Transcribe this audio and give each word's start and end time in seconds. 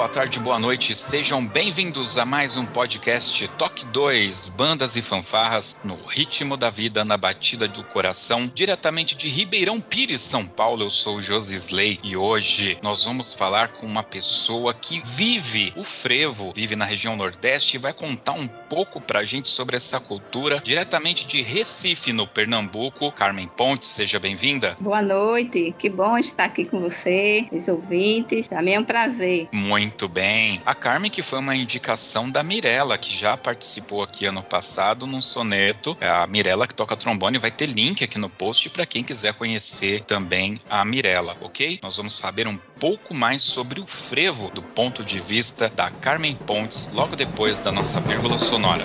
Boa 0.00 0.08
tarde, 0.08 0.40
boa 0.40 0.58
noite. 0.58 0.96
Sejam 0.96 1.44
bem-vindos 1.44 2.16
a 2.16 2.24
mais 2.24 2.56
um 2.56 2.64
podcast 2.64 3.46
Toque 3.58 3.84
2, 3.84 4.48
Bandas 4.48 4.96
e 4.96 5.02
Fanfarras, 5.02 5.78
no 5.84 5.94
ritmo 6.06 6.56
da 6.56 6.70
vida, 6.70 7.04
na 7.04 7.18
batida 7.18 7.68
do 7.68 7.84
coração, 7.84 8.50
diretamente 8.54 9.14
de 9.14 9.28
Ribeirão 9.28 9.78
Pires, 9.78 10.22
São 10.22 10.46
Paulo. 10.46 10.84
Eu 10.84 10.88
sou 10.88 11.16
o 11.16 11.20
Josisley 11.20 12.00
e 12.02 12.16
hoje 12.16 12.78
nós 12.80 13.04
vamos 13.04 13.34
falar 13.34 13.72
com 13.72 13.84
uma 13.84 14.02
pessoa 14.02 14.72
que 14.72 15.02
vive 15.04 15.70
o 15.76 15.82
frevo, 15.82 16.50
vive 16.56 16.74
na 16.74 16.86
região 16.86 17.14
Nordeste 17.14 17.76
e 17.76 17.78
vai 17.78 17.92
contar 17.92 18.32
um 18.32 18.48
pouco 18.48 19.02
pra 19.02 19.22
gente 19.22 19.48
sobre 19.48 19.76
essa 19.76 20.00
cultura, 20.00 20.62
diretamente 20.64 21.26
de 21.26 21.42
Recife, 21.42 22.10
no 22.10 22.26
Pernambuco. 22.26 23.12
Carmen 23.12 23.48
Pontes, 23.48 23.88
seja 23.88 24.18
bem-vinda. 24.18 24.78
Boa 24.80 25.02
noite, 25.02 25.74
que 25.78 25.90
bom 25.90 26.16
estar 26.16 26.44
aqui 26.44 26.64
com 26.64 26.80
você, 26.80 27.46
os 27.52 27.68
ouvintes. 27.68 28.48
Para 28.48 28.62
mim 28.62 28.72
é 28.72 28.80
um 28.80 28.84
prazer. 28.84 29.46
Muito 29.52 29.89
bem. 30.08 30.60
A 30.64 30.74
Carmen, 30.74 31.10
que 31.10 31.22
foi 31.22 31.38
uma 31.38 31.54
indicação 31.54 32.30
da 32.30 32.42
Mirella, 32.42 32.96
que 32.98 33.12
já 33.16 33.36
participou 33.36 34.02
aqui 34.02 34.26
ano 34.26 34.42
passado 34.42 35.06
num 35.06 35.20
soneto. 35.20 35.96
É 36.00 36.08
a 36.08 36.26
Mirella 36.26 36.66
que 36.66 36.74
toca 36.74 36.96
trombone 36.96 37.38
vai 37.38 37.50
ter 37.50 37.66
link 37.66 38.02
aqui 38.02 38.18
no 38.18 38.28
post 38.28 38.70
para 38.70 38.86
quem 38.86 39.04
quiser 39.04 39.34
conhecer 39.34 40.00
também 40.02 40.58
a 40.68 40.84
Mirella, 40.84 41.36
ok? 41.40 41.78
Nós 41.82 41.96
vamos 41.96 42.14
saber 42.14 42.46
um 42.46 42.58
pouco 42.78 43.14
mais 43.14 43.42
sobre 43.42 43.80
o 43.80 43.86
frevo 43.86 44.50
do 44.50 44.62
ponto 44.62 45.04
de 45.04 45.18
vista 45.18 45.70
da 45.74 45.90
Carmen 45.90 46.34
Pontes 46.34 46.90
logo 46.92 47.16
depois 47.16 47.60
da 47.60 47.72
nossa 47.72 48.00
vírgula 48.00 48.38
sonora. 48.38 48.84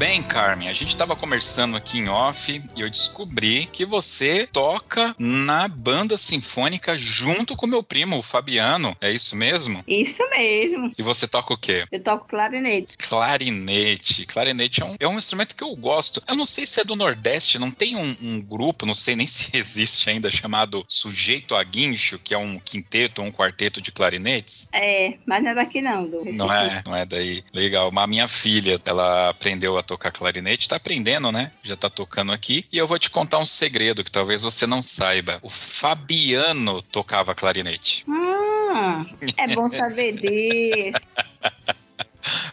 bem, 0.00 0.22
Carmen. 0.22 0.66
A 0.66 0.72
gente 0.72 0.88
estava 0.88 1.14
conversando 1.14 1.76
aqui 1.76 1.98
em 1.98 2.08
off 2.08 2.62
e 2.74 2.80
eu 2.80 2.88
descobri 2.88 3.66
que 3.70 3.84
você 3.84 4.48
toca 4.50 5.14
na 5.18 5.68
banda 5.68 6.16
sinfônica 6.16 6.96
junto 6.96 7.54
com 7.54 7.66
meu 7.66 7.82
primo, 7.82 8.16
o 8.16 8.22
Fabiano. 8.22 8.96
É 8.98 9.12
isso 9.12 9.36
mesmo? 9.36 9.84
Isso 9.86 10.22
mesmo. 10.30 10.90
E 10.96 11.02
você 11.02 11.28
toca 11.28 11.52
o 11.52 11.56
quê? 11.56 11.84
Eu 11.92 12.02
toco 12.02 12.26
clarinete. 12.26 12.96
Clarinete. 12.96 14.24
Clarinete 14.24 14.80
é 14.80 14.86
um, 14.86 14.96
é 14.98 15.06
um 15.06 15.18
instrumento 15.18 15.54
que 15.54 15.62
eu 15.62 15.76
gosto. 15.76 16.22
Eu 16.26 16.34
não 16.34 16.46
sei 16.46 16.66
se 16.66 16.80
é 16.80 16.84
do 16.84 16.96
Nordeste, 16.96 17.58
não 17.58 17.70
tem 17.70 17.94
um, 17.94 18.16
um 18.22 18.40
grupo, 18.40 18.86
não 18.86 18.94
sei 18.94 19.14
nem 19.14 19.26
se 19.28 19.54
existe 19.54 20.08
ainda, 20.08 20.30
chamado 20.30 20.82
Sujeito 20.88 21.54
a 21.54 21.62
Guincho, 21.62 22.18
que 22.18 22.32
é 22.32 22.38
um 22.38 22.58
quinteto 22.58 23.20
ou 23.20 23.28
um 23.28 23.32
quarteto 23.32 23.82
de 23.82 23.92
clarinetes. 23.92 24.70
É, 24.72 25.18
mas 25.26 25.42
não 25.42 25.50
é 25.50 25.54
daqui 25.54 25.82
não, 25.82 26.08
do 26.08 26.24
Não 26.24 26.50
é, 26.50 26.82
não 26.86 26.96
é 26.96 27.04
daí. 27.04 27.44
Legal. 27.52 27.92
Mas 27.92 28.08
minha 28.08 28.28
filha, 28.28 28.80
ela 28.86 29.28
aprendeu 29.28 29.60
aprendeu 29.60 29.76
a 29.76 29.82
tocar 29.90 30.12
clarinete, 30.12 30.68
tá 30.68 30.76
aprendendo, 30.76 31.32
né? 31.32 31.50
Já 31.64 31.74
tá 31.74 31.88
tocando 31.88 32.30
aqui. 32.30 32.64
E 32.70 32.78
eu 32.78 32.86
vou 32.86 32.96
te 32.96 33.10
contar 33.10 33.38
um 33.38 33.46
segredo 33.46 34.04
que 34.04 34.10
talvez 34.10 34.42
você 34.42 34.64
não 34.64 34.80
saiba. 34.80 35.40
O 35.42 35.50
Fabiano 35.50 36.80
tocava 36.80 37.34
clarinete. 37.34 38.04
Ah, 38.08 39.04
é 39.36 39.48
bom 39.52 39.68
saber 39.68 40.12
disso. 40.22 41.00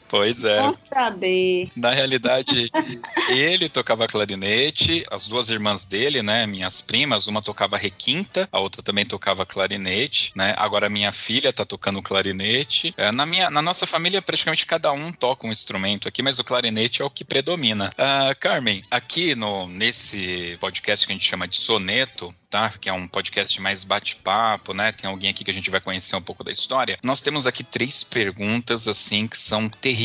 Pois 0.08 0.44
é. 0.44 0.62
Bom 0.62 0.76
saber. 0.88 1.70
Na 1.76 1.92
realidade, 1.92 2.72
ele 3.30 3.70
tocava 3.70 4.08
clarinete, 4.08 5.06
as 5.12 5.28
duas 5.28 5.50
irmãs 5.50 5.86
dele, 5.86 6.22
né, 6.22 6.46
minhas 6.46 6.82
primas, 6.82 7.28
uma 7.28 7.42
tocava 7.42 7.78
requinta, 7.78 8.48
a 8.52 8.60
outra 8.60 8.82
também 8.82 9.06
tocava 9.06 9.46
clarinete, 9.46 10.32
né? 10.36 10.54
Agora 10.58 10.90
minha 10.90 11.12
filha 11.12 11.52
tá 11.52 11.66
tocando 11.66 12.02
clarinete. 12.02 12.94
É, 12.98 13.12
na 13.12 13.26
minha, 13.26 13.50
na 13.50 13.62
nossa 13.62 13.86
família 13.86 14.22
praticamente 14.22 14.66
cada 14.66 14.92
um 14.92 15.12
toca 15.12 15.48
um 15.48 15.52
instrumento 15.52 16.08
aqui, 16.08 16.22
mas 16.22 16.40
o 16.40 16.44
clarinete 16.44 17.02
é 17.02 17.06
o 17.06 17.10
que 17.10 17.24
predomina. 17.24 17.92
Uh, 17.98 18.36
Carmen, 18.40 18.82
aqui 18.90 19.36
no 19.36 19.68
nesse 19.68 20.58
podcast 20.60 21.06
que 21.06 21.12
a 21.12 21.16
gente 21.16 21.28
chama 21.28 21.48
de 21.48 21.58
soneto, 21.58 22.34
tá? 22.50 22.70
Que 22.70 22.90
é 22.90 22.94
um 22.94 23.08
podcast 23.08 23.62
mais 23.62 23.84
bate-papo, 23.84 24.74
né? 24.74 24.92
Tem 24.92 25.10
alguém 25.10 25.30
aqui 25.30 25.44
que 25.44 25.52
a 25.52 25.54
gente 25.54 25.70
vai 25.70 25.80
conhecer 25.80 26.16
um 26.16 26.22
pouco 26.22 26.44
da 26.44 26.52
história. 26.52 26.98
Nós 27.04 27.22
temos 27.22 27.46
aqui 27.46 27.64
três 27.64 28.04
perguntas 28.04 28.88
assim 28.88 29.28
que 29.28 29.38
são 29.38 29.70
terríveis, 29.70 29.97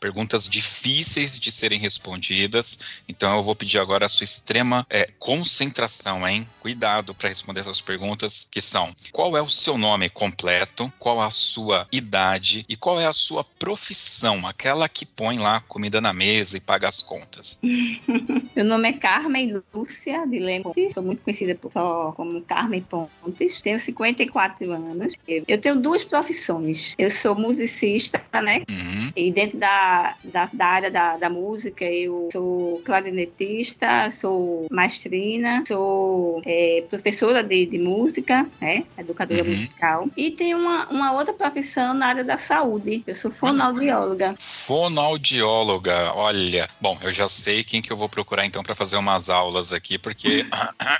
perguntas 0.00 0.48
difíceis 0.48 1.38
de 1.38 1.50
serem 1.50 1.78
respondidas. 1.78 3.02
Então 3.08 3.36
eu 3.36 3.42
vou 3.42 3.54
pedir 3.54 3.78
agora 3.78 4.06
a 4.06 4.08
sua 4.08 4.24
extrema 4.24 4.86
é, 4.88 5.10
concentração, 5.18 6.26
hein? 6.26 6.48
Cuidado 6.60 7.14
para 7.14 7.28
responder 7.28 7.60
essas 7.60 7.80
perguntas 7.80 8.48
que 8.50 8.60
são: 8.60 8.94
qual 9.12 9.36
é 9.36 9.42
o 9.42 9.48
seu 9.48 9.76
nome 9.76 10.08
completo? 10.08 10.92
Qual 10.98 11.20
a 11.20 11.30
sua 11.30 11.86
idade 11.90 12.64
e 12.68 12.76
qual 12.76 13.00
é 13.00 13.06
a 13.06 13.12
sua 13.12 13.42
profissão? 13.42 14.46
Aquela 14.46 14.88
que 14.88 15.04
põe 15.04 15.38
lá 15.38 15.60
comida 15.60 16.00
na 16.00 16.12
mesa 16.12 16.56
e 16.56 16.60
paga 16.60 16.88
as 16.88 17.02
contas. 17.02 17.60
Meu 18.54 18.64
nome 18.64 18.88
é 18.88 18.92
Carmen 18.92 19.62
Lúcia 19.72 20.26
de 20.26 20.38
Lemos. 20.38 20.74
Sou 20.92 21.02
muito 21.02 21.22
conhecida 21.22 21.58
só 21.72 22.12
como 22.16 22.40
Carmen 22.42 22.82
Pontes. 22.82 23.62
Tenho 23.62 23.78
54 23.78 24.72
anos. 24.72 25.14
Eu 25.26 25.60
tenho 25.60 25.76
duas 25.76 26.02
profissões. 26.02 26.94
Eu 26.98 27.10
sou 27.10 27.34
musicista, 27.34 28.20
né? 28.42 28.62
Uhum. 28.68 29.07
E 29.16 29.30
dentro 29.30 29.58
da, 29.58 30.14
da, 30.24 30.48
da 30.52 30.66
área 30.66 30.90
da, 30.90 31.16
da, 31.16 31.30
música, 31.30 31.84
eu 31.84 32.28
sou 32.32 32.80
clarinetista, 32.84 34.10
sou 34.10 34.66
maestrina, 34.70 35.62
sou 35.66 36.42
é, 36.44 36.84
professora 36.88 37.42
de, 37.42 37.66
de 37.66 37.78
música, 37.78 38.46
né? 38.60 38.84
Educadora 38.96 39.42
uhum. 39.42 39.48
musical. 39.48 40.08
E 40.16 40.30
tenho 40.30 40.58
uma, 40.58 40.88
uma 40.88 41.12
outra 41.12 41.32
profissão 41.32 41.94
na 41.94 42.06
área 42.06 42.24
da 42.24 42.36
saúde. 42.36 43.02
Eu 43.06 43.14
sou 43.14 43.30
fonoaudióloga. 43.30 44.34
Fonoaudióloga, 44.38 46.12
olha. 46.14 46.68
Bom, 46.80 46.98
eu 47.02 47.12
já 47.12 47.28
sei 47.28 47.64
quem 47.64 47.82
que 47.82 47.92
eu 47.92 47.96
vou 47.96 48.08
procurar 48.08 48.44
então 48.44 48.62
para 48.62 48.74
fazer 48.74 48.96
umas 48.96 49.30
aulas 49.30 49.72
aqui, 49.72 49.98
porque 49.98 50.46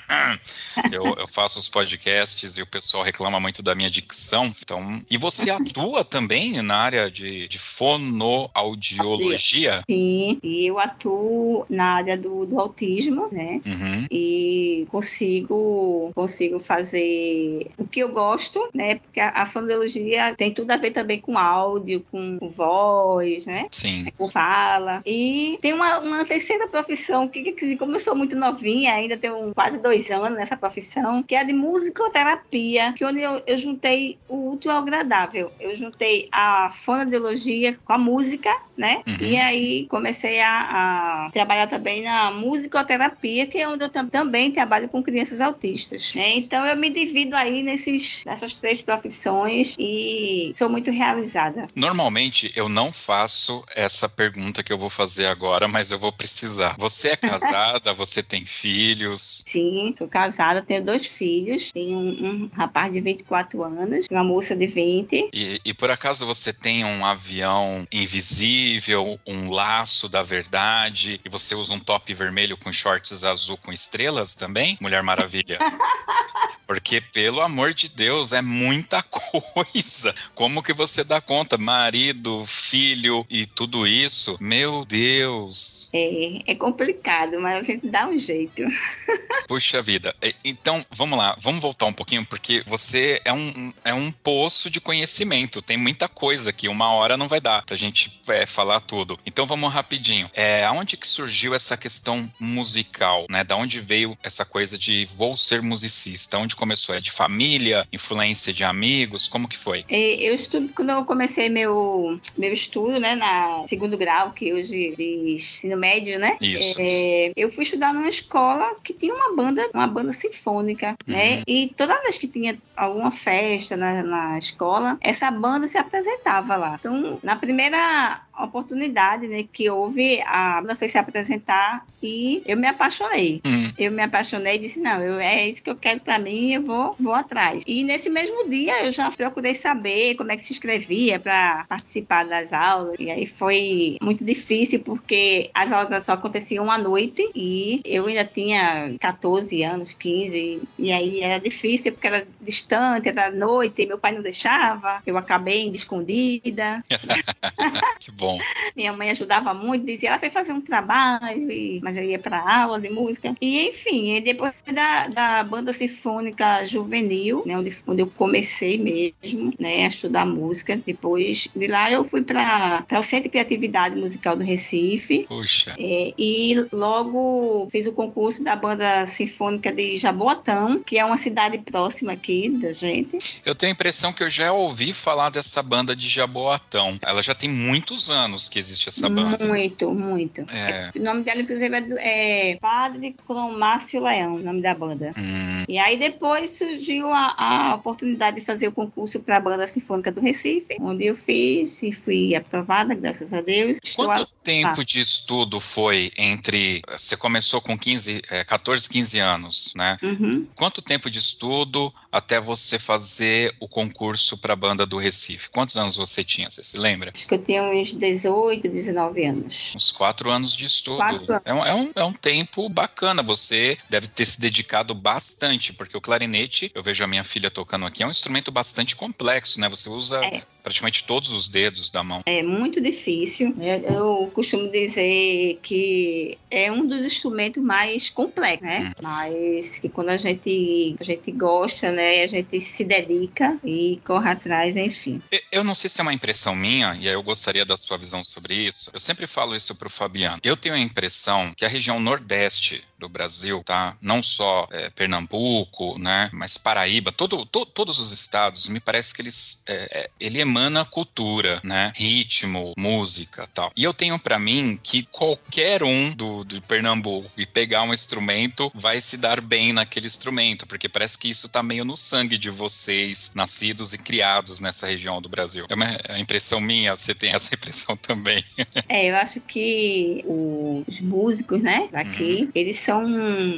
eu, 0.93 1.14
eu, 1.16 1.28
faço 1.28 1.58
os 1.58 1.69
podcasts 1.69 2.56
e 2.56 2.62
o 2.62 2.66
pessoal 2.66 3.02
reclama 3.02 3.40
muito 3.40 3.62
da 3.62 3.75
minha 3.75 3.90
dicção. 3.90 4.52
Então, 4.62 5.02
e 5.11 5.16
você 5.16 5.50
atua 5.50 6.04
também 6.04 6.61
na 6.62 6.76
área 6.76 7.11
de, 7.11 7.49
de 7.49 7.58
fonoaudiologia? 7.98 9.82
Sim, 9.88 10.38
e 10.42 10.66
eu 10.66 10.78
atuo 10.78 11.66
na 11.68 11.94
área 11.94 12.16
do, 12.16 12.46
do 12.46 12.58
autismo, 12.60 13.28
né? 13.30 13.60
Uhum. 13.66 14.06
E 14.10 14.86
consigo, 14.90 16.12
consigo 16.14 16.58
fazer 16.58 17.70
o 17.76 17.86
que 17.86 18.00
eu 18.00 18.08
gosto, 18.10 18.68
né? 18.72 18.96
Porque 18.96 19.20
a, 19.20 19.30
a 19.30 19.46
fonoaudiologia 19.46 20.34
tem 20.36 20.52
tudo 20.52 20.70
a 20.70 20.76
ver 20.76 20.92
também 20.92 21.20
com 21.20 21.36
áudio, 21.36 22.04
com, 22.10 22.38
com 22.38 22.48
voz, 22.48 23.46
né? 23.46 23.66
Sim. 23.70 24.06
Com 24.16 24.28
fala. 24.28 25.02
E 25.04 25.58
tem 25.60 25.72
uma, 25.72 25.98
uma 25.98 26.24
terceira 26.24 26.68
profissão 26.68 27.28
que, 27.28 27.52
que, 27.52 27.76
como 27.76 27.94
eu 27.94 28.00
sou 28.00 28.14
muito 28.14 28.36
novinha, 28.36 28.94
ainda 28.94 29.16
tenho 29.16 29.52
quase 29.54 29.78
dois 29.78 30.10
anos 30.10 30.38
nessa 30.38 30.56
profissão, 30.56 31.22
que 31.22 31.34
é 31.34 31.40
a 31.40 31.44
de 31.44 31.52
musicoterapia, 31.52 32.92
que 32.92 33.04
onde 33.04 33.20
eu, 33.20 33.42
eu 33.46 33.56
juntei 33.56 34.18
o 34.28 34.52
útil 34.52 34.70
ao 34.70 34.78
agradável. 34.78 35.50
Eu 35.58 35.74
juntei 35.74 36.28
a 36.30 36.70
fonoaudiologia 36.70 37.78
com 37.88 37.94
a 37.94 37.99
música, 37.99 38.55
né? 38.76 39.02
Uhum. 39.08 39.17
E 39.19 39.37
aí 39.38 39.87
comecei 39.87 40.40
a, 40.43 41.25
a, 41.26 41.31
trabalhar 41.31 41.67
também 41.69 42.02
na 42.02 42.31
musicoterapia, 42.31 43.46
que 43.46 43.56
é 43.56 43.67
onde 43.67 43.82
eu 43.82 43.88
tam, 43.88 44.06
também 44.06 44.52
trabalho 44.52 44.90
com 44.90 45.02
crianças 45.02 45.40
autistas. 45.40 46.12
Né? 46.14 46.37
Então 46.37 46.67
eu 46.67 46.76
me 46.76 46.90
divido 46.90 47.35
aí 47.35 47.62
nesses, 47.62 48.23
nessas 48.26 48.52
três 48.52 48.82
profissões 48.82 49.75
e 49.79 50.52
sou 50.55 50.69
muito 50.69 50.90
realizada. 50.90 51.67
Normalmente 51.75 52.52
eu 52.55 52.69
não 52.69 52.93
faço 52.93 53.64
essa 53.75 54.06
pergunta 54.06 54.62
que 54.62 54.73
eu 54.73 54.76
vou 54.76 54.90
fazer 54.90 55.25
agora, 55.25 55.67
mas 55.67 55.90
eu 55.90 55.99
vou 55.99 56.12
precisar. 56.12 56.76
Você 56.79 57.08
é 57.08 57.17
casada? 57.17 57.94
você 57.96 58.23
tem 58.23 58.44
filhos? 58.44 59.44
Sim, 59.49 59.94
sou 59.96 60.08
casada, 60.08 60.61
tenho 60.61 60.85
dois 60.85 61.06
filhos. 61.06 61.73
Tenho 61.73 61.96
um, 61.96 62.11
um 62.11 62.50
rapaz 62.52 62.93
de 62.93 63.00
24 63.00 63.62
anos, 63.62 64.05
uma 64.11 64.23
moça 64.23 64.55
de 64.55 64.67
20. 64.67 65.31
E, 65.32 65.58
e 65.64 65.73
por 65.73 65.90
acaso 65.90 66.26
você 66.26 66.52
tem 66.52 66.85
um 66.85 67.06
avião 67.06 67.77
invisível, 67.92 69.19
um 69.26 69.50
laço 69.50 70.08
da 70.08 70.22
verdade, 70.22 71.20
e 71.25 71.28
você 71.28 71.54
usa 71.54 71.75
um 71.75 71.80
top 71.80 72.12
vermelho 72.14 72.56
com 72.56 72.72
shorts 72.72 73.25
azul 73.25 73.56
com 73.56 73.72
estrelas 73.72 74.34
também? 74.34 74.76
Mulher 74.80 75.02
Maravilha. 75.02 75.58
Porque, 76.69 77.00
pelo 77.00 77.40
amor 77.40 77.72
de 77.72 77.88
Deus, 77.88 78.34
é 78.34 78.42
muita 78.42 79.02
coisa. 79.02 80.14
Como 80.34 80.62
que 80.62 80.75
você 80.75 81.02
dá 81.02 81.19
conta? 81.19 81.56
Marido, 81.56 82.44
filho 82.46 83.26
e 83.30 83.46
tudo 83.46 83.86
isso? 83.86 84.36
Meu 84.38 84.84
Deus. 84.84 85.88
É, 85.94 86.52
é 86.52 86.54
complicado, 86.54 87.40
mas 87.40 87.60
a 87.60 87.62
gente 87.62 87.88
dá 87.88 88.06
um 88.06 88.19
jeito. 88.19 88.62
Puxa 89.48 89.80
vida. 89.80 90.14
Então, 90.44 90.84
vamos 90.90 91.19
lá, 91.19 91.34
vamos 91.40 91.62
voltar 91.62 91.86
um 91.86 91.92
pouquinho, 91.92 92.26
porque 92.26 92.62
você 92.66 93.19
é 93.25 93.32
um, 93.32 93.72
é 93.82 93.94
um 93.94 94.12
poço 94.12 94.69
de 94.69 94.78
conhecimento. 94.78 95.62
Tem 95.62 95.78
muita 95.78 96.06
coisa 96.06 96.52
que 96.52 96.69
uma 96.69 96.92
hora 96.92 97.16
não 97.16 97.28
vai 97.28 97.40
dar 97.40 97.64
pra 97.68 97.76
gente 97.76 98.20
é, 98.28 98.46
falar 98.46 98.80
tudo. 98.80 99.18
Então, 99.26 99.44
vamos 99.46 99.72
rapidinho. 99.72 100.30
É, 100.32 100.64
aonde 100.64 100.96
que 100.96 101.06
surgiu 101.06 101.54
essa 101.54 101.76
questão 101.76 102.30
musical, 102.40 103.26
né? 103.30 103.44
Da 103.44 103.54
onde 103.54 103.78
veio 103.78 104.16
essa 104.22 104.44
coisa 104.44 104.78
de 104.78 105.06
vou 105.14 105.36
ser 105.36 105.60
musicista? 105.62 106.38
Onde 106.38 106.56
começou? 106.56 106.94
É 106.94 107.00
de 107.00 107.10
família, 107.10 107.86
influência 107.92 108.52
de 108.52 108.64
amigos? 108.64 109.28
Como 109.28 109.46
que 109.46 109.56
foi? 109.56 109.84
Eu 109.88 110.34
estudo, 110.34 110.70
quando 110.74 110.90
eu 110.90 111.04
comecei 111.04 111.50
meu, 111.50 112.18
meu 112.36 112.52
estudo, 112.52 112.98
né, 112.98 113.14
na 113.14 113.64
segundo 113.66 113.98
grau, 113.98 114.32
que 114.32 114.52
hoje 114.52 114.94
diz 114.96 115.58
ensino 115.58 115.76
médio, 115.76 116.18
né? 116.18 116.38
Isso. 116.40 116.76
É, 116.80 117.32
eu 117.36 117.50
fui 117.50 117.64
estudar 117.64 117.92
numa 117.92 118.08
escola 118.08 118.74
que 118.82 118.94
tinha 118.94 119.14
uma 119.14 119.36
banda, 119.36 119.68
uma 119.74 119.86
banda 119.86 120.12
sinfônica, 120.12 120.96
né? 121.06 121.30
uhum. 121.30 121.36
né? 121.36 121.42
E 121.46 121.72
toda 121.76 122.00
vez 122.00 122.16
que 122.16 122.26
tinha 122.26 122.56
alguma 122.74 123.10
festa 123.10 123.76
na, 123.76 124.02
na 124.02 124.38
escola, 124.38 124.96
essa 125.00 125.30
banda 125.30 125.68
se 125.68 125.76
apresentava 125.76 126.56
lá. 126.56 126.76
Então, 126.78 127.18
na 127.22 127.36
primeira 127.36 127.57
primera 127.58 128.27
oportunidade, 128.44 129.26
né, 129.26 129.44
que 129.52 129.69
houve, 129.69 130.20
a 130.26 130.61
banda 130.61 130.76
foi 130.76 130.88
se 130.88 130.99
apresentar 130.99 131.85
e 132.02 132.43
eu 132.46 132.56
me 132.56 132.67
apaixonei. 132.67 133.40
Uhum. 133.44 133.73
Eu 133.79 133.93
me 133.93 134.02
apaixonei 134.02 134.56
e 134.56 134.58
disse, 134.58 134.81
não, 134.81 135.00
eu, 135.00 135.19
é 135.19 135.49
isso 135.49 135.62
que 135.62 135.70
eu 135.70 135.76
quero 135.76 136.00
para 136.00 136.19
mim, 136.19 136.52
eu 136.52 136.62
vou, 136.62 136.94
vou 136.99 137.14
atrás. 137.14 137.62
E 137.67 137.82
nesse 137.85 138.08
mesmo 138.08 138.49
dia 138.49 138.85
eu 138.85 138.93
já 138.93 139.11
procurei 139.11 139.55
saber 139.55 140.14
como 140.14 140.32
é 140.32 140.37
que 140.37 140.43
se 140.43 140.52
inscrevia 140.52 141.19
para 141.19 141.64
participar 141.69 142.25
das 142.25 142.52
aulas. 142.52 142.96
E 142.99 143.11
aí 143.11 143.26
foi 143.26 143.96
muito 144.00 144.25
difícil 144.25 144.81
porque 144.81 145.50
as 145.55 145.73
aulas 145.73 146.06
só 146.06 146.12
aconteciam 146.12 146.70
à 146.70 146.79
noite 146.79 147.29
e 147.35 147.81
eu 147.85 148.06
ainda 148.06 148.25
tinha 148.25 148.94
14 149.00 149.62
anos, 149.62 149.94
15, 149.94 150.62
e 150.79 150.93
aí 150.93 151.20
era 151.20 151.38
difícil 151.38 151.93
porque 151.93 152.06
era 152.06 152.26
distante, 152.40 153.08
era 153.08 153.31
noite, 153.31 153.82
e 153.82 153.87
meu 153.87 153.99
pai 153.99 154.12
não 154.12 154.23
deixava, 154.23 155.02
eu 155.06 155.17
acabei 155.17 155.69
escondida. 155.70 156.82
que 158.00 158.11
bom. 158.12 158.27
Minha 158.76 158.92
mãe 158.92 159.10
ajudava 159.10 159.54
muito, 159.54 159.86
dizia, 159.86 160.10
ela 160.10 160.19
foi 160.19 160.30
fazer 160.30 160.52
um 160.52 160.60
trabalho, 160.60 161.50
e... 161.50 161.80
mas 161.82 161.96
eu 161.96 162.04
ia 162.04 162.19
para 162.19 162.62
aula 162.62 162.80
de 162.80 162.88
música. 162.90 163.34
E 163.40 163.69
enfim, 163.69 164.20
depois 164.20 164.54
da, 164.72 165.06
da 165.08 165.44
banda 165.44 165.72
sinfônica 165.72 166.64
juvenil, 166.66 167.42
né, 167.46 167.56
onde, 167.56 167.76
onde 167.86 168.02
eu 168.02 168.06
comecei 168.06 168.78
mesmo, 168.78 169.52
né, 169.58 169.84
a 169.84 169.88
estudar 169.88 170.26
música. 170.26 170.80
Depois 170.84 171.48
de 171.54 171.66
lá 171.66 171.90
eu 171.90 172.04
fui 172.04 172.22
para 172.22 172.84
o 172.92 173.02
Centro 173.02 173.25
de 173.25 173.30
Criatividade 173.30 173.96
Musical 173.96 174.36
do 174.36 174.44
Recife. 174.44 175.25
Puxa. 175.28 175.75
É, 175.78 176.12
e 176.16 176.54
logo 176.72 177.69
fiz 177.70 177.86
o 177.86 177.92
concurso 177.92 178.42
da 178.42 178.54
banda 178.54 179.06
sinfônica 179.06 179.72
de 179.72 179.96
Jaboatão, 179.96 180.82
que 180.82 180.98
é 180.98 181.04
uma 181.04 181.16
cidade 181.16 181.58
próxima 181.58 182.12
aqui 182.12 182.48
da 182.48 182.72
gente. 182.72 183.40
Eu 183.44 183.54
tenho 183.54 183.70
a 183.70 183.75
impressão 183.75 184.12
que 184.12 184.22
eu 184.22 184.30
já 184.30 184.52
ouvi 184.52 184.92
falar 184.92 185.30
dessa 185.30 185.62
banda 185.62 185.94
de 185.94 186.08
Jaboatão. 186.08 186.98
Ela 187.02 187.22
já 187.22 187.34
tem 187.34 187.48
muitos 187.48 188.10
anos 188.10 188.17
que 188.50 188.58
existe 188.58 188.88
essa 188.88 189.08
banda. 189.08 189.44
Muito, 189.44 189.92
muito. 189.92 190.40
É. 190.50 190.90
O 190.94 191.02
nome 191.02 191.22
dela, 191.22 191.40
inclusive, 191.40 191.74
é, 191.98 192.52
é 192.52 192.56
Padre 192.56 193.14
Cromácio 193.26 194.02
Leão, 194.02 194.36
o 194.36 194.38
nome 194.38 194.60
da 194.60 194.74
banda. 194.74 195.12
Hum. 195.16 195.64
E 195.68 195.78
aí 195.78 195.96
depois 195.96 196.50
surgiu 196.50 197.12
a, 197.12 197.34
a 197.38 197.74
oportunidade 197.74 198.40
de 198.40 198.46
fazer 198.46 198.68
o 198.68 198.72
concurso 198.72 199.20
para 199.20 199.36
a 199.36 199.40
Banda 199.40 199.66
Sinfônica 199.66 200.10
do 200.10 200.20
Recife, 200.20 200.76
onde 200.80 201.04
eu 201.04 201.16
fiz 201.16 201.82
e 201.82 201.92
fui 201.92 202.34
aprovada, 202.34 202.94
graças 202.94 203.32
a 203.32 203.40
Deus. 203.40 203.78
Quanto 203.94 204.22
a... 204.22 204.26
tempo 204.42 204.84
de 204.84 205.00
estudo 205.00 205.60
foi 205.60 206.10
entre. 206.16 206.82
Você 206.90 207.16
começou 207.16 207.60
com 207.60 207.78
15, 207.78 208.22
é, 208.30 208.44
14, 208.44 208.88
15 208.88 209.18
anos, 209.18 209.72
né? 209.76 209.96
Uhum. 210.02 210.46
Quanto 210.54 210.80
tempo 210.80 211.10
de 211.10 211.18
estudo 211.18 211.92
até 212.10 212.40
você 212.40 212.78
fazer 212.78 213.54
o 213.60 213.68
concurso 213.68 214.38
para 214.38 214.54
a 214.54 214.56
Banda 214.56 214.86
do 214.86 214.96
Recife? 214.96 215.50
Quantos 215.50 215.76
anos 215.76 215.96
você 215.96 216.24
tinha? 216.24 216.50
Você 216.50 216.64
se 216.64 216.78
lembra? 216.78 217.12
Acho 217.14 217.26
que 217.26 217.34
eu 217.34 217.42
tinha 217.42 217.62
uns 217.62 217.92
18, 218.10 218.69
19 218.69 219.25
anos. 219.25 219.72
Uns 219.75 219.90
quatro 219.90 220.31
anos 220.31 220.56
de 220.56 220.64
estudo. 220.64 220.99
Quatro 220.99 221.40
É, 221.44 221.55
um, 221.55 221.64
é, 221.64 221.75
um, 221.75 221.90
é 221.94 222.05
um 222.05 222.12
tempo 222.12 222.69
bacana. 222.69 223.22
Você 223.22 223.76
deve 223.88 224.08
ter 224.08 224.25
se 224.25 224.40
dedicado 224.40 224.94
bastante, 224.94 225.72
porque 225.72 225.96
o 225.96 226.00
clarinete, 226.00 226.70
eu 226.75 226.82
vejo 226.82 227.05
a 227.05 227.06
minha 227.06 227.25
filha 227.25 227.50
tocando 227.50 227.87
aqui, 227.87 228.02
é 228.02 228.06
um 228.06 228.10
instrumento 228.10 228.50
bastante 228.50 228.96
complexo, 228.96 229.60
né? 229.60 229.69
Você 229.69 229.88
usa 229.88 230.25
é. 230.25 230.40
praticamente 230.62 231.05
todos 231.05 231.32
os 231.32 231.49
dedos 231.49 231.90
da 231.90 232.02
mão. 232.02 232.22
É 232.26 232.43
muito 232.43 232.81
difícil. 232.81 233.55
Eu 233.84 234.31
costumo 234.34 234.69
dizer 234.70 235.58
que 235.62 236.38
é 236.50 236.70
um 236.70 236.87
dos 236.87 237.04
instrumentos 237.04 237.62
mais 237.62 238.08
complexos, 238.11 238.66
né? 238.66 238.90
Hum. 238.90 239.02
Mas 239.02 239.78
que 239.78 239.88
quando 239.88 240.11
a 240.11 240.16
gente, 240.16 240.97
a 240.99 241.04
gente 241.04 241.30
gosta, 241.32 241.90
né? 241.90 242.23
A 242.23 242.26
gente 242.26 242.61
se 242.61 242.85
dedica 242.85 243.59
e 243.64 244.00
corre 244.04 244.30
atrás, 244.30 244.76
enfim. 244.76 245.21
Eu 245.50 245.64
não 245.64 245.75
sei 245.75 245.90
se 245.90 246.00
é 246.00 246.02
uma 246.02 246.14
impressão 246.14 246.54
minha, 246.54 246.97
e 247.00 247.09
aí 247.09 247.14
eu 247.14 247.23
gostaria 247.23 247.64
da 247.64 247.76
sua 247.88 247.97
visão 247.97 248.23
sobre 248.23 248.54
isso. 248.54 248.90
Eu 248.92 249.00
sempre 249.00 249.26
falo 249.26 249.57
isso 249.57 249.75
pro 249.75 249.88
Fabiano. 249.88 250.40
Eu 250.45 250.57
tenho 250.57 250.75
a 250.75 250.78
impressão 250.78 251.54
que 251.57 251.64
a 251.64 251.68
região 251.68 251.99
nordeste 251.99 252.85
do 252.99 253.09
Brasil, 253.09 253.62
tá? 253.64 253.97
Não 254.00 254.23
só 254.23 254.67
é, 254.71 254.90
Pernambuco, 254.90 255.99
né? 255.99 256.28
Mas 256.33 256.59
Paraíba, 256.59 257.12
todo, 257.12 257.47
to, 257.47 257.64
todos 257.64 257.99
os 257.99 258.12
estados, 258.12 258.69
me 258.69 258.81
parece 258.81 259.14
que 259.14 259.23
eles, 259.23 259.64
é, 259.69 259.88
é 259.90 260.11
ele 260.19 260.40
emana 260.40 260.85
cultura, 260.85 261.61
né? 261.62 261.93
Ritmo, 261.95 262.73
música, 262.76 263.49
tal. 263.55 263.73
E 263.76 263.85
eu 263.85 263.95
tenho 263.95 264.19
para 264.19 264.38
mim 264.38 264.78
que 264.83 265.05
qualquer 265.05 265.83
um 265.83 266.11
do, 266.11 266.45
do 266.45 266.61
Pernambuco 266.62 267.31
e 267.37 267.47
pegar 267.47 267.83
um 267.83 267.95
instrumento 267.95 268.71
vai 268.75 269.00
se 269.00 269.17
dar 269.17 269.40
bem 269.40 269.73
naquele 269.73 270.07
instrumento, 270.07 270.67
porque 270.67 270.88
parece 270.88 271.17
que 271.19 271.28
isso 271.28 271.49
tá 271.49 271.62
meio 271.62 271.85
no 271.85 271.97
sangue 271.97 272.37
de 272.37 272.50
vocês, 272.50 273.33
nascidos 273.35 273.93
e 273.93 273.99
criados 273.99 274.61
nessa 274.61 274.87
região 274.87 275.23
do 275.23 275.28
Brasil. 275.28 275.67
É 275.69 275.75
uma 275.75 275.87
é 276.09 276.19
impressão 276.19 276.61
minha, 276.61 276.97
você 276.97 277.14
tem 277.14 277.33
essa 277.33 277.55
impressão 277.55 277.97
também. 277.97 278.45
é, 278.88 279.11
eu 279.11 279.17
acho 279.17 279.40
que 279.40 280.25
os 280.26 281.00
músicos, 281.00 281.61
né, 281.62 281.88
daqui, 281.93 282.45
uhum. 282.45 282.50
eles 282.55 282.78
são, 282.88 283.04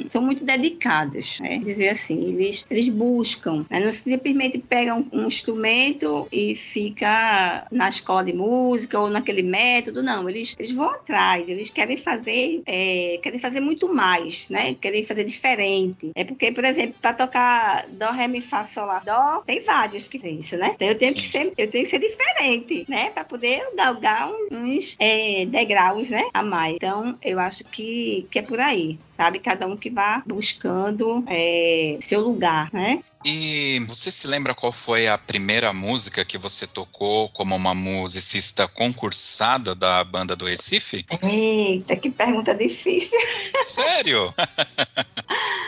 são 0.09 0.23
muito 0.23 0.45
dedicados, 0.45 1.39
né? 1.39 1.59
Dizer 1.59 1.91
assim, 1.91 2.21
eles, 2.31 2.67
eles 2.69 2.89
buscam, 2.89 3.65
né? 3.71 3.79
não 3.79 3.93
simplesmente 3.93 4.59
pegam 4.59 5.07
um 5.13 5.27
instrumento 5.27 6.27
e 6.33 6.57
fica 6.57 7.65
na 7.71 7.89
escola 7.89 8.25
de 8.25 8.33
música 8.33 8.99
ou 8.99 9.09
naquele 9.09 9.43
método, 9.43 10.03
não, 10.03 10.29
eles, 10.29 10.57
eles 10.59 10.73
vão 10.73 10.91
atrás, 10.91 11.49
eles 11.49 11.71
querem 11.71 11.97
fazer, 11.97 12.61
é, 12.67 13.21
querem 13.23 13.39
fazer 13.39 13.61
muito 13.61 13.93
mais, 13.95 14.49
né? 14.49 14.75
Querem 14.81 15.05
fazer 15.05 15.23
diferente. 15.23 16.11
É 16.17 16.25
porque, 16.25 16.51
por 16.51 16.65
exemplo, 16.65 16.97
para 17.01 17.15
tocar 17.15 17.87
dó, 17.89 18.11
ré, 18.11 18.27
mi, 18.27 18.41
fá, 18.41 18.65
sol, 18.65 18.87
lá, 18.87 18.99
dó, 18.99 19.43
tem 19.47 19.61
vários 19.61 20.09
que 20.09 20.19
dizem 20.19 20.41
isso, 20.41 20.57
né? 20.57 20.73
Então 20.75 20.89
eu 20.89 20.97
tenho 20.97 21.15
Sim. 21.15 21.21
que 21.21 21.27
ser, 21.29 21.53
eu 21.57 21.71
tenho 21.71 21.85
que 21.85 21.91
ser 21.91 22.01
diferente, 22.01 22.85
né? 22.89 23.11
Para 23.11 23.25
poder 23.25 23.63
galgar 23.77 24.29
uns, 24.29 24.51
uns 24.51 24.97
é, 24.99 25.47
degraus, 25.47 26.11
né? 26.11 26.29
A 26.35 26.43
mais. 26.43 26.75
Então 26.75 27.17
eu 27.23 27.39
acho 27.39 27.63
que, 27.63 28.27
que 28.29 28.41
é 28.41 28.43
por 28.43 28.59
aí 28.59 28.99
sabe? 29.21 29.39
Cada 29.39 29.67
um 29.67 29.77
que 29.77 29.91
vá 29.91 30.23
buscando 30.27 31.23
é, 31.29 31.99
seu 32.01 32.23
lugar, 32.23 32.71
né? 32.73 33.03
E 33.23 33.79
você 33.81 34.11
se 34.11 34.27
lembra 34.27 34.55
qual 34.55 34.73
foi 34.73 35.09
a 35.09 35.19
primeira 35.19 35.75
música 35.75 36.25
que 36.25 36.39
você 36.39 36.67
tocou 36.67 37.29
como 37.29 37.55
uma 37.55 37.75
musicista 37.75 38.67
concursada 38.67 39.75
da 39.75 40.03
banda 40.03 40.35
do 40.35 40.47
Recife? 40.47 41.05
Eita, 41.23 41.97
que 41.97 42.09
pergunta 42.09 42.55
difícil. 42.55 43.19
Sério? 43.63 44.33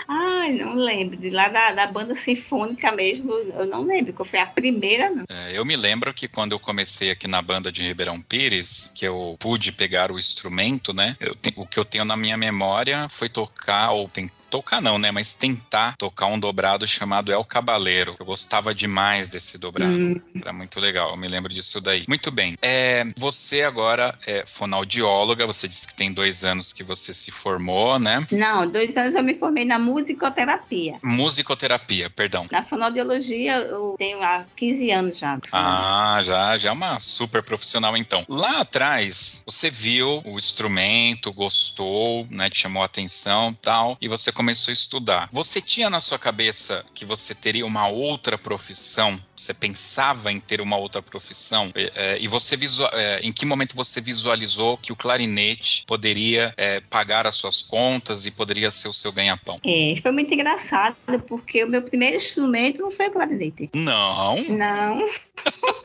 Ai, 0.42 0.52
não 0.52 0.74
lembro. 0.74 1.16
De 1.16 1.30
lá 1.30 1.48
da, 1.48 1.70
da 1.70 1.86
banda 1.86 2.14
sinfônica 2.16 2.90
mesmo, 2.90 3.32
eu 3.32 3.64
não 3.64 3.84
lembro, 3.84 4.12
que 4.12 4.24
foi 4.24 4.40
a 4.40 4.46
primeira, 4.46 5.08
não. 5.08 5.24
É, 5.28 5.56
eu 5.56 5.64
me 5.64 5.76
lembro 5.76 6.12
que 6.12 6.26
quando 6.26 6.50
eu 6.50 6.58
comecei 6.58 7.12
aqui 7.12 7.28
na 7.28 7.40
banda 7.40 7.70
de 7.70 7.82
Ribeirão 7.82 8.20
Pires, 8.20 8.92
que 8.92 9.06
eu 9.06 9.36
pude 9.38 9.70
pegar 9.70 10.10
o 10.10 10.18
instrumento, 10.18 10.92
né? 10.92 11.16
Eu, 11.20 11.36
o 11.54 11.64
que 11.64 11.78
eu 11.78 11.84
tenho 11.84 12.04
na 12.04 12.16
minha 12.16 12.36
memória 12.36 13.08
foi 13.08 13.28
tocar 13.28 13.92
ou 13.92 14.08
tentar 14.08 14.41
tocar 14.52 14.82
não, 14.82 14.98
né? 14.98 15.10
Mas 15.10 15.32
tentar 15.32 15.96
tocar 15.96 16.26
um 16.26 16.38
dobrado 16.38 16.86
chamado 16.86 17.32
El 17.32 17.42
Cabaleiro. 17.42 18.14
Eu 18.20 18.26
gostava 18.26 18.74
demais 18.74 19.30
desse 19.30 19.56
dobrado. 19.56 19.90
Hum. 19.90 20.20
Era 20.38 20.52
muito 20.52 20.78
legal, 20.78 21.10
eu 21.10 21.16
me 21.16 21.26
lembro 21.26 21.50
disso 21.50 21.80
daí. 21.80 22.04
Muito 22.06 22.30
bem. 22.30 22.58
É, 22.60 23.06
você 23.16 23.62
agora 23.62 24.14
é 24.26 24.44
fonoaudióloga, 24.44 25.46
você 25.46 25.66
disse 25.66 25.88
que 25.88 25.94
tem 25.94 26.12
dois 26.12 26.44
anos 26.44 26.70
que 26.70 26.84
você 26.84 27.14
se 27.14 27.30
formou, 27.30 27.98
né? 27.98 28.26
Não, 28.30 28.70
dois 28.70 28.94
anos 28.94 29.14
eu 29.14 29.22
me 29.22 29.34
formei 29.34 29.64
na 29.64 29.78
musicoterapia. 29.78 30.98
Musicoterapia, 31.02 32.10
perdão. 32.10 32.46
Na 32.52 32.62
fonoaudiologia 32.62 33.56
eu 33.56 33.94
tenho 33.96 34.22
há 34.22 34.44
15 34.54 34.90
anos 34.90 35.18
já. 35.18 35.38
Ah, 35.50 36.20
já, 36.22 36.58
já 36.58 36.68
é 36.68 36.72
uma 36.72 36.98
super 37.00 37.42
profissional 37.42 37.96
então. 37.96 38.26
Lá 38.28 38.60
atrás, 38.60 39.42
você 39.46 39.70
viu 39.70 40.20
o 40.26 40.36
instrumento, 40.36 41.32
gostou, 41.32 42.26
né? 42.30 42.50
Te 42.50 42.58
chamou 42.58 42.82
a 42.82 42.86
atenção 42.86 43.56
tal, 43.62 43.96
e 43.98 44.08
você 44.08 44.30
começou 44.42 44.72
a 44.72 44.74
estudar, 44.74 45.28
você 45.30 45.60
tinha 45.60 45.88
na 45.88 46.00
sua 46.00 46.18
cabeça 46.18 46.84
que 46.92 47.04
você 47.04 47.32
teria 47.32 47.64
uma 47.64 47.86
outra 47.86 48.36
profissão? 48.36 49.22
Você 49.36 49.54
pensava 49.54 50.32
em 50.32 50.40
ter 50.40 50.60
uma 50.60 50.76
outra 50.76 51.00
profissão? 51.00 51.70
É, 51.76 51.92
é, 51.94 52.18
e 52.20 52.26
você 52.26 52.56
visual, 52.56 52.90
é, 52.92 53.20
em 53.20 53.32
que 53.32 53.46
momento 53.46 53.76
você 53.76 54.00
visualizou 54.00 54.76
que 54.76 54.92
o 54.92 54.96
clarinete 54.96 55.84
poderia 55.86 56.52
é, 56.56 56.80
pagar 56.80 57.24
as 57.24 57.36
suas 57.36 57.62
contas 57.62 58.26
e 58.26 58.32
poderia 58.32 58.72
ser 58.72 58.88
o 58.88 58.92
seu 58.92 59.12
ganha-pão? 59.12 59.60
É, 59.64 59.94
foi 60.02 60.10
muito 60.10 60.34
engraçado, 60.34 60.96
porque 61.28 61.62
o 61.62 61.68
meu 61.68 61.82
primeiro 61.82 62.16
instrumento 62.16 62.82
não 62.82 62.90
foi 62.90 63.06
o 63.06 63.12
clarinete. 63.12 63.70
Não? 63.72 64.42
Não. 64.48 65.08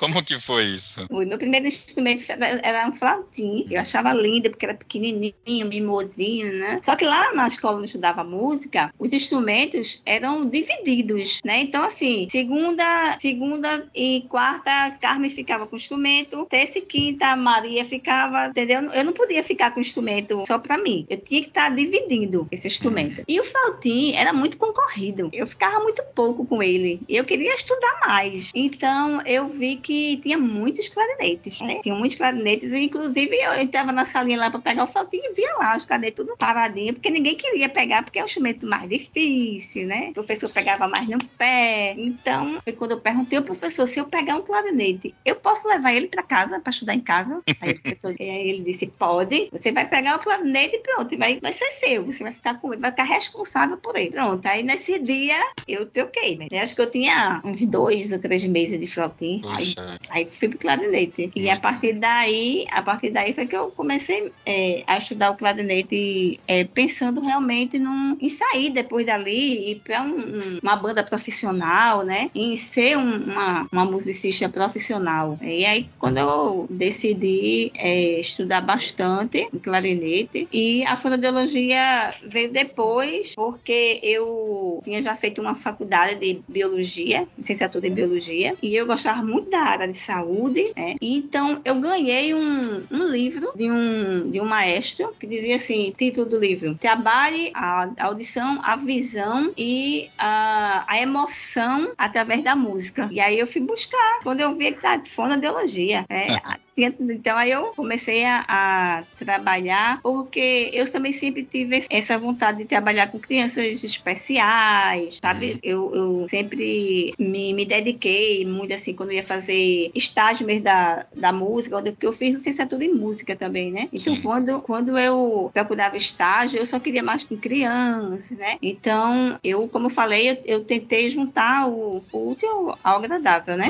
Como 0.00 0.24
que 0.24 0.40
foi 0.40 0.64
isso? 0.64 1.04
O 1.10 1.18
meu 1.18 1.36
primeiro 1.36 1.66
instrumento 1.66 2.24
era 2.62 2.88
um 2.88 2.94
flautim. 2.94 3.66
Eu 3.70 3.82
achava 3.82 4.14
lindo, 4.14 4.48
porque 4.48 4.64
era 4.64 4.74
pequenininho, 4.74 5.66
mimosinho, 5.66 6.54
né? 6.54 6.80
Só 6.82 6.96
que 6.96 7.04
lá 7.04 7.34
na 7.34 7.46
escola 7.46 7.74
onde 7.74 7.82
eu 7.82 7.88
estudava 7.88 8.24
música, 8.24 8.94
os 8.98 9.12
instrumentos 9.12 10.00
eram 10.06 10.48
divididos, 10.48 11.40
né? 11.44 11.60
Então, 11.60 11.84
assim, 11.84 12.26
segunda, 12.30 13.14
segunda 13.18 13.86
e 13.94 14.24
quarta, 14.30 14.96
Carmen 15.02 15.28
ficava 15.28 15.66
com 15.66 15.76
o 15.76 15.78
instrumento. 15.78 16.46
Terça 16.46 16.78
e 16.78 16.80
quinta, 16.80 17.36
Maria 17.36 17.84
ficava, 17.84 18.46
entendeu? 18.46 18.80
Eu 18.92 19.04
não 19.04 19.12
podia 19.12 19.42
ficar 19.42 19.70
com 19.72 19.80
o 19.80 19.82
instrumento 19.82 20.44
só 20.46 20.58
para 20.58 20.78
mim. 20.78 21.04
Eu 21.10 21.18
tinha 21.18 21.42
que 21.42 21.48
estar 21.48 21.68
tá 21.68 21.76
dividindo 21.76 22.48
esse 22.50 22.66
instrumento. 22.66 23.22
E 23.28 23.38
o 23.38 23.44
flautim 23.44 24.14
era 24.14 24.32
muito 24.32 24.56
concorrido. 24.56 25.28
Eu 25.30 25.46
ficava 25.46 25.78
muito 25.80 26.02
pouco 26.14 26.46
com 26.46 26.62
ele. 26.62 27.02
Eu 27.06 27.22
queria 27.22 27.54
estudar 27.54 28.00
mais. 28.06 28.50
Então, 28.54 29.20
eu 29.26 29.46
vi 29.46 29.76
que 29.76 29.89
que 29.90 30.18
tinha 30.18 30.38
muitos 30.38 30.88
clarinetes, 30.88 31.60
né? 31.60 31.80
Tinha 31.82 31.96
muitos 31.96 32.16
clarinetes, 32.16 32.72
inclusive 32.72 33.34
eu 33.34 33.60
entrava 33.60 33.90
na 33.90 34.04
salinha 34.04 34.38
lá 34.38 34.48
para 34.48 34.60
pegar 34.60 34.84
o 34.84 34.86
flautinho 34.86 35.24
e 35.24 35.34
via 35.34 35.52
lá 35.56 35.76
os 35.76 35.84
clarinetes 35.84 36.14
tudo 36.14 36.36
paradinho, 36.36 36.94
porque 36.94 37.10
ninguém 37.10 37.34
queria 37.34 37.68
pegar, 37.68 38.04
porque 38.04 38.20
é 38.20 38.22
um 38.22 38.26
instrumento 38.26 38.64
mais 38.64 38.88
difícil, 38.88 39.88
né? 39.88 40.10
O 40.10 40.12
professor 40.12 40.48
pegava 40.52 40.86
mais 40.86 41.08
no 41.08 41.18
pé. 41.36 41.96
Então, 41.98 42.60
foi 42.62 42.72
quando 42.72 42.92
eu 42.92 43.00
perguntei 43.00 43.38
ao 43.38 43.44
professor 43.44 43.84
se 43.88 43.98
eu 43.98 44.04
pegar 44.04 44.36
um 44.36 44.42
clarinete, 44.42 45.12
eu 45.24 45.34
posso 45.34 45.66
levar 45.66 45.92
ele 45.92 46.06
para 46.06 46.22
casa, 46.22 46.60
para 46.60 46.70
estudar 46.70 46.94
em 46.94 47.00
casa? 47.00 47.42
Aí, 47.60 47.74
professor, 47.74 48.14
aí 48.20 48.48
ele 48.48 48.62
disse: 48.62 48.86
pode, 48.86 49.48
você 49.50 49.72
vai 49.72 49.88
pegar 49.88 50.16
o 50.16 50.18
clarinete 50.20 50.76
e 50.76 50.78
pronto, 50.78 51.18
vai, 51.18 51.40
vai 51.40 51.52
ser 51.52 51.68
seu, 51.72 52.04
você 52.04 52.22
vai 52.22 52.32
ficar 52.32 52.60
com 52.60 52.72
ele, 52.72 52.80
vai 52.80 52.92
ficar 52.92 53.04
responsável 53.04 53.76
por 53.76 53.96
ele. 53.96 54.10
Pronto, 54.10 54.46
aí 54.46 54.62
nesse 54.62 55.00
dia 55.00 55.38
eu 55.66 55.86
troquei, 55.86 56.36
né? 56.36 56.46
Acho 56.60 56.76
que 56.76 56.80
eu 56.80 56.90
tinha 56.90 57.42
uns 57.44 57.60
dois 57.62 58.12
ou 58.12 58.18
três 58.20 58.44
meses 58.44 58.78
de 58.78 58.86
flautim. 58.86 59.40
Aí 59.46 59.79
Aí 60.10 60.26
fui 60.26 60.48
pro 60.48 60.58
clarinete. 60.58 61.30
E 61.34 61.48
a 61.50 61.58
partir 61.58 61.94
daí, 61.94 62.66
a 62.70 62.82
partir 62.82 63.10
daí 63.10 63.32
foi 63.32 63.46
que 63.46 63.56
eu 63.56 63.70
comecei 63.70 64.32
é, 64.44 64.82
a 64.86 64.98
estudar 64.98 65.30
o 65.30 65.36
clarinete 65.36 66.40
é, 66.46 66.64
pensando 66.64 67.20
realmente 67.20 67.78
num, 67.78 68.16
em 68.20 68.28
sair 68.28 68.70
depois 68.70 69.06
dali 69.06 69.70
e 69.70 69.74
para 69.76 70.02
um, 70.02 70.58
uma 70.62 70.76
banda 70.76 71.02
profissional, 71.02 72.02
né? 72.02 72.30
Em 72.34 72.56
ser 72.56 72.96
um, 72.96 73.16
uma, 73.24 73.66
uma 73.70 73.84
musicista 73.84 74.48
profissional. 74.48 75.38
E 75.42 75.64
aí, 75.64 75.88
quando 75.98 76.18
eu 76.18 76.66
decidi 76.70 77.72
é, 77.76 78.20
estudar 78.20 78.60
bastante 78.60 79.48
o 79.52 79.58
clarinete, 79.58 80.48
e 80.52 80.84
a 80.84 80.96
fonoaudiologia 80.96 82.14
veio 82.26 82.52
depois, 82.52 83.34
porque 83.34 84.00
eu 84.02 84.80
tinha 84.84 85.02
já 85.02 85.14
feito 85.16 85.40
uma 85.40 85.54
faculdade 85.54 86.16
de 86.20 86.40
biologia, 86.48 87.26
licenciatura 87.36 87.86
em 87.86 87.94
biologia, 87.94 88.54
e 88.62 88.74
eu 88.74 88.86
gostava 88.86 89.22
muito 89.22 89.50
da 89.50 89.69
área 89.70 89.88
de 89.88 89.98
saúde, 89.98 90.72
né? 90.76 90.94
Então 91.00 91.60
eu 91.64 91.80
ganhei 91.80 92.34
um, 92.34 92.82
um 92.90 93.04
livro 93.04 93.52
de 93.54 93.70
um, 93.70 94.30
de 94.30 94.40
um 94.40 94.44
maestro 94.44 95.14
que 95.18 95.26
dizia 95.26 95.56
assim: 95.56 95.92
título 95.96 96.28
do 96.28 96.38
livro: 96.38 96.74
Trabalhe 96.76 97.50
a 97.54 97.90
audição, 98.00 98.60
a 98.62 98.76
visão 98.76 99.52
e 99.56 100.08
a, 100.18 100.84
a 100.86 101.00
emoção 101.00 101.92
através 101.96 102.42
da 102.42 102.54
música. 102.54 103.08
E 103.10 103.20
aí 103.20 103.38
eu 103.38 103.46
fui 103.46 103.60
buscar, 103.60 104.20
quando 104.22 104.40
eu 104.40 104.54
vi 104.54 104.72
que 104.72 104.80
tá 104.80 105.00
fonoaudiologia. 105.04 106.04
Né? 106.08 106.38
Então 106.84 107.36
aí 107.36 107.50
eu 107.50 107.66
comecei 107.74 108.24
a, 108.24 108.44
a, 108.48 109.02
trabalhar, 109.18 110.00
porque 110.02 110.70
eu 110.72 110.90
também 110.90 111.12
sempre 111.12 111.44
tive 111.44 111.84
essa 111.90 112.18
vontade 112.18 112.58
de 112.58 112.64
trabalhar 112.64 113.08
com 113.08 113.18
crianças 113.18 113.82
especiais, 113.82 115.18
sabe? 115.22 115.52
Uhum. 115.52 115.58
Eu, 115.62 115.94
eu 115.94 116.26
sempre 116.28 117.14
me, 117.18 117.52
me 117.52 117.64
dediquei 117.64 118.44
muito 118.44 118.72
assim, 118.72 118.94
quando 118.94 119.12
ia 119.12 119.22
fazer 119.22 119.90
estágio 119.94 120.46
mesmo 120.46 120.64
da, 120.64 121.06
da 121.14 121.32
música, 121.32 121.76
onde 121.76 121.94
eu 122.00 122.12
fiz 122.12 122.34
licenciatura 122.34 122.84
em 122.84 122.94
música 122.94 123.36
também, 123.36 123.70
né? 123.70 123.88
Então 123.92 124.16
quando, 124.16 124.60
quando 124.60 124.98
eu 124.98 125.50
procurava 125.52 125.96
estágio, 125.96 126.58
eu 126.58 126.66
só 126.66 126.78
queria 126.78 127.02
mais 127.02 127.24
com 127.24 127.36
crianças, 127.36 128.36
né? 128.36 128.56
Então 128.62 129.38
eu, 129.42 129.68
como 129.68 129.86
eu 129.86 129.90
falei, 129.90 130.30
eu, 130.30 130.42
eu 130.44 130.64
tentei 130.64 131.08
juntar 131.08 131.68
o, 131.68 132.02
o 132.12 132.30
útil 132.30 132.74
ao 132.82 132.96
agradável, 132.96 133.56
né? 133.56 133.68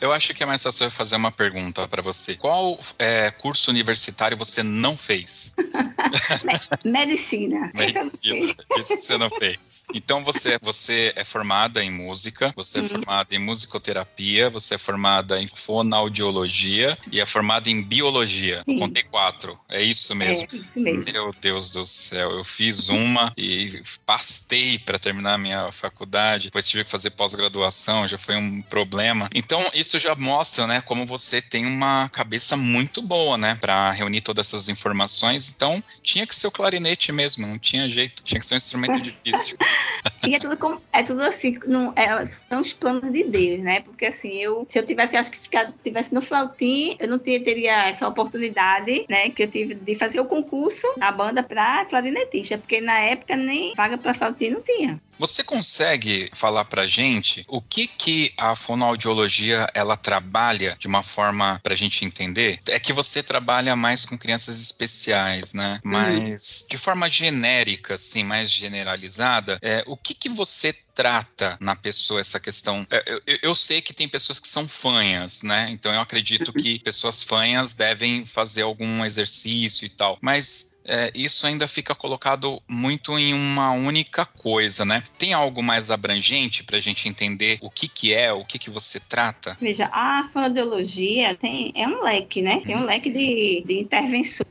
Eu 0.00 0.12
acho 0.12 0.34
que 0.34 0.42
é 0.42 0.46
mais 0.46 0.62
fácil 0.62 0.90
fazer 0.90 1.16
uma 1.16 1.32
pergunta 1.32 1.86
para 1.88 2.02
você 2.02 2.34
qual 2.46 2.78
é, 2.96 3.28
curso 3.32 3.72
universitário 3.72 4.36
você 4.36 4.62
não 4.62 4.96
fez? 4.96 5.52
Medicina. 6.84 7.70
Medicina. 7.74 8.54
Isso 8.78 8.96
você 8.96 9.18
não 9.18 9.28
fez. 9.30 9.84
Então 9.92 10.22
você, 10.22 10.56
você 10.62 11.12
é 11.16 11.24
formada 11.24 11.82
em 11.82 11.90
música, 11.90 12.52
você 12.54 12.78
é 12.78 12.82
uhum. 12.82 12.88
formada 12.88 13.34
em 13.34 13.40
musicoterapia, 13.40 14.48
você 14.48 14.76
é 14.76 14.78
formada 14.78 15.42
em 15.42 15.48
fonoaudiologia 15.48 16.96
e 17.10 17.20
é 17.20 17.26
formada 17.26 17.68
em 17.68 17.82
biologia. 17.82 18.62
Sim. 18.64 18.78
Contei 18.78 19.02
quatro. 19.02 19.58
É 19.68 19.82
isso 19.82 20.14
mesmo. 20.14 20.46
É 20.52 20.56
isso 20.56 20.78
mesmo. 20.78 21.12
Meu 21.12 21.34
Deus 21.40 21.72
do 21.72 21.84
céu. 21.84 22.30
Eu 22.30 22.44
fiz 22.44 22.88
uma 22.88 23.32
e 23.36 23.82
pastei 24.04 24.78
para 24.78 25.00
terminar 25.00 25.34
a 25.34 25.38
minha 25.38 25.72
faculdade. 25.72 26.44
Depois 26.44 26.68
tive 26.68 26.84
que 26.84 26.90
fazer 26.92 27.10
pós-graduação, 27.10 28.06
já 28.06 28.16
foi 28.16 28.36
um 28.36 28.62
problema. 28.62 29.28
Então 29.34 29.60
isso 29.74 29.98
já 29.98 30.14
mostra, 30.14 30.64
né, 30.68 30.80
como 30.80 31.04
você 31.04 31.42
tem 31.42 31.66
uma 31.66 32.08
cabeça 32.10 32.25
cabeça 32.26 32.56
muito 32.56 33.00
boa, 33.00 33.38
né, 33.38 33.56
para 33.60 33.92
reunir 33.92 34.20
todas 34.20 34.48
essas 34.48 34.68
informações. 34.68 35.52
Então, 35.54 35.82
tinha 36.02 36.26
que 36.26 36.34
ser 36.34 36.48
o 36.48 36.50
clarinete 36.50 37.12
mesmo, 37.12 37.46
não 37.46 37.56
tinha 37.56 37.88
jeito, 37.88 38.20
tinha 38.24 38.40
que 38.40 38.46
ser 38.46 38.54
um 38.54 38.56
instrumento 38.56 39.00
difícil. 39.00 39.56
e 40.26 40.34
é 40.34 40.38
tudo, 40.40 40.82
é 40.92 41.02
tudo 41.04 41.22
assim, 41.22 41.56
não, 41.66 41.92
é, 41.94 42.24
são 42.24 42.60
os 42.60 42.72
planos 42.72 43.12
de 43.12 43.22
Deus, 43.22 43.60
né? 43.60 43.80
Porque 43.80 44.06
assim, 44.06 44.34
eu, 44.38 44.66
se 44.68 44.76
eu 44.76 44.84
tivesse, 44.84 45.16
acho 45.16 45.30
que 45.30 45.38
ficado, 45.38 45.72
tivesse 45.84 46.12
no 46.12 46.20
flautim, 46.20 46.96
eu 46.98 47.06
não 47.06 47.18
teria 47.18 47.88
essa 47.88 48.08
oportunidade, 48.08 49.06
né, 49.08 49.30
que 49.30 49.44
eu 49.44 49.48
tive 49.48 49.74
de 49.76 49.94
fazer 49.94 50.18
o 50.18 50.24
concurso 50.24 50.86
da 50.96 51.12
banda 51.12 51.44
para 51.44 51.84
clarinetista, 51.84 52.58
porque 52.58 52.80
na 52.80 52.98
época 52.98 53.36
nem 53.36 53.72
vaga 53.76 53.96
para 53.96 54.14
flautim 54.14 54.50
não 54.50 54.60
tinha. 54.60 55.00
Você 55.18 55.42
consegue 55.42 56.30
falar 56.32 56.64
pra 56.66 56.86
gente 56.86 57.44
o 57.48 57.60
que 57.60 57.86
que 57.86 58.32
a 58.36 58.54
fonoaudiologia 58.54 59.66
ela 59.74 59.96
trabalha 59.96 60.76
de 60.78 60.86
uma 60.86 61.02
forma 61.02 61.60
pra 61.62 61.74
gente 61.74 62.04
entender? 62.04 62.60
É 62.68 62.78
que 62.78 62.92
você 62.92 63.22
trabalha 63.22 63.74
mais 63.74 64.04
com 64.04 64.18
crianças 64.18 64.60
especiais, 64.60 65.54
né? 65.54 65.80
Uhum. 65.84 65.92
Mas 65.92 66.60
uhum. 66.62 66.68
de 66.70 66.78
forma 66.78 67.08
genérica, 67.08 67.94
assim, 67.94 68.24
mais 68.24 68.50
generalizada, 68.50 69.58
é, 69.62 69.82
o 69.86 69.96
que 69.96 70.14
que 70.14 70.28
você 70.28 70.72
trata 70.94 71.56
na 71.60 71.76
pessoa 71.76 72.20
essa 72.20 72.40
questão? 72.40 72.86
É, 72.90 73.02
eu, 73.26 73.38
eu, 73.42 73.54
sei 73.54 73.82
que 73.82 73.92
tem 73.92 74.08
pessoas 74.08 74.40
que 74.40 74.48
são 74.48 74.66
fanhas, 74.66 75.42
né? 75.42 75.68
Então 75.70 75.92
eu 75.92 76.00
acredito 76.00 76.48
uhum. 76.48 76.62
que 76.62 76.78
pessoas 76.78 77.22
fanhas 77.22 77.74
devem 77.74 78.24
fazer 78.24 78.62
algum 78.62 79.04
exercício 79.04 79.84
e 79.84 79.90
tal. 79.90 80.18
Mas 80.20 80.75
é, 80.86 81.10
isso 81.14 81.46
ainda 81.46 81.66
fica 81.66 81.94
colocado 81.94 82.62
muito 82.68 83.18
em 83.18 83.34
uma 83.34 83.72
única 83.72 84.24
coisa, 84.24 84.84
né? 84.84 85.02
Tem 85.18 85.32
algo 85.32 85.62
mais 85.62 85.90
abrangente 85.90 86.62
para 86.64 86.76
a 86.76 86.80
gente 86.80 87.08
entender 87.08 87.58
o 87.60 87.70
que, 87.70 87.88
que 87.88 88.14
é, 88.14 88.32
o 88.32 88.44
que, 88.44 88.58
que 88.58 88.70
você 88.70 89.00
trata? 89.00 89.56
Veja, 89.60 89.90
a 89.92 90.28
fonoaudiologia 90.32 91.34
tem, 91.34 91.72
é 91.74 91.86
um 91.86 92.02
leque, 92.02 92.40
né? 92.40 92.60
Tem 92.64 92.76
um 92.76 92.80
uhum. 92.80 92.86
leque 92.86 93.10
de, 93.10 93.64
de 93.66 93.80
intervenções? 93.80 94.46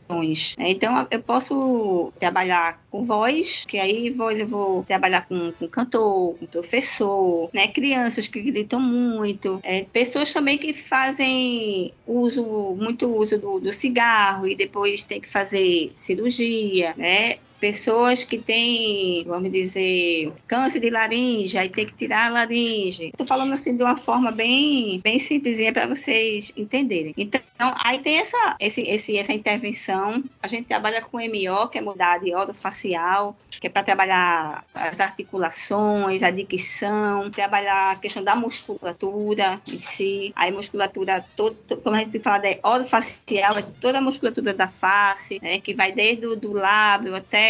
Então, 0.58 1.08
eu 1.10 1.22
posso 1.22 2.14
trabalhar 2.20 2.84
com 2.92 3.04
voz, 3.04 3.66
que 3.68 3.80
aí 3.80 4.10
voz 4.12 4.40
eu 4.40 4.48
vou 4.48 4.84
trabalhar 4.84 5.28
com, 5.28 5.52
com 5.54 5.68
cantor, 5.68 6.38
com 6.38 6.46
professor, 6.46 7.50
né? 7.54 7.68
Crianças 7.68 8.28
que 8.28 8.42
gritam 8.42 8.80
muito, 8.80 9.60
é, 9.64 9.84
pessoas 9.84 10.32
também 10.32 10.58
que 10.58 10.74
fazem 10.74 11.94
uso, 12.06 12.44
muito 12.80 13.14
uso 13.14 13.38
do, 13.38 13.60
do 13.60 13.72
cigarro 13.72 14.48
e 14.48 14.56
depois 14.56 15.04
tem 15.04 15.20
que 15.20 15.28
fazer 15.28 15.92
cirurgia, 15.96 16.94
né? 16.98 17.38
Pessoas 17.60 18.24
que 18.24 18.38
têm, 18.38 19.24
vamos 19.26 19.52
dizer, 19.52 20.32
câncer 20.48 20.80
de 20.80 20.90
laringe, 20.90 21.58
aí 21.58 21.70
tem 21.70 21.86
que 21.86 21.94
tirar 21.94 22.28
a 22.28 22.30
laringe. 22.30 23.08
Estou 23.08 23.26
falando 23.26 23.54
assim 23.54 23.76
de 23.76 23.84
uma 23.84 23.98
forma 23.98 24.32
bem, 24.32 25.00
bem 25.04 25.20
simplesinha 25.20 25.72
para 25.72 25.88
vocês 25.88 26.52
entenderem. 26.56 27.14
Então, 27.18 27.42
aí 27.84 28.00
tem 28.00 28.18
essa, 28.18 28.56
esse, 28.60 28.82
esse, 28.82 29.18
essa 29.18 29.34
intervenção. 29.34 30.24
A 30.42 30.48
gente 30.48 30.68
trabalha 30.68 31.02
com 31.02 31.18
MO, 31.18 31.70
que 31.70 31.78
é 31.78 31.82
mudar 31.82 32.20
de 32.20 32.32
facial, 32.54 33.36
que 33.50 33.68
é 33.68 33.70
para 33.70 33.84
trabalhar 33.84 34.66
as 34.74 35.00
articulações, 35.00 36.24
a 36.24 36.30
dicção, 36.30 37.32
trabalhar 37.32 37.92
a 37.92 37.96
questão 37.96 38.24
da 38.24 38.36
musculatura 38.36 39.62
em 39.68 39.80
si. 39.80 40.34
Aí 40.36 40.52
musculatura, 40.52 41.26
todo, 41.36 41.56
como 41.84 41.96
a 41.96 42.00
gente 42.00 42.20
fala 42.20 42.40
de 42.40 42.60
facial, 42.88 43.58
é 43.58 43.62
toda 43.80 44.00
a 44.00 44.02
musculatura 44.02 44.54
da 44.54 44.68
face, 44.68 45.40
né, 45.42 45.60
que 45.60 45.74
vai 45.74 45.92
desde 45.92 46.26
o 46.26 46.36
do 46.36 46.52
lábio 46.52 47.16
até 47.16 47.45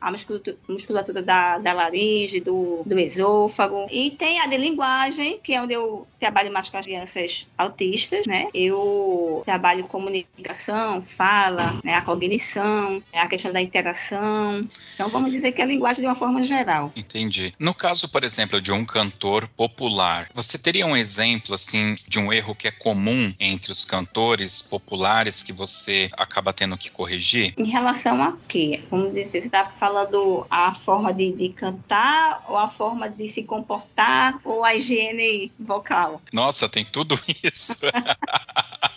a 0.00 0.10
musculatura, 0.10 0.56
musculatura 0.68 1.22
da, 1.22 1.58
da 1.58 1.72
laringe, 1.72 2.40
do, 2.40 2.82
do 2.84 2.98
esôfago. 2.98 3.86
E 3.90 4.10
tem 4.10 4.40
a 4.40 4.46
de 4.46 4.56
linguagem, 4.56 5.38
que 5.42 5.54
é 5.54 5.62
onde 5.62 5.74
eu 5.74 6.06
trabalho 6.20 6.52
mais 6.52 6.68
com 6.68 6.76
as 6.76 6.84
crianças 6.84 7.46
autistas, 7.56 8.26
né? 8.26 8.48
Eu 8.54 9.42
trabalho 9.44 9.84
comunicação, 9.84 11.02
fala, 11.02 11.80
né? 11.82 11.94
a 11.94 12.02
cognição, 12.02 13.02
a 13.12 13.26
questão 13.26 13.52
da 13.52 13.60
interação. 13.60 14.66
Então, 14.94 15.08
vamos 15.08 15.30
dizer 15.30 15.52
que 15.52 15.60
é 15.60 15.64
a 15.64 15.66
linguagem 15.66 16.00
de 16.00 16.06
uma 16.06 16.14
forma 16.14 16.42
geral. 16.42 16.92
Entendi. 16.94 17.54
No 17.58 17.74
caso, 17.74 18.08
por 18.08 18.24
exemplo, 18.24 18.60
de 18.60 18.72
um 18.72 18.84
cantor 18.84 19.48
popular, 19.48 20.28
você 20.34 20.58
teria 20.58 20.86
um 20.86 20.96
exemplo, 20.96 21.54
assim, 21.54 21.94
de 22.06 22.18
um 22.18 22.32
erro 22.32 22.54
que 22.54 22.68
é 22.68 22.70
comum 22.70 23.32
entre 23.40 23.72
os 23.72 23.84
cantores 23.84 24.62
populares 24.62 25.42
que 25.42 25.52
você 25.52 26.10
acaba 26.12 26.52
tendo 26.52 26.76
que 26.76 26.90
corrigir? 26.90 27.54
Em 27.56 27.68
relação 27.68 28.22
a 28.22 28.36
quê? 28.48 28.82
Vamos 28.90 29.14
dizer, 29.14 29.31
você 29.32 29.38
está 29.38 29.64
falando 29.64 30.46
a 30.50 30.74
forma 30.74 31.12
de, 31.12 31.32
de 31.32 31.48
cantar 31.50 32.44
ou 32.48 32.56
a 32.58 32.68
forma 32.68 33.08
de 33.08 33.28
se 33.28 33.42
comportar 33.42 34.38
ou 34.44 34.62
a 34.62 34.74
higiene 34.74 35.50
vocal? 35.58 36.20
Nossa, 36.32 36.68
tem 36.68 36.84
tudo 36.84 37.18
isso. 37.42 37.78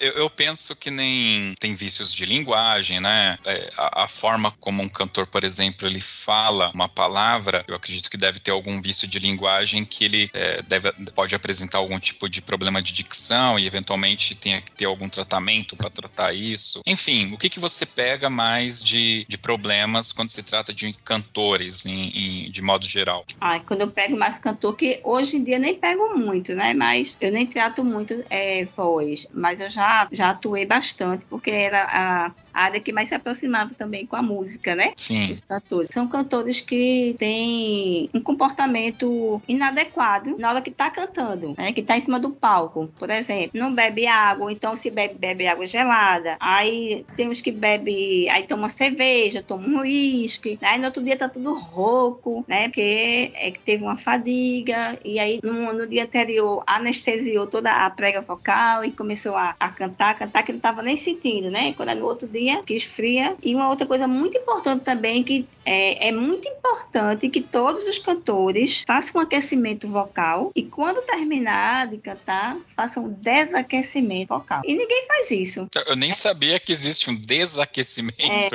eu, 0.00 0.12
eu, 0.12 0.30
penso 0.30 0.74
que 0.76 0.90
nem 0.90 1.54
tem 1.58 1.74
vícios 1.74 2.12
de 2.12 2.26
linguagem, 2.26 3.00
né? 3.00 3.38
É, 3.44 3.70
a, 3.76 4.04
a, 4.04 4.08
forma 4.08 4.50
como 4.60 4.82
um 4.82 4.88
cantor, 4.88 5.26
por 5.26 5.44
exemplo, 5.44 5.86
ele 5.86 6.00
fala 6.00 6.70
uma 6.74 6.88
palavra, 6.88 7.64
eu 7.66 7.74
acredito 7.74 8.10
que 8.10 8.16
deve 8.16 8.38
ter 8.40 8.50
algum 8.50 8.80
vício 8.80 9.06
de 9.06 9.18
linguagem 9.18 9.84
que 9.84 10.04
ele 10.04 10.30
é, 10.32 10.62
deve, 10.62 10.92
pode 11.14 11.34
apresentar 11.34 11.78
algum 11.78 11.98
tipo 11.98 12.28
de 12.28 12.42
problema 12.42 12.82
de 12.82 12.92
dicção 12.92 13.58
e 13.58 13.66
eventualmente 13.66 14.34
tenha 14.34 14.60
que 14.60 14.72
ter 14.72 14.84
algum 14.84 15.08
tratamento 15.08 15.76
para 15.76 15.90
tratar 15.90 16.32
isso. 16.32 16.80
Enfim, 16.86 17.32
o 17.32 17.38
que, 17.38 17.48
que 17.48 17.60
você 17.60 17.86
pega 17.86 18.28
mais 18.28 18.82
de, 18.82 19.24
de 19.28 19.38
problemas 19.78 20.12
quando 20.12 20.30
se 20.30 20.42
trata 20.42 20.74
de 20.74 20.92
cantores, 21.04 21.86
em, 21.86 22.46
em, 22.46 22.50
de 22.50 22.60
modo 22.60 22.86
geral? 22.86 23.24
Ah, 23.40 23.60
quando 23.60 23.82
eu 23.82 23.90
pego 23.90 24.16
mais 24.16 24.38
cantor, 24.38 24.76
que 24.76 25.00
hoje 25.04 25.36
em 25.36 25.44
dia 25.44 25.58
nem 25.58 25.74
pego 25.74 26.16
muito, 26.16 26.54
né? 26.54 26.74
Mas 26.74 27.16
eu 27.20 27.30
nem 27.30 27.46
trato 27.46 27.84
muito 27.84 28.24
é, 28.28 28.64
voz, 28.64 29.26
mas 29.32 29.60
eu 29.60 29.68
já, 29.68 30.08
já 30.10 30.30
atuei 30.30 30.66
bastante, 30.66 31.24
porque 31.26 31.50
era 31.50 31.84
a 31.84 32.32
a 32.58 32.62
área 32.62 32.80
que 32.80 32.92
mais 32.92 33.08
se 33.08 33.14
aproximava 33.14 33.72
também 33.74 34.04
com 34.04 34.16
a 34.16 34.22
música, 34.22 34.74
né? 34.74 34.92
Sim. 34.96 35.22
Os 35.22 35.40
cantores. 35.40 35.90
São 35.92 36.08
cantores 36.08 36.60
que 36.60 37.14
têm 37.16 38.10
um 38.12 38.20
comportamento 38.20 39.40
inadequado 39.46 40.36
na 40.38 40.50
hora 40.50 40.60
que 40.60 40.70
está 40.70 40.90
cantando, 40.90 41.54
né? 41.56 41.72
Que 41.72 41.80
está 41.80 41.96
em 41.96 42.00
cima 42.00 42.18
do 42.18 42.30
palco, 42.30 42.90
por 42.98 43.10
exemplo. 43.10 43.50
Não 43.54 43.72
bebe 43.72 44.08
água, 44.08 44.50
então 44.50 44.74
se 44.74 44.90
bebe, 44.90 45.14
bebe 45.14 45.46
água 45.46 45.66
gelada. 45.66 46.36
Aí 46.40 47.06
tem 47.16 47.28
os 47.28 47.40
que 47.40 47.52
bebe, 47.52 48.28
aí 48.28 48.42
toma 48.42 48.68
cerveja, 48.68 49.40
toma 49.40 49.68
um 49.68 49.80
uísque, 49.80 50.58
né? 50.60 50.68
Aí 50.68 50.78
no 50.80 50.86
outro 50.86 51.02
dia 51.02 51.16
tá 51.16 51.28
tudo 51.28 51.54
rouco, 51.54 52.44
né? 52.48 52.64
Porque 52.64 53.30
é 53.36 53.52
que 53.52 53.60
teve 53.60 53.84
uma 53.84 53.96
fadiga, 53.96 54.98
e 55.04 55.20
aí 55.20 55.38
no, 55.44 55.72
no 55.72 55.86
dia 55.86 56.04
anterior 56.04 56.64
anestesiou 56.66 57.46
toda 57.46 57.70
a 57.70 57.88
prega 57.88 58.20
vocal 58.20 58.84
e 58.84 58.90
começou 58.90 59.36
a, 59.36 59.54
a 59.60 59.68
cantar, 59.68 60.18
cantar 60.18 60.42
que 60.42 60.50
não 60.50 60.58
estava 60.58 60.82
nem 60.82 60.96
sentindo, 60.96 61.52
né? 61.52 61.72
Quando 61.74 61.90
é 61.90 61.94
no 61.94 62.04
outro 62.04 62.26
dia 62.26 62.47
que 62.56 62.74
esfria. 62.74 63.36
E 63.42 63.54
uma 63.54 63.68
outra 63.68 63.86
coisa 63.86 64.06
muito 64.06 64.36
importante 64.36 64.84
também, 64.84 65.22
que 65.22 65.46
é, 65.64 66.08
é 66.08 66.12
muito 66.12 66.48
importante 66.48 67.28
que 67.28 67.40
todos 67.40 67.86
os 67.86 67.98
cantores 67.98 68.84
façam 68.86 69.20
um 69.20 69.24
aquecimento 69.24 69.86
vocal 69.86 70.50
e 70.54 70.62
quando 70.62 71.02
terminar 71.02 71.88
de 71.88 71.98
cantar, 71.98 72.56
façam 72.74 73.04
um 73.04 73.12
desaquecimento 73.12 74.28
vocal. 74.28 74.62
E 74.64 74.74
ninguém 74.74 75.06
faz 75.06 75.30
isso. 75.30 75.68
Eu 75.86 75.96
nem 75.96 76.12
sabia 76.12 76.58
que 76.58 76.72
existe 76.72 77.10
um 77.10 77.14
desaquecimento. 77.14 78.18
É, 78.20 78.48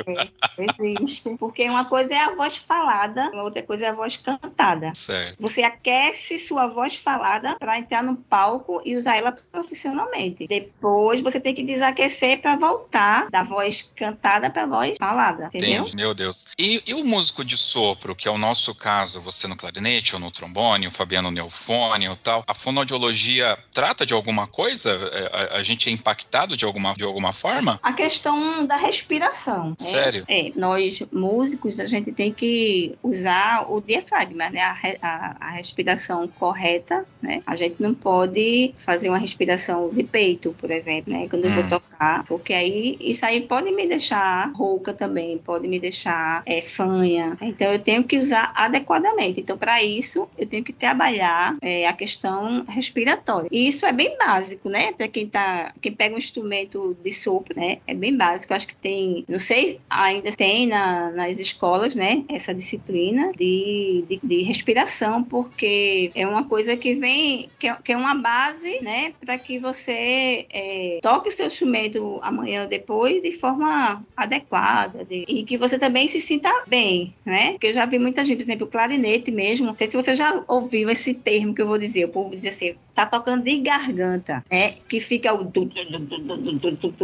existe. 0.80 1.36
Porque 1.38 1.68
uma 1.68 1.84
coisa 1.84 2.14
é 2.14 2.18
a 2.18 2.34
voz 2.34 2.56
falada, 2.56 3.30
outra 3.34 3.62
coisa 3.62 3.86
é 3.86 3.88
a 3.88 3.92
voz 3.92 4.16
cantada. 4.16 4.92
Certo. 4.94 5.36
Você 5.40 5.62
aquece 5.62 6.38
sua 6.38 6.66
voz 6.66 6.94
falada 6.94 7.56
para 7.58 7.78
entrar 7.78 8.02
no 8.02 8.16
palco 8.16 8.80
e 8.84 8.96
usar 8.96 9.16
ela 9.16 9.32
profissionalmente. 9.52 10.46
Depois 10.46 11.20
você 11.20 11.40
tem 11.40 11.54
que 11.54 11.62
desaquecer 11.62 12.40
para 12.40 12.56
voltar 12.56 13.28
da 13.30 13.42
voz 13.42 13.82
cantada 13.96 14.50
para 14.50 14.66
voz 14.66 14.96
falada, 14.98 15.46
entendeu? 15.46 15.82
Entendi, 15.82 15.96
meu 15.96 16.14
Deus. 16.14 16.46
E, 16.58 16.82
e, 16.86 16.94
o 16.94 17.04
músico 17.04 17.44
de 17.44 17.56
sopro, 17.56 18.14
que 18.14 18.28
é 18.28 18.30
o 18.30 18.38
nosso 18.38 18.74
caso, 18.74 19.20
você 19.20 19.46
no 19.46 19.56
clarinete 19.56 20.14
ou 20.14 20.20
no 20.20 20.30
trombone, 20.30 20.86
o 20.86 20.90
Fabiano 20.90 21.24
no 21.24 21.30
neofone 21.30 22.08
ou 22.08 22.16
tal, 22.16 22.44
a 22.46 22.54
fonoaudiologia 22.54 23.58
trata 23.72 24.04
de 24.04 24.12
alguma 24.12 24.46
coisa? 24.46 24.90
É, 25.12 25.54
a, 25.54 25.58
a, 25.58 25.62
gente 25.62 25.88
é 25.88 25.92
impactado 25.92 26.56
de 26.56 26.64
alguma, 26.64 26.94
de 26.94 27.04
alguma 27.04 27.32
forma? 27.32 27.80
A 27.82 27.92
questão 27.92 28.66
da 28.66 28.76
respiração. 28.76 29.70
Né? 29.70 29.76
Sério? 29.78 30.24
É, 30.28 30.48
é, 30.48 30.52
nós 30.54 31.02
músicos, 31.12 31.80
a 31.80 31.86
gente 31.86 32.12
tem 32.12 32.32
que 32.32 32.96
usar 33.02 33.66
o 33.70 33.80
diafragma, 33.80 34.50
né? 34.50 34.60
A, 34.60 34.76
a, 35.02 35.36
a 35.40 35.50
respiração 35.50 36.28
correta, 36.28 37.06
né? 37.22 37.42
A 37.46 37.56
gente 37.56 37.76
não 37.78 37.94
pode 37.94 38.74
fazer 38.78 39.08
uma 39.08 39.18
respiração 39.18 39.90
de 39.90 40.02
peito, 40.02 40.54
por 40.58 40.70
exemplo, 40.70 41.12
né? 41.12 41.26
Quando 41.28 41.46
hum. 41.46 41.48
eu 41.48 41.54
vou 41.54 41.64
hum. 41.64 41.68
tocar, 41.70 42.24
porque 42.24 42.52
aí 42.52 42.96
isso 43.00 43.24
aí 43.24 43.40
pode 43.40 43.63
me 43.72 43.86
deixar 43.86 44.50
rouca 44.54 44.92
também, 44.92 45.38
pode 45.38 45.66
me 45.68 45.78
deixar 45.78 46.42
é, 46.46 46.60
fanha. 46.60 47.36
Então 47.40 47.72
eu 47.72 47.78
tenho 47.78 48.04
que 48.04 48.18
usar 48.18 48.52
adequadamente. 48.54 49.40
Então, 49.40 49.56
para 49.56 49.82
isso, 49.82 50.28
eu 50.36 50.46
tenho 50.46 50.64
que 50.64 50.72
trabalhar 50.72 51.56
é, 51.60 51.86
a 51.86 51.92
questão 51.92 52.64
respiratória. 52.64 53.48
E 53.50 53.68
isso 53.68 53.86
é 53.86 53.92
bem 53.92 54.16
básico, 54.18 54.68
né? 54.68 54.92
Para 54.92 55.08
quem 55.08 55.26
tá, 55.26 55.72
quem 55.80 55.92
pega 55.92 56.14
um 56.14 56.18
instrumento 56.18 56.96
de 57.02 57.10
sopro, 57.10 57.54
né? 57.58 57.78
É 57.86 57.94
bem 57.94 58.16
básico. 58.16 58.52
Eu 58.52 58.56
acho 58.56 58.66
que 58.66 58.76
tem, 58.76 59.24
não 59.28 59.38
sei, 59.38 59.80
ainda 59.88 60.32
tem 60.32 60.66
na, 60.66 61.10
nas 61.10 61.38
escolas, 61.38 61.94
né? 61.94 62.24
Essa 62.28 62.54
disciplina 62.54 63.32
de, 63.36 64.04
de, 64.08 64.20
de 64.22 64.42
respiração, 64.42 65.22
porque 65.22 66.10
é 66.14 66.26
uma 66.26 66.44
coisa 66.44 66.76
que 66.76 66.94
vem, 66.94 67.48
que 67.58 67.68
é, 67.68 67.76
que 67.82 67.92
é 67.92 67.96
uma 67.96 68.14
base, 68.14 68.80
né? 68.82 69.12
Para 69.24 69.38
que 69.38 69.58
você 69.58 70.46
é, 70.50 70.98
toque 71.02 71.28
o 71.28 71.32
seu 71.32 71.46
instrumento 71.46 72.18
amanhã 72.22 72.62
ou 72.62 72.68
depois 72.68 73.22
de 73.22 73.32
forma 73.32 73.53
forma 73.54 74.04
adequada 74.16 75.04
de, 75.04 75.24
e 75.28 75.44
que 75.44 75.56
você 75.56 75.78
também 75.78 76.08
se 76.08 76.20
sinta 76.20 76.50
bem, 76.66 77.14
né? 77.24 77.52
Porque 77.52 77.68
eu 77.68 77.72
já 77.72 77.86
vi 77.86 77.98
muita 77.98 78.24
gente, 78.24 78.38
por 78.38 78.42
exemplo, 78.42 78.66
o 78.66 78.70
clarinete 78.70 79.30
mesmo. 79.30 79.66
Não 79.66 79.76
sei 79.76 79.86
se 79.86 79.96
você 79.96 80.14
já 80.14 80.42
ouviu 80.48 80.90
esse 80.90 81.14
termo 81.14 81.54
que 81.54 81.62
eu 81.62 81.66
vou 81.66 81.78
dizer. 81.78 82.04
O 82.04 82.08
povo 82.08 82.34
diz 82.34 82.44
assim, 82.46 82.74
tá 82.94 83.06
tocando 83.06 83.42
de 83.44 83.58
garganta, 83.58 84.44
né? 84.50 84.74
Que 84.88 85.00
fica 85.00 85.32
o 85.32 85.50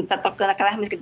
tá 0.07 0.19
tocando 0.19 0.51
aquelas 0.51 0.77
músicas. 0.77 1.01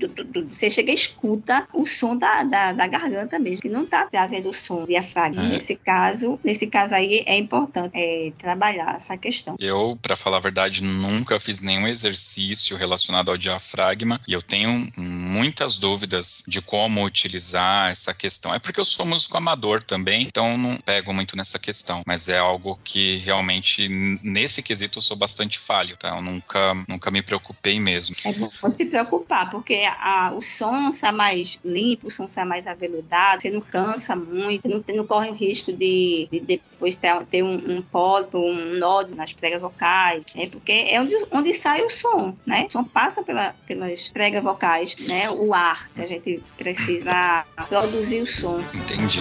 Você 0.51 0.71
chega 0.71 0.91
e 0.91 0.95
escuta 0.95 1.67
o 1.73 1.87
som 1.87 2.17
da, 2.17 2.43
da, 2.43 2.73
da 2.73 2.87
garganta 2.87 3.39
mesmo, 3.39 3.63
que 3.63 3.69
não 3.69 3.87
tá 3.87 4.07
trazendo 4.11 4.51
o 4.51 4.55
som 4.55 4.85
diafragma. 4.85 5.45
É. 5.45 5.49
Nesse 5.49 5.77
caso, 5.77 6.39
nesse 6.45 6.67
caso 6.67 6.95
aí 6.95 7.23
é 7.27 7.37
importante 7.37 7.93
é, 7.95 8.33
trabalhar 8.39 8.97
essa 8.97 9.17
questão. 9.17 9.57
Eu, 9.59 9.99
para 10.01 10.17
falar 10.17 10.39
a 10.39 10.41
verdade, 10.41 10.83
nunca 10.83 11.39
fiz 11.39 11.61
nenhum 11.61 11.87
exercício 11.87 12.77
relacionado 12.77 13.31
ao 13.31 13.37
diafragma 13.37 14.21
e 14.27 14.33
eu 14.33 14.43
tenho 14.43 14.91
muitas 15.39 15.79
dúvidas 15.79 16.43
de 16.49 16.61
como 16.61 17.05
utilizar 17.05 17.91
essa 17.91 18.13
questão. 18.13 18.53
É 18.53 18.59
porque 18.59 18.81
eu 18.81 18.85
sou 18.85 19.07
músico 19.07 19.37
amador 19.37 19.83
também, 19.83 20.23
então 20.23 20.59
não 20.59 20.77
pego 20.79 21.15
muito 21.15 21.37
nessa 21.37 21.59
questão, 21.59 22.03
mas 22.05 22.29
é 22.29 22.39
algo 22.39 22.79
que 22.83 23.17
realmente 23.19 23.89
nesse 24.23 24.63
quesito 24.63 24.99
eu 24.99 25.03
sou 25.03 25.17
bastante 25.17 25.59
falho, 25.59 25.97
tá? 25.97 26.09
Eu 26.17 26.23
nunca, 26.23 26.75
nunca 26.89 27.11
me 27.11 27.23
preocupei 27.23 27.79
mesmo. 27.79 28.17
É 28.25 28.33
bom 28.33 28.49
se 28.49 28.85
preocupar, 28.87 29.49
porque 29.49 29.87
a, 29.87 30.33
o 30.35 30.43
som 30.43 30.91
sai 30.91 31.13
mais 31.13 31.59
limpo, 31.65 32.09
o 32.09 32.11
som 32.11 32.27
sai 32.27 32.45
mais 32.45 32.67
aveludado, 32.67 33.43
você 33.43 33.51
não 33.51 33.61
cansa 33.61 34.17
muito, 34.17 34.69
não, 34.69 34.85
não 34.89 35.07
corre 35.07 35.31
o 35.31 35.35
risco 35.35 35.73
de, 35.73 36.29
de 36.33 36.41
depois 36.41 36.97
ter, 36.97 37.25
ter 37.27 37.43
um, 37.43 37.55
um 37.55 37.83
pólipo, 37.83 38.39
um 38.39 38.77
nódulo 38.77 39.17
nas 39.17 39.33
pregas 39.33 39.61
vocais, 39.61 40.25
né? 40.35 40.49
Porque 40.51 40.73
é 40.73 41.01
onde, 41.01 41.15
onde 41.31 41.53
sai 41.53 41.83
o 41.83 41.91
som, 41.91 42.37
né? 42.45 42.67
O 42.69 42.73
som 42.73 42.83
passa 42.83 43.23
pela, 43.23 43.55
pelas 43.67 44.09
pregas 44.09 44.43
vocais, 44.43 44.97
né? 45.07 45.28
O 45.31 45.55
ar 45.55 45.89
que 45.95 46.03
a 46.03 46.07
gente 46.07 46.43
precisa 46.57 47.45
produzir 47.69 48.23
o 48.23 48.27
som. 48.27 48.61
Entendi. 48.75 49.21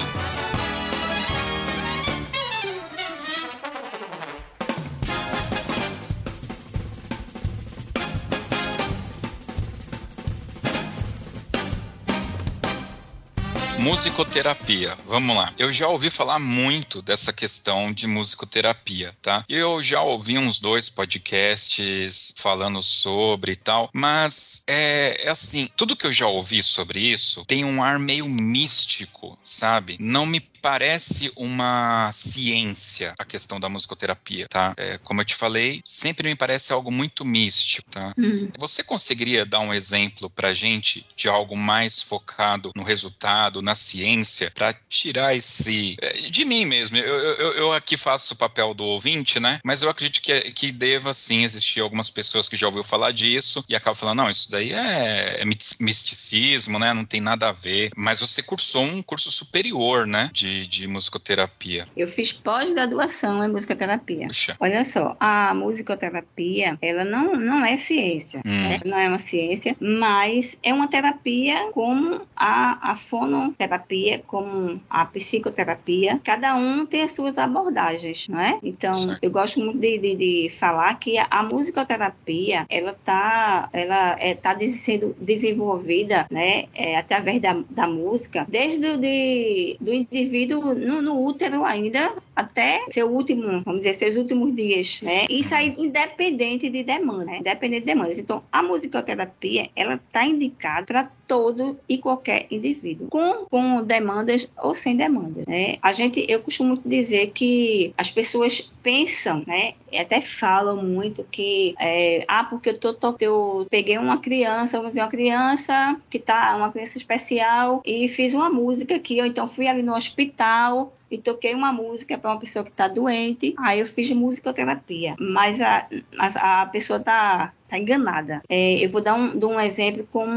Musicoterapia. 13.88 14.98
Vamos 15.06 15.34
lá. 15.34 15.54
Eu 15.58 15.72
já 15.72 15.88
ouvi 15.88 16.10
falar 16.10 16.40
muito 16.40 17.02
dessa 17.02 17.32
questão 17.32 17.94
de 17.94 18.06
musicoterapia, 18.06 19.16
tá? 19.22 19.46
Eu 19.48 19.82
já 19.82 20.02
ouvi 20.02 20.38
uns 20.38 20.60
dois 20.60 20.90
podcasts 20.90 22.34
falando 22.36 22.84
sobre 22.84 23.54
e 23.54 23.56
tal, 23.56 23.90
mas 23.94 24.62
é, 24.68 25.22
é 25.26 25.30
assim, 25.30 25.70
tudo 25.78 25.96
que 25.96 26.06
eu 26.06 26.12
já 26.12 26.28
ouvi 26.28 26.62
sobre 26.62 27.00
isso 27.00 27.46
tem 27.46 27.64
um 27.64 27.82
ar 27.82 27.98
meio 27.98 28.28
místico, 28.28 29.40
sabe? 29.42 29.96
Não 30.02 30.26
me 30.26 30.42
parece 30.68 31.32
uma 31.38 32.12
ciência 32.12 33.14
a 33.18 33.24
questão 33.24 33.58
da 33.58 33.70
musicoterapia, 33.70 34.50
tá? 34.50 34.74
É, 34.76 34.98
como 34.98 35.22
eu 35.22 35.26
te 35.26 35.34
falei, 35.34 35.82
sempre 35.86 36.28
me 36.28 36.36
parece 36.36 36.74
algo 36.74 36.92
muito 36.92 37.24
místico, 37.24 37.90
tá? 37.90 38.14
Uhum. 38.18 38.50
Você 38.60 38.84
conseguiria 38.84 39.46
dar 39.46 39.62
um 39.62 39.74
exemplo 39.74 40.30
pra 40.30 40.54
gente 40.54 41.06
de 41.16 41.30
algo 41.30 41.56
mais 41.56 42.02
focado 42.02 42.74
no 42.76 42.84
resultado, 42.84 43.62
na 43.62 43.76
ciência, 43.76 44.52
para 44.54 44.74
tirar 44.90 45.34
esse... 45.34 45.96
É, 46.02 46.30
de 46.30 46.44
mim 46.44 46.66
mesmo, 46.66 46.98
eu, 46.98 47.16
eu, 47.16 47.54
eu, 47.54 47.74
aqui 47.74 47.96
faço 47.96 48.34
o 48.34 48.38
papel 48.38 48.74
do 48.74 48.84
ouvinte, 48.84 49.40
né? 49.40 49.62
Mas 49.64 49.82
eu 49.82 49.90
acredito 49.90 50.22
que, 50.22 50.52
que 50.52 50.74
deva, 50.74 51.14
sim, 51.14 51.46
existir 51.46 51.80
algumas 51.80 52.10
pessoas 52.10 52.50
que 52.50 52.58
já 52.58 52.68
ouviu 52.68 52.84
falar 52.84 53.14
disso 53.14 53.64
e 53.70 53.76
acabam 53.76 53.98
falando, 53.98 54.18
não, 54.18 54.30
isso 54.30 54.52
daí 54.52 54.74
é, 54.74 55.38
é 55.40 55.46
misticismo, 55.46 56.78
né? 56.78 56.94
Não 56.94 57.06
tem 57.06 57.22
nada 57.22 57.48
a 57.48 57.54
ver. 57.54 57.90
Mas 57.96 58.20
você 58.20 58.44
cursou 58.44 58.84
um 58.84 59.02
curso 59.02 59.32
superior, 59.32 60.06
né? 60.06 60.30
De 60.34 60.57
de, 60.66 60.88
musicoterapia? 60.88 61.86
Eu 61.96 62.08
fiz 62.08 62.32
pós-graduação 62.34 63.44
em 63.44 63.50
musicoterapia. 63.50 64.28
Puxa. 64.28 64.56
Olha 64.60 64.84
só, 64.84 65.16
a 65.20 65.54
musicoterapia, 65.54 66.78
ela 66.82 67.04
não, 67.04 67.36
não 67.36 67.66
é 67.66 67.78
ciência, 67.78 68.42
hum. 68.46 68.70
né? 68.70 68.80
não 68.86 68.98
é 68.98 69.08
uma 69.08 69.18
ciência, 69.18 69.76
mas 69.80 70.58
é 70.64 70.74
uma 70.74 70.88
terapia 70.88 71.70
como 71.72 72.22
a, 72.36 72.92
a 72.92 72.96
fonoterapia, 72.96 74.24
como 74.26 74.82
a 74.90 75.06
psicoterapia. 75.06 76.20
Cada 76.24 76.56
um 76.56 76.86
tem 76.86 77.04
as 77.04 77.12
suas 77.12 77.38
abordagens, 77.38 78.28
não 78.28 78.40
é? 78.40 78.58
Então, 78.64 78.94
certo. 78.94 79.20
eu 79.22 79.30
gosto 79.30 79.60
muito 79.60 79.80
de, 79.80 79.98
de, 79.98 80.16
de, 80.16 80.50
falar 80.50 80.94
que 80.96 81.18
a, 81.18 81.28
a 81.30 81.44
musicoterapia, 81.44 82.66
ela 82.70 82.92
está 82.92 83.70
ela 83.74 84.16
é, 84.20 84.34
tá 84.34 84.58
sendo 84.60 85.16
desenvolvida, 85.20 86.26
né, 86.30 86.66
é, 86.74 86.98
através 86.98 87.42
da, 87.42 87.58
da 87.70 87.88
música, 87.88 88.46
desde 88.48 88.88
o 88.88 88.98
de, 88.98 89.78
do 89.80 89.94
indivíduo 89.94 90.37
indivíduo 90.38 90.74
no, 90.74 91.02
no, 91.02 91.26
útero 91.26 91.66
ainda 91.66 92.14
até 92.36 92.86
seu 92.92 93.10
último, 93.10 93.62
vamos 93.64 93.82
dizer, 93.82 93.94
seus 93.94 94.16
últimos 94.16 94.56
dias, 94.56 95.00
né? 95.02 95.26
Isso 95.30 95.54
aí 95.54 95.74
independente 95.78 96.70
de 96.70 96.84
demanda, 96.84 97.26
né? 97.26 97.38
independente 97.40 97.82
de 97.82 97.88
demandas. 97.88 98.20
Então, 98.20 98.44
a 98.52 98.62
musicoterapia, 98.62 99.70
ela 99.76 99.96
está 99.96 100.26
indicada 100.26 100.86
para 100.86 101.12
todo 101.28 101.78
e 101.88 101.98
qualquer 101.98 102.48
indivíduo, 102.50 103.08
com, 103.10 103.46
com 103.46 103.84
demandas 103.84 104.48
ou 104.58 104.74
sem 104.74 104.96
demandas, 104.96 105.46
né? 105.46 105.78
A 105.82 105.92
gente, 105.92 106.26
eu 106.28 106.40
costumo 106.40 106.80
dizer 106.86 107.32
que 107.34 107.94
as 107.98 108.10
pessoas 108.10 108.72
pensam, 108.82 109.44
né? 109.46 109.74
Até 110.00 110.22
falam 110.22 110.84
muito 110.84 111.26
que, 111.30 111.76
é, 111.80 112.24
ah, 112.28 112.44
porque 112.46 112.70
eu, 112.70 112.78
tô, 112.78 112.94
tô, 112.94 113.16
eu 113.20 113.68
peguei 113.70 113.98
uma 113.98 114.20
criança, 114.20 114.78
vamos 114.78 114.92
dizer, 114.92 115.02
uma 115.02 115.10
criança 115.10 115.98
que 116.10 116.20
tá, 116.20 116.56
uma 116.56 116.72
criança 116.72 116.98
especial 116.98 117.82
e 117.86 118.08
fiz 118.08 118.34
uma 118.34 118.50
música 118.50 118.96
aqui, 118.96 119.20
ou 119.20 119.26
então 119.26 119.48
fui 119.48 119.68
ali 119.68 119.84
no 119.84 119.96
hospital 119.96 120.94
e 121.10 121.18
toquei 121.18 121.54
uma 121.54 121.72
música 121.72 122.18
para 122.18 122.32
uma 122.32 122.40
pessoa 122.40 122.64
que 122.64 122.72
está 122.72 122.88
doente, 122.88 123.54
aí 123.58 123.80
eu 123.80 123.86
fiz 123.86 124.10
musicoterapia. 124.12 125.16
Mas 125.20 125.62
a, 125.62 125.88
a, 126.18 126.62
a 126.62 126.66
pessoa 126.68 127.00
está 127.00 127.54
tá 127.68 127.78
enganada. 127.78 128.42
É, 128.48 128.84
eu 128.84 128.90
vou 128.90 129.02
dar 129.02 129.16
um, 129.16 129.38
um 129.46 129.60
exemplo 129.60 130.08
como 130.12 130.32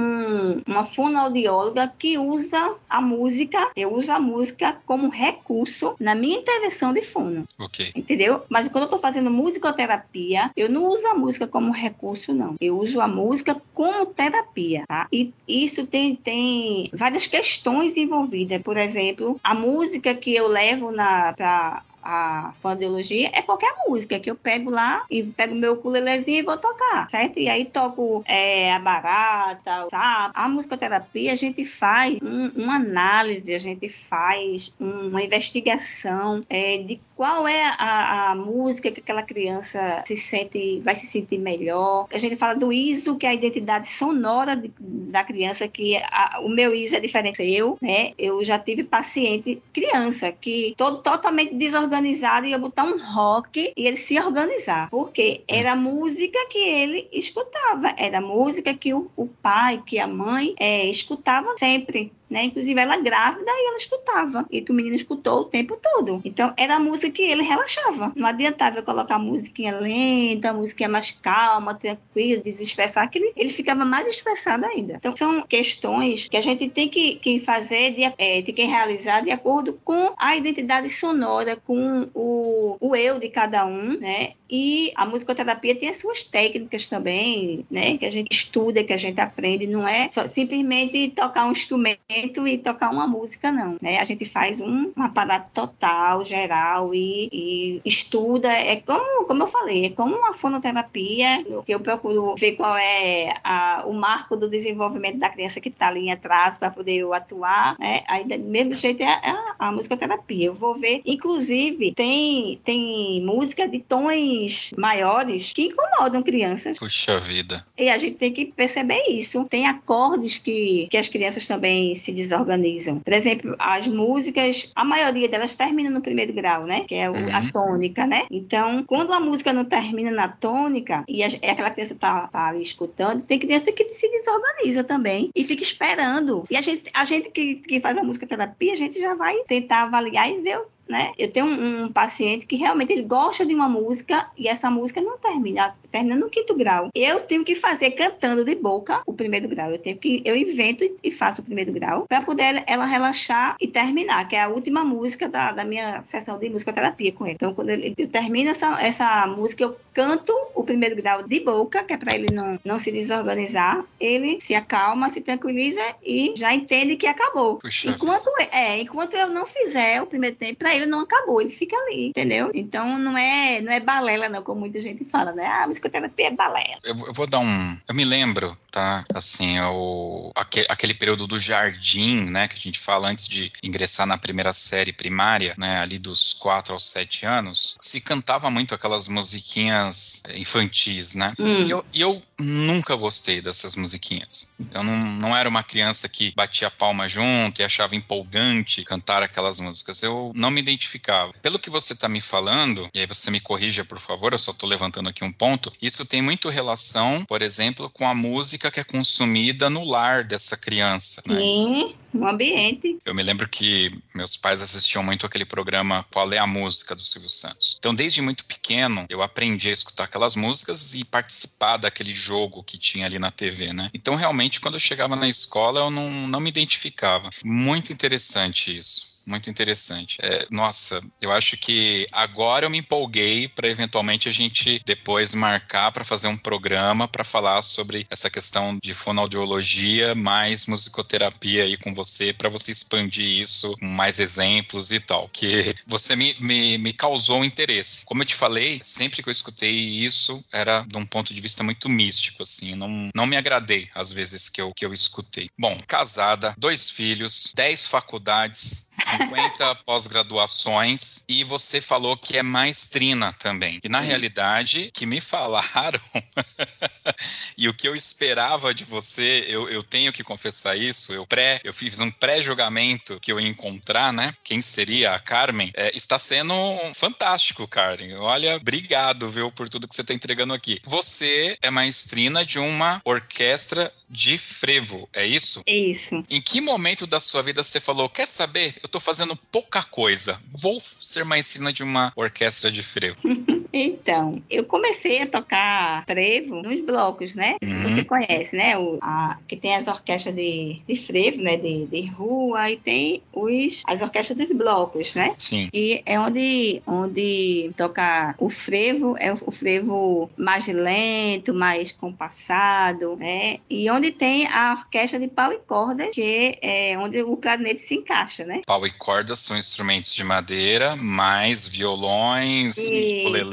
uma 0.67 0.83
fonoaudióloga 0.83 1.93
que 1.97 2.19
usa 2.19 2.75
a 2.89 3.01
música, 3.01 3.71
eu 3.77 3.95
uso 3.95 4.11
a 4.11 4.19
música 4.19 4.77
como 4.85 5.09
recurso 5.09 5.95
na 6.01 6.15
minha 6.15 6.39
intervenção 6.39 6.93
de 6.93 7.03
fono. 7.03 7.45
Ok. 7.59 7.93
Entendeu? 7.95 8.43
Mas 8.49 8.67
quando 8.69 8.83
eu 8.83 8.87
estou 8.87 8.99
fazendo 8.99 9.31
musicoterapia, 9.31 10.51
eu 10.57 10.69
não 10.69 10.87
uso 10.87 11.07
a 11.07 11.15
música 11.15 11.47
como 11.47 11.73
recurso, 11.73 12.35
não. 12.35 12.57
Eu 12.61 12.79
uso 12.79 13.01
a 13.01 13.07
música 13.07 13.61
como 13.73 14.07
terapia, 14.07 14.85
tá? 14.89 15.07
E 15.13 15.33
isso 15.47 15.87
tem, 15.87 16.17
tem 16.17 16.91
várias 16.93 17.27
questões 17.27 17.97
envolvidas. 17.97 18.61
Por 18.63 18.77
exemplo, 18.77 19.39
a 19.43 19.55
música 19.55 20.15
que 20.15 20.35
eu 20.35 20.49
levo 20.49 20.60
na, 20.93 21.33
pra 21.33 21.83
a 22.03 22.53
fonoaudiologia 22.55 23.31
é 23.33 23.43
qualquer 23.43 23.75
música 23.87 24.19
que 24.19 24.31
eu 24.31 24.37
pego 24.37 24.71
lá 24.71 25.05
e 25.11 25.23
pego 25.23 25.55
meu 25.55 25.75
ukulelezinho 25.75 26.39
e 26.39 26.43
vou 26.43 26.57
tocar, 26.57 27.09
certo? 27.11 27.39
E 27.39 27.49
aí 27.49 27.65
toco 27.65 28.23
é, 28.27 28.73
a 28.73 28.79
barata, 28.79 29.87
sabe? 29.91 30.33
A 30.35 30.49
musicoterapia 30.49 31.33
a 31.33 31.37
gente 31.37 31.65
faz 31.65 32.19
um, 32.23 32.49
uma 32.63 32.77
análise, 32.77 33.55
a 33.55 33.59
gente 33.59 33.89
faz 33.89 34.73
uma 34.79 35.23
investigação 35.23 36.43
é, 36.49 36.79
de 36.79 37.01
qual 37.21 37.47
é 37.47 37.63
a, 37.77 38.31
a, 38.31 38.35
música 38.35 38.91
que 38.91 39.01
aquela 39.01 39.23
criança 39.23 40.03
se 40.07 40.17
sente, 40.17 40.81
vai 40.81 40.95
se 40.95 41.07
sentir 41.07 41.37
melhor. 41.37 42.07
A 42.11 42.17
gente 42.17 42.35
fala 42.35 42.55
do 42.55 42.73
ISO, 42.73 43.17
que 43.19 43.27
é 43.27 43.29
a 43.29 43.35
identidade 43.35 43.91
sonora 43.91 44.57
de, 44.57 44.73
da 44.81 45.23
criança, 45.23 45.69
que 45.69 45.99
a, 45.99 46.41
o 46.41 46.49
meu 46.49 46.75
ISO 46.75 46.97
é 46.97 47.01
diferente 47.01 47.43
eu, 47.43 47.77
né? 47.83 48.15
Eu 48.17 48.43
já 48.43 48.59
tive 48.59 48.85
paciente 48.85 49.63
criança 49.71 50.33
que 50.33 50.73
todo 50.79 51.03
totalmente 51.03 51.55
desorganizado 51.55 51.91
organizado 51.91 52.47
ia 52.47 52.59
botar 52.59 52.85
um 52.85 52.99
rock 52.99 53.71
e 53.77 53.87
ele 53.87 53.97
se 53.97 54.19
organizar. 54.19 54.89
Porque 54.89 55.43
era 55.47 55.77
música 55.77 56.39
que 56.49 56.59
ele 56.59 57.07
escutava, 57.13 57.93
era 57.99 58.19
música 58.23 58.73
que 58.73 58.95
o, 58.95 59.11
o 59.15 59.27
pai, 59.27 59.83
que 59.85 59.99
a 59.99 60.07
mãe 60.07 60.55
é, 60.59 60.87
escutava 60.87 61.55
sempre 61.59 62.11
né? 62.31 62.45
Inclusive 62.45 62.81
ela 62.81 62.97
grávida 62.97 63.51
e 63.51 63.69
ela 63.69 63.77
escutava. 63.77 64.47
E 64.51 64.63
que 64.63 64.71
o 64.71 64.75
menino 64.75 64.95
escutou 64.95 65.41
o 65.41 65.45
tempo 65.45 65.77
todo. 65.83 66.21
Então 66.25 66.53
era 66.57 66.77
a 66.77 66.81
música 66.81 67.11
que 67.11 67.23
ele 67.23 67.43
relaxava. 67.43 68.13
Não 68.15 68.29
adiantava 68.29 68.79
eu 68.79 68.83
colocar 68.83 69.19
musiquinha 69.19 69.77
lenta, 69.77 70.53
musiquinha 70.53 70.89
mais 70.89 71.11
calma, 71.11 71.75
tranquila, 71.75 72.41
desestressar, 72.43 73.11
que 73.11 73.19
ele, 73.19 73.33
ele 73.37 73.51
ficava 73.51 73.85
mais 73.85 74.07
estressado 74.07 74.65
ainda. 74.65 74.95
Então 74.95 75.15
são 75.17 75.43
questões 75.43 76.29
que 76.29 76.37
a 76.37 76.41
gente 76.41 76.69
tem 76.69 76.89
que, 76.89 77.17
que 77.17 77.41
fazer, 77.41 77.93
de, 77.93 78.05
é, 78.05 78.43
tem 78.43 78.55
que 78.55 78.65
realizar 78.65 79.23
de 79.23 79.31
acordo 79.31 79.79
com 79.85 80.15
a 80.17 80.37
identidade 80.37 80.89
sonora, 80.89 81.57
com 81.57 82.09
o, 82.15 82.77
o 82.81 82.95
eu 82.95 83.19
de 83.19 83.29
cada 83.29 83.67
um, 83.67 83.99
né? 83.99 84.35
E 84.49 84.93
a 84.97 85.07
musicoterapia 85.07 85.77
tem 85.77 85.89
as 85.89 85.97
suas 85.97 86.25
técnicas 86.25 86.89
também, 86.89 87.65
né? 87.71 87.97
Que 87.97 88.05
a 88.05 88.11
gente 88.11 88.33
estuda, 88.33 88.83
que 88.85 88.93
a 88.93 88.97
gente 88.97 89.21
aprende, 89.21 89.67
não 89.67 89.87
é 89.87 90.11
simplesmente 90.29 91.11
tocar 91.11 91.47
um 91.47 91.53
instrumento 91.53 92.01
e 92.47 92.59
tocar 92.59 92.91
uma 92.91 93.07
música, 93.07 93.51
não, 93.51 93.77
né? 93.81 93.99
A 93.99 94.05
gente 94.05 94.25
faz 94.25 94.61
um, 94.61 94.93
um 94.97 95.03
aparato 95.03 95.51
total, 95.53 96.25
geral 96.25 96.95
e, 96.95 97.29
e, 97.33 97.81
estuda. 97.85 98.51
É 98.51 98.77
como, 98.77 99.25
como 99.27 99.43
eu 99.43 99.47
falei, 99.47 99.87
é 99.87 99.91
como 99.91 100.17
uma 100.17 100.33
fonoterapia, 100.33 101.45
que 101.65 101.75
eu 101.75 101.81
procuro 101.81 102.35
ver 102.37 102.53
qual 102.53 102.77
é 102.77 103.35
a, 103.45 103.85
o 103.87 103.93
marco 103.93 104.37
do 104.37 104.49
desenvolvimento 104.49 105.19
da 105.19 105.29
criança 105.29 105.61
que 105.61 105.69
está 105.69 105.89
ali 105.89 106.11
atrás 106.11 106.59
para 106.59 106.71
poder 106.71 106.97
eu 106.97 107.13
atuar, 107.13 107.77
né? 107.79 108.03
Aí, 108.09 108.25
do 108.25 108.39
mesmo 108.39 108.75
jeito, 108.75 109.03
é 109.03 109.07
a, 109.07 109.55
a, 109.59 109.69
a 109.69 109.73
musicoterapia. 109.73 110.47
Eu 110.47 110.55
vou 110.55 110.75
ver, 110.75 111.03
inclusive, 111.05 111.93
tem, 111.95 112.61
tem 112.65 113.23
música 113.25 113.69
de 113.69 113.79
tons 113.81 114.73
maiores 114.77 115.53
que 115.53 115.67
incomodam 115.67 116.23
crianças. 116.23 116.79
Puxa 116.79 117.19
vida. 117.19 117.65
E 117.77 117.89
a 117.89 117.97
gente 117.97 118.17
tem 118.17 118.33
que 118.33 118.47
perceber 118.47 119.03
isso. 119.09 119.45
Tem 119.45 119.67
acordes 119.67 120.39
que, 120.39 120.89
que 120.91 120.97
as 120.97 121.09
crianças 121.09 121.47
também 121.47 121.93
se 122.11 122.13
desorganizam. 122.13 122.99
Por 123.01 123.13
exemplo, 123.13 123.55
as 123.59 123.87
músicas, 123.87 124.73
a 124.75 124.85
maioria 124.85 125.29
delas 125.29 125.55
termina 125.55 125.89
no 125.89 126.01
primeiro 126.01 126.33
grau, 126.33 126.65
né? 126.65 126.85
Que 126.87 126.97
é 126.97 127.09
o, 127.09 127.15
uhum. 127.15 127.37
a 127.37 127.53
tônica, 127.53 128.07
né? 128.07 128.25
Então, 128.31 128.85
quando 128.87 129.13
a 129.13 129.21
música 129.21 129.53
não 129.53 129.65
termina 129.65 130.11
na 130.11 130.29
tônica 130.29 131.05
e 131.09 131.23
a, 131.23 131.27
aquela 131.27 131.71
criança 131.71 131.95
tá, 131.95 132.29
tá 132.29 132.49
ali 132.49 132.61
escutando, 132.61 133.23
tem 133.23 133.39
criança 133.39 133.73
que 133.73 133.85
se 133.91 134.09
desorganiza 134.11 134.85
também 134.85 135.31
e 135.35 135.45
fica 135.45 135.63
esperando. 135.63 136.45
E 136.51 136.57
a 136.57 136.61
gente, 136.61 136.91
a 136.93 137.05
gente 137.05 137.31
que, 137.31 137.57
que 137.57 137.81
faz 137.81 137.97
a 137.97 138.03
música 138.03 138.27
terapia, 138.27 138.73
a 138.73 138.77
gente 138.77 139.01
já 139.01 139.15
vai 139.15 139.37
tentar 139.47 139.83
avaliar 139.83 140.31
e 140.31 140.41
ver 140.41 140.61
né? 140.91 141.13
Eu 141.17 141.31
tenho 141.31 141.47
um, 141.47 141.85
um, 141.85 141.93
paciente 141.93 142.47
que 142.47 142.57
realmente 142.57 142.93
ele 142.93 143.03
gosta 143.03 143.47
de 143.47 143.55
uma 143.55 143.69
música 143.69 144.27
e 144.37 144.49
essa 144.49 144.71
música 144.71 145.01
não 145.01 145.17
termina, 145.17 145.75
termina 145.91 146.17
no 146.17 146.29
quinto 146.29 146.55
grau. 146.55 146.91
Eu 146.95 147.21
tenho 147.21 147.45
que 147.45 147.55
fazer 147.55 147.93
cantando 147.93 148.45
de 148.45 148.55
boca 148.57 149.01
o 149.07 149.13
primeiro 149.13 149.49
grau. 149.49 149.71
Eu 149.71 149.79
tenho 149.79 149.97
que 149.97 150.21
eu 150.25 150.37
invento 150.37 150.85
e 151.03 151.11
faço 151.11 151.41
o 151.41 151.45
primeiro 151.45 151.73
grau 151.73 152.07
para 152.09 152.23
poder 152.23 152.65
ela 152.67 152.85
relaxar 152.85 153.57
e 153.61 153.69
terminar, 153.69 154.27
que 154.27 154.35
é 154.35 154.43
a 154.43 154.49
última 154.49 154.85
música 154.85 155.29
da, 155.29 155.53
da 155.53 155.65
minha 155.65 156.03
sessão 156.03 156.39
de 156.39 156.49
musicoterapia 156.49 157.13
com 157.13 157.25
ele. 157.25 157.35
Então, 157.35 157.55
quando 157.55 157.71
ele, 157.71 157.95
eu 157.97 158.09
termino 158.09 158.51
essa, 158.51 158.81
essa 158.81 159.27
música, 159.27 159.63
eu 159.63 159.77
canto 159.95 160.33
o 160.55 160.65
primeiro 160.65 160.97
grau 160.97 161.23
de 161.23 161.41
boca, 161.41 161.85
que 161.85 161.93
é 161.93 161.97
para 161.97 162.15
ele 162.15 162.33
não, 162.33 162.59
não 162.65 162.79
se 162.79 162.91
desorganizar. 162.91 163.85
Ele 164.01 164.41
se 164.41 164.55
acalma, 164.55 165.09
se 165.09 165.21
tranquiliza 165.21 165.83
e 166.03 166.33
já 166.37 166.55
entende 166.55 166.97
que 166.97 167.07
acabou. 167.07 167.57
Puxa 167.57 167.91
enquanto, 167.91 168.29
é, 168.51 168.81
enquanto 168.81 169.15
eu 169.15 169.29
não 169.29 169.47
fizer 169.47 170.03
o 170.03 170.07
primeiro 170.07 170.37
tempo, 170.37 170.59
para 170.59 170.75
ele 170.81 170.91
não 170.91 171.01
acabou, 171.01 171.41
ele 171.41 171.51
fica 171.51 171.77
ali, 171.77 172.09
entendeu? 172.09 172.51
Então 172.55 172.99
não 172.99 173.17
é, 173.17 173.61
não 173.61 173.73
é 173.73 173.81
balela, 173.81 174.29
não, 174.29 174.43
como 174.43 174.61
muita 174.61 174.81
gente 174.81 175.05
fala, 175.05 175.33
né? 175.33 175.47
Ah, 175.47 175.67
musicoterapia 175.67 176.29
é 176.29 176.31
balela. 176.31 176.79
Eu, 176.85 176.97
eu 177.07 177.13
vou 177.13 177.27
dar 177.27 177.39
um. 177.39 177.79
Eu 177.89 177.95
me 177.95 178.05
lembro, 178.05 178.57
tá? 178.71 179.05
Assim, 179.15 179.61
o, 179.61 180.33
aquele, 180.35 180.67
aquele 180.69 180.95
período 180.95 181.27
do 181.27 181.39
jardim, 181.39 182.25
né? 182.31 182.49
Que 182.49 182.57
a 182.57 182.61
gente 182.61 182.79
fala 182.79 183.09
antes 183.09 183.27
de 183.27 183.53
ingressar 183.63 184.07
na 184.07 184.19
primeira 184.19 184.53
série 184.53 184.93
primária, 184.93 185.55
né? 185.59 185.81
Ali 185.81 185.99
dos 185.99 186.33
4 186.35 186.73
aos 186.73 186.91
7 186.91 187.27
anos, 187.27 187.77
se 187.81 188.01
cantava 188.01 188.51
muito 188.51 188.75
aquelas 188.75 189.09
musiquinhas 189.09 190.23
infantis, 190.35 191.15
né? 191.15 191.33
Hum. 191.39 191.63
E, 191.63 191.71
eu, 191.71 191.85
e 191.93 192.01
eu 192.01 192.23
nunca 192.41 192.95
gostei 192.95 193.41
dessas 193.41 193.77
musiquinhas. 193.77 194.55
Eu 194.75 194.83
não, 194.83 194.97
não 194.97 195.37
era 195.37 195.49
uma 195.49 195.63
criança 195.63 196.09
que 196.09 196.33
batia 196.35 196.71
palma 196.71 197.09
junto 197.09 197.61
e 197.61 197.65
achava 197.65 197.95
empolgante 197.95 198.85
cantar 198.85 199.23
aquelas 199.23 199.61
músicas. 199.61 200.03
Eu 200.03 200.33
não 200.35 200.51
me 200.51 200.61
identificava. 200.61 201.33
Pelo 201.43 201.59
que 201.59 201.71
você 201.71 201.93
está 201.93 202.09
me 202.09 202.21
falando, 202.21 202.89
e 202.95 203.01
aí 203.01 203.07
você 203.07 203.31
me 203.31 203.41
corrija, 203.41 203.85
por 203.85 203.99
favor, 203.99 204.33
eu 204.33 204.39
só 204.39 204.51
estou 204.53 204.69
levantando 204.69 205.09
aqui 205.09 205.25
um 205.25 205.33
ponto, 205.33 205.73
isso 205.81 206.05
tem 206.05 206.23
muito 206.23 206.49
relação, 206.49 207.25
por 207.25 207.43
exemplo, 207.43 207.91
com 207.91 208.09
a 208.09 208.15
música 208.15 208.71
que 208.71 208.81
é 208.81 208.85
consumida 208.85 209.71
no 209.71 209.85
lar 209.85 210.25
dessa 210.25 210.57
criança. 210.57 211.23
Né? 211.27 211.39
Sim 211.39 211.95
no 212.13 212.29
ambiente. 212.29 212.99
Eu 213.05 213.15
me 213.15 213.23
lembro 213.23 213.49
que 213.49 213.93
meus 214.15 214.37
pais 214.37 214.63
assistiam 214.63 215.03
muito 215.03 215.27
aquele 215.27 215.45
programa 215.45 216.05
Qual 216.11 216.33
é 216.33 216.39
a 216.39 216.47
Música 216.47 216.95
do 216.95 217.01
Silvio 217.01 217.31
Santos. 217.31 217.77
Então, 217.79 217.95
desde 217.95 218.21
muito 218.21 218.45
pequeno, 218.45 219.07
eu 219.09 219.23
aprendi 219.23 219.69
a 219.69 219.73
escutar 219.73 220.05
aquelas 220.05 220.35
músicas 220.35 220.95
e 220.95 221.05
participar 221.05 221.77
daquele 221.77 222.13
jogo 222.13 222.63
que 222.63 222.79
tinha 222.79 223.07
ali 223.07 223.19
na 223.19 223.31
TV, 223.31 223.73
né? 223.73 223.91
Então, 223.95 224.15
realmente, 224.15 224.61
quando 224.61 224.75
eu 224.75 224.81
chegava 224.81 225.17
na 225.17 225.29
escola, 225.29 225.81
eu 225.81 225.91
não, 225.91 226.29
não 226.29 226.41
me 226.41 226.49
identificava. 226.49 227.31
Muito 227.45 227.93
interessante 227.93 228.77
isso 228.77 229.10
muito 229.31 229.49
interessante. 229.49 230.19
É, 230.21 230.47
nossa, 230.51 231.01
eu 231.21 231.33
acho 231.33 231.57
que 231.57 232.07
agora 232.13 232.67
eu 232.67 232.71
me 232.71 232.79
empolguei 232.79 233.49
para 233.49 233.69
eventualmente 233.69 234.29
a 234.29 234.33
gente 234.33 234.83
depois 234.85 235.33
marcar 235.33 235.93
para 235.93 236.05
fazer 236.05 236.29
um 236.29 236.37
programa 236.37 237.07
para 237.07 237.25
falar 237.25 237.63
sobre 237.63 238.07
essa 238.11 238.29
questão 238.29 238.79
de 238.83 238.93
fonoaudiologia 238.93 240.15
mais 240.15 240.67
musicoterapia 240.67 241.65
aí 241.65 241.77
com 241.77 241.95
você, 241.95 242.33
para 242.33 242.49
você 242.49 242.73
expandir 242.73 243.41
isso 243.41 243.77
com 243.79 243.87
mais 243.87 244.19
exemplos 244.19 244.91
e 244.91 245.01
tal, 245.01 245.29
que 245.29 245.75
você 245.87 246.17
me, 246.17 246.37
me, 246.41 246.77
me 246.79 246.93
causou 246.93 247.45
interesse. 247.45 248.05
Como 248.07 248.23
eu 248.23 248.27
te 248.27 248.35
falei, 248.35 248.81
sempre 248.83 249.23
que 249.23 249.29
eu 249.29 249.33
escutei 249.33 249.71
isso, 249.71 250.45
era 250.53 250.83
de 250.83 250.97
um 250.97 251.07
ponto 251.07 251.33
de 251.33 251.41
vista 251.41 251.63
muito 251.63 251.89
místico, 251.89 252.43
assim, 252.43 252.75
não, 252.75 253.11
não 253.15 253.27
me 253.27 253.37
agradei 253.37 253.89
às 253.95 254.13
vezes 254.13 254.49
que 254.49 254.61
eu, 254.61 254.73
que 254.75 254.85
eu 254.85 254.93
escutei. 254.93 255.47
Bom, 255.59 255.79
casada, 255.87 256.55
dois 256.59 256.91
filhos, 256.91 257.53
dez 257.55 257.87
faculdades, 257.87 258.90
50 259.01 259.75
pós-graduações 259.77 261.25
e 261.29 261.45
você 261.45 261.81
falou 261.81 262.17
que 262.17 262.39
é 262.39 262.43
maestrina 262.43 263.33
também. 263.33 263.81
E 263.83 263.89
na 263.89 264.01
realidade, 264.01 264.91
que 264.93 265.07
me 265.07 265.21
falaram 265.21 266.01
e 267.57 267.69
o 267.69 267.75
que 267.75 267.89
eu 267.89 267.95
esperava 267.95 268.73
de 268.75 268.85
você, 268.85 269.45
eu, 269.49 269.69
eu 269.69 269.83
tenho 269.83 270.13
que 270.13 270.23
confessar 270.23 270.77
isso, 270.77 271.13
eu 271.13 271.27
pré, 271.27 271.61
eu 271.65 271.73
fiz 271.73 271.99
um 271.99 272.11
pré-julgamento 272.11 273.19
que 273.21 273.33
eu 273.33 273.41
ia 273.41 273.49
encontrar, 273.49 274.13
né? 274.13 274.33
Quem 274.45 274.61
seria 274.61 275.15
a 275.15 275.19
Carmen? 275.19 275.71
É, 275.75 275.95
está 275.97 276.19
sendo 276.19 276.55
fantástico, 276.95 277.67
Carmen. 277.67 278.17
Olha, 278.21 278.57
obrigado, 278.57 279.29
viu, 279.29 279.51
por 279.51 279.69
tudo 279.69 279.89
que 279.89 279.95
você 279.95 280.03
está 280.03 280.15
entregando 280.15 280.55
aqui. 280.55 280.81
Você 280.85 281.57
é 281.63 281.71
maestrina 281.71 282.45
de 282.45 282.59
uma 282.59 283.01
orquestra 283.05 283.93
de 284.11 284.37
frevo, 284.37 285.09
é 285.13 285.25
isso? 285.25 285.63
É 285.67 285.77
isso. 285.77 286.23
Em 286.29 286.43
que 286.43 286.61
momento 286.61 287.07
da 287.07 287.21
sua 287.21 287.43
vida 287.43 287.63
você 287.63 287.79
falou, 287.79 288.09
quer 288.09 288.27
saber? 288.27 288.75
Eu 288.83 288.89
tô 288.89 288.99
fazendo 288.99 289.37
pouca 289.37 289.83
coisa. 289.85 290.39
Vou 290.53 290.81
ser 290.81 291.25
maestrina 291.25 291.73
de 291.73 291.85
uma 291.85 292.13
orquestra 292.17 292.73
de 292.73 292.83
frevo. 292.83 293.17
Então, 293.73 294.43
eu 294.51 294.65
comecei 294.65 295.23
a 295.23 295.27
tocar 295.27 296.05
frevo 296.05 296.63
nos 296.63 296.81
blocos, 296.81 297.35
né? 297.35 297.57
Uhum. 297.63 297.83
Você 297.83 298.05
conhece, 298.05 298.57
né? 298.57 298.77
O, 298.77 298.99
a, 299.01 299.39
que 299.47 299.57
tem 299.57 299.77
as 299.77 299.87
orquestras 299.87 300.35
de, 300.35 300.81
de 300.87 300.97
frevo, 300.97 301.43
né? 301.43 301.57
De, 301.57 301.87
de 301.87 302.07
rua 302.07 302.71
e 302.71 302.77
tem 302.77 303.23
os, 303.33 303.83
as 303.87 304.03
orquestras 304.03 304.37
dos 304.37 304.51
blocos, 304.57 305.15
né? 305.15 305.35
Sim. 305.39 305.69
E 305.73 306.03
é 306.05 306.19
onde, 306.19 306.83
onde 306.87 307.71
toca 307.77 308.35
o 308.39 308.51
frevo, 308.51 309.17
é 309.19 309.33
o, 309.33 309.51
frevo 309.51 310.31
mais 310.37 310.67
lento, 310.67 311.55
mais 311.55 311.93
compassado, 311.93 313.17
né? 313.17 313.59
E 313.69 313.91
onde 313.91 314.11
tem 314.11 314.47
a 314.47 314.73
orquestra 314.73 315.19
de 315.19 315.29
pau 315.29 315.53
e 315.53 315.59
corda, 315.59 316.09
que 316.09 316.59
é 316.61 316.97
onde 316.99 317.23
o 317.23 317.37
clarinete 317.37 317.81
se 317.81 317.95
encaixa, 317.95 318.45
né? 318.45 318.63
Pau 318.67 318.85
e 318.87 318.91
corda 318.91 319.37
são 319.37 319.57
instrumentos 319.57 320.15
de 320.15 320.25
madeira, 320.25 320.97
mais 320.97 321.67
violões, 321.67 322.77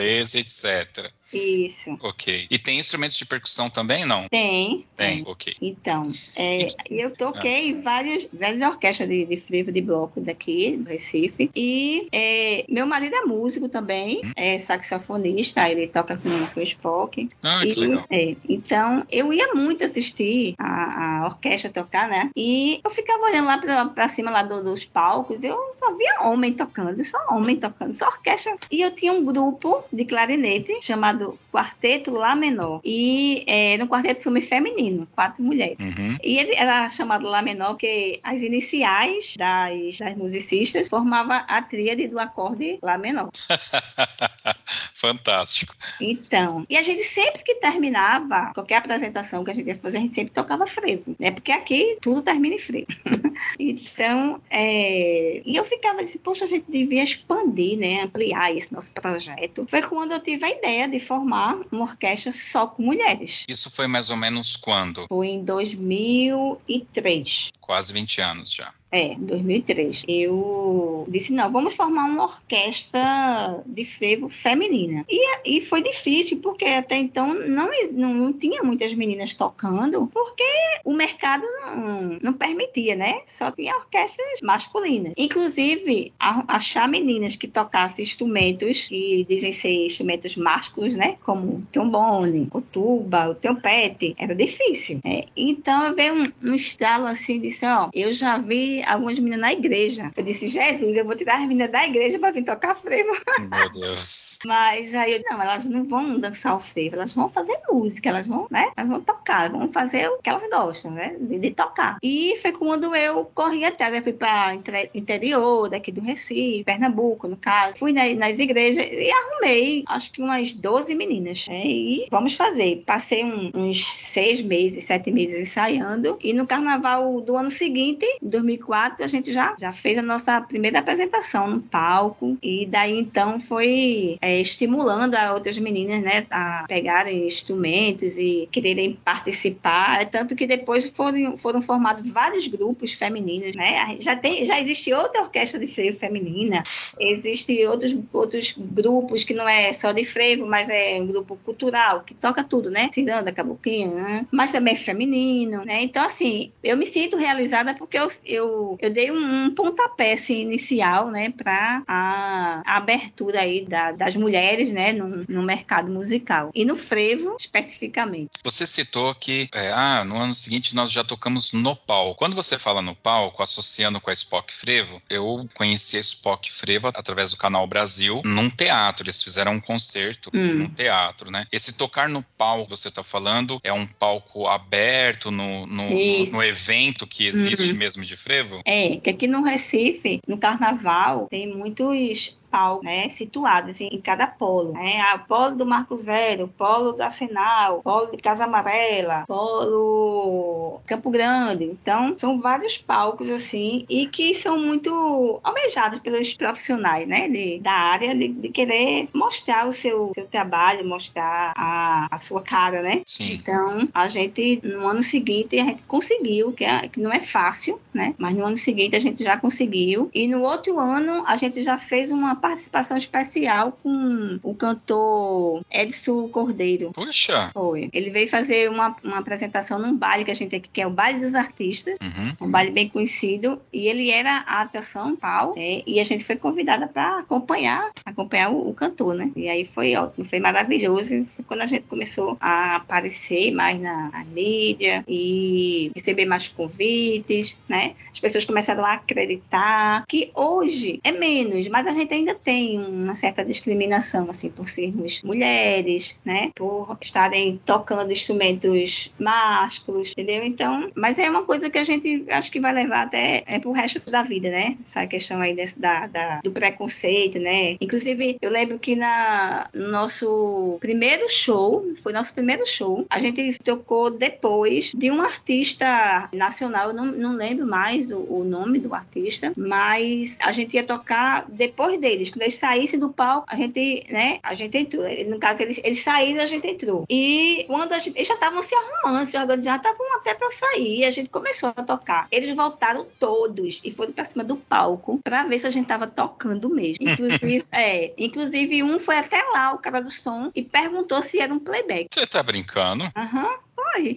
e... 0.07 0.39
etc. 0.39 1.11
Isso. 1.33 1.97
Ok. 2.01 2.47
E 2.49 2.57
tem 2.57 2.79
instrumentos 2.79 3.17
de 3.17 3.25
percussão 3.25 3.69
também, 3.69 4.05
não? 4.05 4.27
Tem. 4.29 4.85
Tem, 4.95 5.23
ok. 5.27 5.55
Então, 5.61 6.01
é, 6.35 6.67
eu 6.89 7.13
toquei 7.15 7.73
ah. 7.73 7.81
várias, 7.81 8.27
várias 8.31 8.61
orquestras 8.61 9.07
de, 9.09 9.25
de 9.25 9.37
frevo 9.37 9.71
de 9.71 9.81
bloco 9.81 10.19
daqui, 10.21 10.77
do 10.77 10.89
Recife. 10.89 11.49
E 11.55 12.07
é, 12.11 12.65
meu 12.69 12.85
marido 12.85 13.15
é 13.15 13.21
músico 13.21 13.69
também, 13.69 14.21
hum. 14.23 14.31
é 14.35 14.57
saxofonista, 14.57 15.69
ele 15.69 15.87
toca 15.87 16.17
com, 16.17 16.47
com 16.47 16.59
o 16.59 16.63
Spock. 16.63 17.29
Ah, 17.43 17.65
e, 17.65 17.73
que 17.73 17.79
legal. 17.79 18.05
É, 18.09 18.35
então, 18.47 19.05
eu 19.11 19.33
ia 19.33 19.53
muito 19.53 19.83
assistir 19.83 20.55
a, 20.57 21.21
a, 21.21 21.25
orquestra 21.25 21.69
tocar, 21.69 22.07
né? 22.07 22.29
E 22.35 22.79
eu 22.83 22.89
ficava 22.89 23.23
olhando 23.23 23.47
lá 23.47 23.57
pra, 23.57 23.85
pra 23.85 24.07
cima 24.07 24.31
lá 24.31 24.43
do, 24.43 24.63
dos 24.63 24.85
palcos, 24.85 25.43
eu 25.43 25.57
só 25.75 25.95
via 25.95 26.21
homem 26.21 26.53
tocando, 26.53 27.03
só 27.03 27.17
homem 27.31 27.57
tocando, 27.57 27.93
só 27.93 28.07
orquestra. 28.07 28.57
E 28.71 28.81
eu 28.81 28.91
tinha 28.91 29.11
um 29.11 29.23
grupo 29.23 29.83
de 29.91 30.05
clarinete 30.05 30.79
chamado 30.81 31.16
chamado 31.17 31.39
Quarteto 31.51 32.11
Lá 32.11 32.35
Menor. 32.35 32.79
E 32.83 33.43
é, 33.47 33.77
no 33.77 33.87
quarteto 33.87 34.23
filme 34.23 34.41
feminino, 34.41 35.07
quatro 35.15 35.43
mulheres. 35.43 35.77
Uhum. 35.79 36.17
E 36.23 36.37
ele 36.37 36.55
era 36.55 36.87
chamado 36.89 37.27
Lá 37.27 37.41
Menor 37.41 37.69
porque 37.69 38.19
as 38.23 38.41
iniciais 38.41 39.33
das, 39.37 39.97
das 39.97 40.15
musicistas 40.15 40.87
formavam 40.87 41.43
a 41.47 41.61
tríade 41.61 42.07
do 42.07 42.19
acorde 42.19 42.77
Lá 42.81 42.97
Menor. 42.97 43.29
Fantástico. 44.93 45.75
Então, 46.01 46.65
e 46.69 46.77
a 46.77 46.81
gente 46.81 47.03
sempre 47.03 47.43
que 47.43 47.55
terminava 47.55 48.51
qualquer 48.53 48.77
apresentação 48.77 49.43
que 49.43 49.51
a 49.51 49.53
gente 49.53 49.67
ia 49.67 49.75
fazer, 49.75 49.97
a 49.97 50.01
gente 50.01 50.13
sempre 50.13 50.33
tocava 50.33 50.65
frevo, 50.65 51.15
né? 51.19 51.31
Porque 51.31 51.51
aqui 51.51 51.97
tudo 52.01 52.21
termina 52.21 52.55
em 52.55 52.59
frevo. 52.59 52.87
então, 53.59 54.41
é... 54.49 55.41
e 55.45 55.55
eu 55.55 55.63
ficava 55.65 56.01
assim, 56.01 56.17
poxa, 56.19 56.45
a 56.45 56.47
gente 56.47 56.65
devia 56.69 57.03
expandir, 57.03 57.77
né? 57.77 58.01
Ampliar 58.01 58.55
esse 58.55 58.73
nosso 58.73 58.91
projeto. 58.91 59.65
Foi 59.67 59.81
quando 59.81 60.11
eu 60.11 60.19
tive 60.19 60.45
a 60.45 60.49
ideia 60.49 60.87
de 60.87 60.99
formar 61.07 61.57
uma 61.71 61.83
orquestra 61.83 62.31
só 62.31 62.67
com 62.67 62.83
mulheres. 62.83 63.45
Isso 63.47 63.71
foi 63.71 63.87
mais 63.87 64.09
ou 64.09 64.17
menos 64.17 64.57
quando? 64.57 65.05
Foi 65.07 65.27
em 65.27 65.43
2003. 65.43 67.51
Quase 67.61 67.93
20 67.93 68.21
anos 68.21 68.51
já. 68.51 68.73
É, 68.97 69.13
2003. 69.15 70.05
Eu 70.07 71.05
disse, 71.07 71.31
não, 71.31 71.51
vamos 71.51 71.75
formar 71.75 72.05
uma 72.05 72.23
orquestra 72.23 73.63
de 73.63 73.85
frevo 73.85 74.27
feminina. 74.27 75.05
E, 75.07 75.57
e 75.57 75.61
foi 75.61 75.83
difícil, 75.83 76.39
porque 76.41 76.65
até 76.65 76.97
então 76.97 77.31
não, 77.31 77.69
não, 77.93 78.13
não 78.13 78.33
tinha 78.33 78.63
muitas 78.63 78.95
meninas 78.95 79.35
tocando, 79.35 80.07
porque 80.07 80.43
o 80.83 80.93
mercado 80.93 81.43
não, 81.61 82.17
não 82.23 82.33
permitia, 82.33 82.95
né? 82.95 83.21
Só 83.27 83.51
tinha 83.51 83.75
orquestras 83.75 84.41
masculinas. 84.41 85.13
Inclusive, 85.15 86.11
a, 86.19 86.55
achar 86.55 86.87
meninas 86.87 87.35
que 87.35 87.47
tocassem 87.47 88.01
instrumentos 88.01 88.87
que 88.87 89.23
dizem 89.29 89.51
ser 89.51 89.85
instrumentos 89.85 90.35
másculos, 90.35 90.95
né? 90.95 91.17
Como 91.23 91.61
trombone, 91.71 92.47
o 92.51 92.61
tuba, 92.61 93.29
o 93.29 93.35
trompete, 93.35 94.15
era 94.17 94.33
difícil. 94.33 94.99
Né? 95.05 95.25
Então, 95.35 95.93
veio 95.93 96.15
um, 96.15 96.49
um 96.49 96.55
estalo 96.55 97.05
assim, 97.05 97.39
disse, 97.39 97.63
ó, 97.63 97.89
eu 97.93 98.11
já 98.11 98.39
vi 98.39 98.81
algumas 98.87 99.17
meninas 99.19 99.39
na 99.39 99.53
igreja. 99.53 100.11
Eu 100.15 100.23
disse, 100.23 100.47
Jesus, 100.47 100.95
eu 100.95 101.05
vou 101.05 101.15
tirar 101.15 101.35
as 101.35 101.41
meninas 101.41 101.71
da 101.71 101.85
igreja 101.85 102.19
para 102.19 102.31
vir 102.31 102.43
tocar 102.43 102.75
frevo. 102.75 103.11
Meu 103.49 103.69
Deus. 103.71 104.39
Mas 104.45 104.93
aí 104.93 105.13
eu, 105.13 105.23
não, 105.29 105.41
elas 105.41 105.65
não 105.65 105.83
vão 105.85 106.19
dançar 106.19 106.55
o 106.55 106.59
frevo, 106.59 106.95
elas 106.95 107.13
vão 107.13 107.29
fazer 107.29 107.57
música, 107.69 108.09
elas 108.09 108.27
vão, 108.27 108.47
né? 108.49 108.71
Elas 108.75 108.89
vão 108.89 109.01
tocar, 109.01 109.49
vão 109.49 109.71
fazer 109.71 110.07
o 110.09 110.17
que 110.17 110.29
elas 110.29 110.49
gostam, 110.49 110.91
né? 110.91 111.15
De, 111.19 111.39
de 111.39 111.51
tocar. 111.51 111.97
E 112.01 112.35
foi 112.41 112.51
quando 112.51 112.95
eu 112.95 113.25
corri 113.33 113.65
atrás. 113.65 113.93
Eu 113.93 114.03
fui 114.03 114.13
para 114.13 114.53
interior 114.93 115.69
daqui 115.69 115.91
do 115.91 116.01
Recife, 116.01 116.63
Pernambuco, 116.63 117.27
no 117.27 117.37
caso. 117.37 117.77
Fui 117.77 117.93
nas, 117.93 118.15
nas 118.15 118.39
igrejas 118.39 118.85
e 118.89 119.11
arrumei, 119.11 119.83
acho 119.87 120.11
que 120.11 120.21
umas 120.21 120.53
12 120.53 120.95
meninas. 120.95 121.47
Né? 121.47 121.65
E 121.65 122.07
vamos 122.09 122.33
fazer. 122.33 122.83
Passei 122.85 123.23
um, 123.23 123.51
uns 123.53 123.85
seis 123.85 124.41
meses, 124.41 124.83
sete 124.83 125.11
meses 125.11 125.39
ensaiando. 125.39 126.17
E 126.21 126.33
no 126.33 126.47
carnaval 126.47 127.21
do 127.21 127.35
ano 127.35 127.49
seguinte, 127.49 128.05
2004, 128.21 128.66
a 128.73 129.07
gente 129.07 129.31
já, 129.31 129.55
já 129.59 129.71
fez 129.73 129.97
a 129.97 130.01
nossa 130.01 130.39
primeira 130.41 130.79
apresentação 130.79 131.49
no 131.49 131.61
palco. 131.61 132.37
E 132.41 132.65
daí 132.65 132.97
então 132.97 133.39
foi 133.39 134.17
é, 134.21 134.39
estimulando 134.39 135.15
a 135.15 135.33
outras 135.33 135.57
meninas, 135.57 136.01
né, 136.01 136.25
a 136.29 136.65
pegarem 136.67 137.25
instrumentos 137.25 138.17
e 138.17 138.47
quererem 138.51 138.93
participar. 138.93 140.05
Tanto 140.07 140.35
que 140.35 140.45
depois 140.45 140.85
foram, 140.91 141.37
foram 141.37 141.61
formados 141.61 142.09
vários 142.09 142.47
grupos 142.47 142.91
femininos, 142.91 143.55
né? 143.55 143.97
Já, 143.99 144.15
tem, 144.15 144.45
já 144.45 144.59
existe 144.59 144.93
outra 144.93 145.21
orquestra 145.21 145.59
de 145.59 145.67
frevo 145.67 145.99
feminina, 145.99 146.63
existe 146.99 147.65
outros, 147.65 147.95
outros 148.13 148.55
grupos 148.57 149.23
que 149.23 149.33
não 149.33 149.47
é 149.47 149.71
só 149.71 149.91
de 149.91 150.05
frevo, 150.05 150.45
mas 150.45 150.69
é 150.69 150.99
um 151.01 151.07
grupo 151.07 151.37
cultural, 151.43 152.01
que 152.01 152.13
toca 152.13 152.43
tudo, 152.43 152.69
né? 152.69 152.89
Ciranda, 152.91 153.31
caboclinho, 153.31 153.95
né? 153.95 154.25
Mas 154.31 154.51
também 154.51 154.73
é 154.73 154.77
feminino, 154.77 155.63
né? 155.65 155.81
Então, 155.81 156.03
assim, 156.03 156.51
eu 156.63 156.77
me 156.77 156.85
sinto 156.85 157.17
realizada 157.17 157.73
porque 157.73 157.97
eu, 157.97 158.07
eu, 158.25 158.56
eu 158.79 158.89
dei 158.89 159.11
um, 159.11 159.53
pontapé 159.53 160.13
assim, 160.13 160.41
inicial, 160.41 161.09
né, 161.09 161.31
para 161.31 161.83
a, 161.87 162.61
a, 162.65 162.77
abertura 162.77 163.41
aí 163.41 163.65
da, 163.65 163.91
das 163.91 164.15
mulheres, 164.15 164.71
né, 164.71 164.93
no, 164.93 165.23
no 165.27 165.43
mercado 165.43 165.91
musical. 165.91 166.51
E 166.53 166.65
no 166.65 166.75
frevo, 166.75 167.35
especificamente. 167.39 168.31
Você 168.43 168.65
citou 168.65 169.13
que, 169.15 169.49
é, 169.53 169.71
ah, 169.71 170.03
no 170.05 170.17
ano 170.17 170.33
seguinte 170.33 170.75
nós 170.75 170.91
já 170.91 171.03
tocamos 171.03 171.53
no 171.53 171.75
palco. 171.75 172.15
Quando 172.15 172.35
você 172.35 172.57
fala 172.57 172.81
no 172.81 172.95
palco, 172.95 173.43
associando 173.43 173.99
com 173.99 174.09
a 174.09 174.13
Spock 174.13 174.53
Frevo, 174.53 175.01
eu 175.09 175.47
conheci 175.53 175.97
a 175.97 176.01
Spock 176.01 176.51
Frevo 176.51 176.87
através 176.87 177.31
do 177.31 177.37
canal 177.37 177.65
Brasil 177.67 178.21
num 178.25 178.49
teatro. 178.49 179.03
Eles 179.03 179.23
fizeram 179.23 179.53
um 179.53 179.59
concerto 179.59 180.29
hum. 180.33 180.53
num 180.53 180.69
teatro, 180.69 181.31
né? 181.31 181.47
Esse 181.51 181.73
tocar 181.73 182.09
no 182.09 182.23
palco, 182.37 182.75
você 182.75 182.87
está 182.89 183.03
falando, 183.03 183.59
é 183.63 183.73
um 183.73 183.85
palco 183.85 184.47
aberto 184.47 185.31
no, 185.31 185.65
no, 185.65 185.89
no, 185.89 186.31
no 186.31 186.43
evento 186.43 187.07
que 187.07 187.25
existe 187.25 187.71
uhum. 187.71 187.77
mesmo 187.77 188.05
de 188.05 188.15
frevo? 188.15 188.46
É, 188.65 188.97
que 188.97 189.09
aqui 189.09 189.27
no 189.27 189.43
Recife, 189.43 190.19
no 190.27 190.37
carnaval, 190.37 191.27
tem 191.29 191.47
muitos 191.53 192.36
municipal, 192.47 192.81
né, 192.83 193.09
situado 193.09 193.71
assim, 193.71 193.89
em 193.91 194.01
cada 194.01 194.27
polo. 194.27 194.73
Né? 194.73 194.99
A 195.01 195.17
polo 195.17 195.55
do 195.55 195.65
Marco 195.65 195.95
Zero, 195.95 196.47
polo 196.57 196.93
da 196.93 197.09
Senal, 197.09 197.81
polo 197.81 198.07
de 198.07 198.17
Casa 198.17 198.45
Amarela, 198.45 199.25
polo 199.27 200.81
Campo 200.85 201.09
Grande. 201.09 201.65
Então, 201.65 202.17
são 202.17 202.39
vários 202.39 202.77
palcos 202.77 203.29
assim 203.29 203.85
e 203.89 204.07
que 204.07 204.33
são 204.33 204.57
muito 204.57 205.39
almejados 205.43 205.99
pelos 205.99 206.33
profissionais, 206.33 207.07
né, 207.07 207.27
de, 207.27 207.59
da 207.59 207.71
área 207.71 208.15
de, 208.15 208.27
de, 208.29 208.49
querer 208.49 209.09
mostrar 209.13 209.67
o 209.67 209.71
seu, 209.71 210.11
seu 210.13 210.25
trabalho, 210.25 210.87
mostrar 210.87 211.53
a, 211.55 212.07
a 212.09 212.17
sua 212.17 212.41
cara, 212.41 212.81
né? 212.81 213.01
Sim. 213.05 213.33
Então, 213.33 213.87
a 213.93 214.07
gente 214.07 214.59
no 214.63 214.87
ano 214.87 215.03
seguinte 215.03 215.59
a 215.59 215.63
gente 215.63 215.83
conseguiu, 215.83 216.51
que, 216.51 216.63
é, 216.63 216.87
que 216.87 216.99
não 216.99 217.11
é 217.11 217.19
fácil, 217.19 217.79
né? 217.93 218.15
Mas 218.17 218.35
no 218.35 218.45
ano 218.45 218.57
seguinte 218.57 218.95
a 218.95 218.99
gente 218.99 219.23
já 219.23 219.37
conseguiu 219.37 220.09
e 220.13 220.27
no 220.27 220.41
outro 220.41 220.79
ano 220.79 221.23
a 221.27 221.35
gente 221.35 221.61
já 221.63 221.77
fez 221.77 222.11
uma 222.11 222.36
participação 222.37 222.97
especial 222.97 223.77
com 223.83 224.39
o 224.41 224.53
cantor 224.55 225.63
Edson 225.71 226.27
Cordeiro. 226.29 226.91
Puxa! 226.91 227.49
Foi. 227.53 227.89
Ele 227.93 228.09
veio 228.09 228.27
fazer 228.27 228.69
uma, 228.69 228.95
uma 229.03 229.19
apresentação 229.19 229.79
num 229.79 229.95
baile 229.95 230.25
que 230.25 230.31
a 230.31 230.33
gente 230.33 230.49
tem 230.49 230.59
aqui, 230.59 230.69
que 230.71 230.81
é 230.81 230.87
o 230.87 230.91
Baile 230.91 231.19
dos 231.19 231.35
Artistas, 231.35 231.97
uhum. 232.01 232.47
um 232.47 232.51
baile 232.51 232.71
bem 232.71 232.87
conhecido, 232.89 233.61
e 233.71 233.87
ele 233.87 234.09
era 234.09 234.43
a 234.47 234.61
atração 234.61 235.15
pau, 235.15 235.53
é, 235.57 235.83
e 235.85 235.99
a 235.99 236.03
gente 236.03 236.23
foi 236.23 236.35
convidada 236.35 236.87
para 236.87 237.19
acompanhar, 237.19 237.91
acompanhar 238.05 238.51
o, 238.51 238.69
o, 238.69 238.73
cantor, 238.73 239.15
né? 239.15 239.31
E 239.35 239.49
aí 239.49 239.65
foi 239.65 239.95
ótimo, 239.95 240.25
foi 240.25 240.39
maravilhoso. 240.39 241.25
Foi 241.35 241.45
quando 241.45 241.61
a 241.61 241.65
gente 241.65 241.83
começou 241.83 242.37
a 242.39 242.77
aparecer 242.77 243.51
mais 243.51 243.79
na, 243.79 244.09
na 244.09 244.25
mídia 244.25 245.03
e 245.07 245.91
receber 245.95 246.25
mais 246.25 246.47
convites, 246.47 247.57
né? 247.67 247.95
As 248.11 248.19
pessoas 248.19 248.45
começaram 248.45 248.85
a 248.85 248.93
acreditar 248.93 250.05
que 250.07 250.31
hoje 250.33 250.99
é 251.03 251.11
menos, 251.11 251.67
mas 251.67 251.87
a 251.87 251.91
gente 251.91 252.13
ainda 252.13 252.26
tem 252.33 252.79
uma 252.79 253.15
certa 253.15 253.43
discriminação, 253.43 254.29
assim, 254.29 254.49
por 254.49 254.69
sermos 254.69 255.21
mulheres, 255.23 256.19
né? 256.23 256.51
Por 256.55 256.97
estarem 257.01 257.59
tocando 257.65 258.11
instrumentos 258.11 259.11
másculos, 259.19 260.11
entendeu? 260.11 260.43
Então, 260.43 260.89
mas 260.95 261.19
é 261.19 261.29
uma 261.29 261.43
coisa 261.43 261.69
que 261.69 261.77
a 261.77 261.83
gente 261.83 262.25
acho 262.29 262.51
que 262.51 262.59
vai 262.59 262.73
levar 262.73 263.03
até 263.03 263.43
é, 263.45 263.59
pro 263.59 263.71
resto 263.71 263.99
da 264.09 264.23
vida, 264.23 264.49
né? 264.49 264.77
Essa 264.83 265.05
questão 265.07 265.41
aí 265.41 265.55
desse, 265.55 265.79
da, 265.79 266.07
da, 266.07 266.39
do 266.41 266.51
preconceito, 266.51 267.39
né? 267.39 267.77
Inclusive, 267.79 268.37
eu 268.41 268.49
lembro 268.49 268.79
que 268.79 268.95
na, 268.95 269.69
no 269.73 269.89
nosso 269.89 270.77
primeiro 270.79 271.29
show, 271.29 271.85
foi 272.01 272.13
nosso 272.13 272.33
primeiro 272.33 272.65
show, 272.65 273.05
a 273.09 273.19
gente 273.19 273.59
tocou 273.63 274.11
depois 274.11 274.91
de 274.95 275.11
um 275.11 275.21
artista 275.21 276.29
nacional, 276.33 276.89
eu 276.89 276.93
não, 276.93 277.05
não 277.05 277.35
lembro 277.35 277.65
mais 277.65 278.11
o, 278.11 278.17
o 278.17 278.43
nome 278.43 278.79
do 278.79 278.93
artista, 278.93 279.51
mas 279.55 280.37
a 280.41 280.51
gente 280.51 280.75
ia 280.75 280.83
tocar 280.83 281.45
depois 281.49 281.99
dele 281.99 282.16
deles. 282.17 282.29
Quando 282.29 282.41
eles 282.41 282.55
saíssem 282.55 282.99
do 282.99 283.09
palco, 283.09 283.45
a 283.47 283.55
gente, 283.55 284.05
né, 284.09 284.39
a 284.43 284.53
gente 284.53 284.77
entrou. 284.77 285.03
No 285.27 285.39
caso, 285.39 285.61
eles, 285.61 285.79
eles 285.83 286.01
saíram, 286.01 286.41
a 286.41 286.45
gente 286.45 286.67
entrou. 286.67 287.05
E 287.09 287.65
quando 287.67 287.93
a 287.93 287.99
gente, 287.99 288.15
eles 288.15 288.27
já 288.27 288.33
estavam 288.33 288.61
se 288.61 288.73
arrumando, 288.75 289.25
se 289.25 289.37
organizando, 289.37 289.77
estavam 289.77 290.15
até 290.15 290.33
para 290.33 290.49
sair, 290.51 291.05
a 291.05 291.11
gente 291.11 291.29
começou 291.29 291.69
a 291.69 291.83
tocar. 291.83 292.27
Eles 292.31 292.53
voltaram 292.55 293.05
todos 293.19 293.79
e 293.83 293.91
foram 293.91 294.11
para 294.11 294.25
cima 294.25 294.43
do 294.43 294.55
palco 294.55 295.19
para 295.23 295.43
ver 295.43 295.59
se 295.59 295.67
a 295.67 295.69
gente 295.69 295.87
tava 295.87 296.07
tocando 296.07 296.69
mesmo. 296.69 296.97
Inclusive, 297.01 297.65
é, 297.71 298.13
inclusive 298.17 298.83
um 298.83 298.99
foi 298.99 299.17
até 299.17 299.41
lá, 299.43 299.73
o 299.73 299.77
cara 299.77 300.01
do 300.01 300.11
som, 300.11 300.51
e 300.55 300.63
perguntou 300.63 301.21
se 301.21 301.39
era 301.39 301.53
um 301.53 301.59
playback. 301.59 302.07
Você 302.13 302.25
tá 302.25 302.41
brincando? 302.41 303.03
Aham. 303.15 303.43
Uhum. 303.43 303.66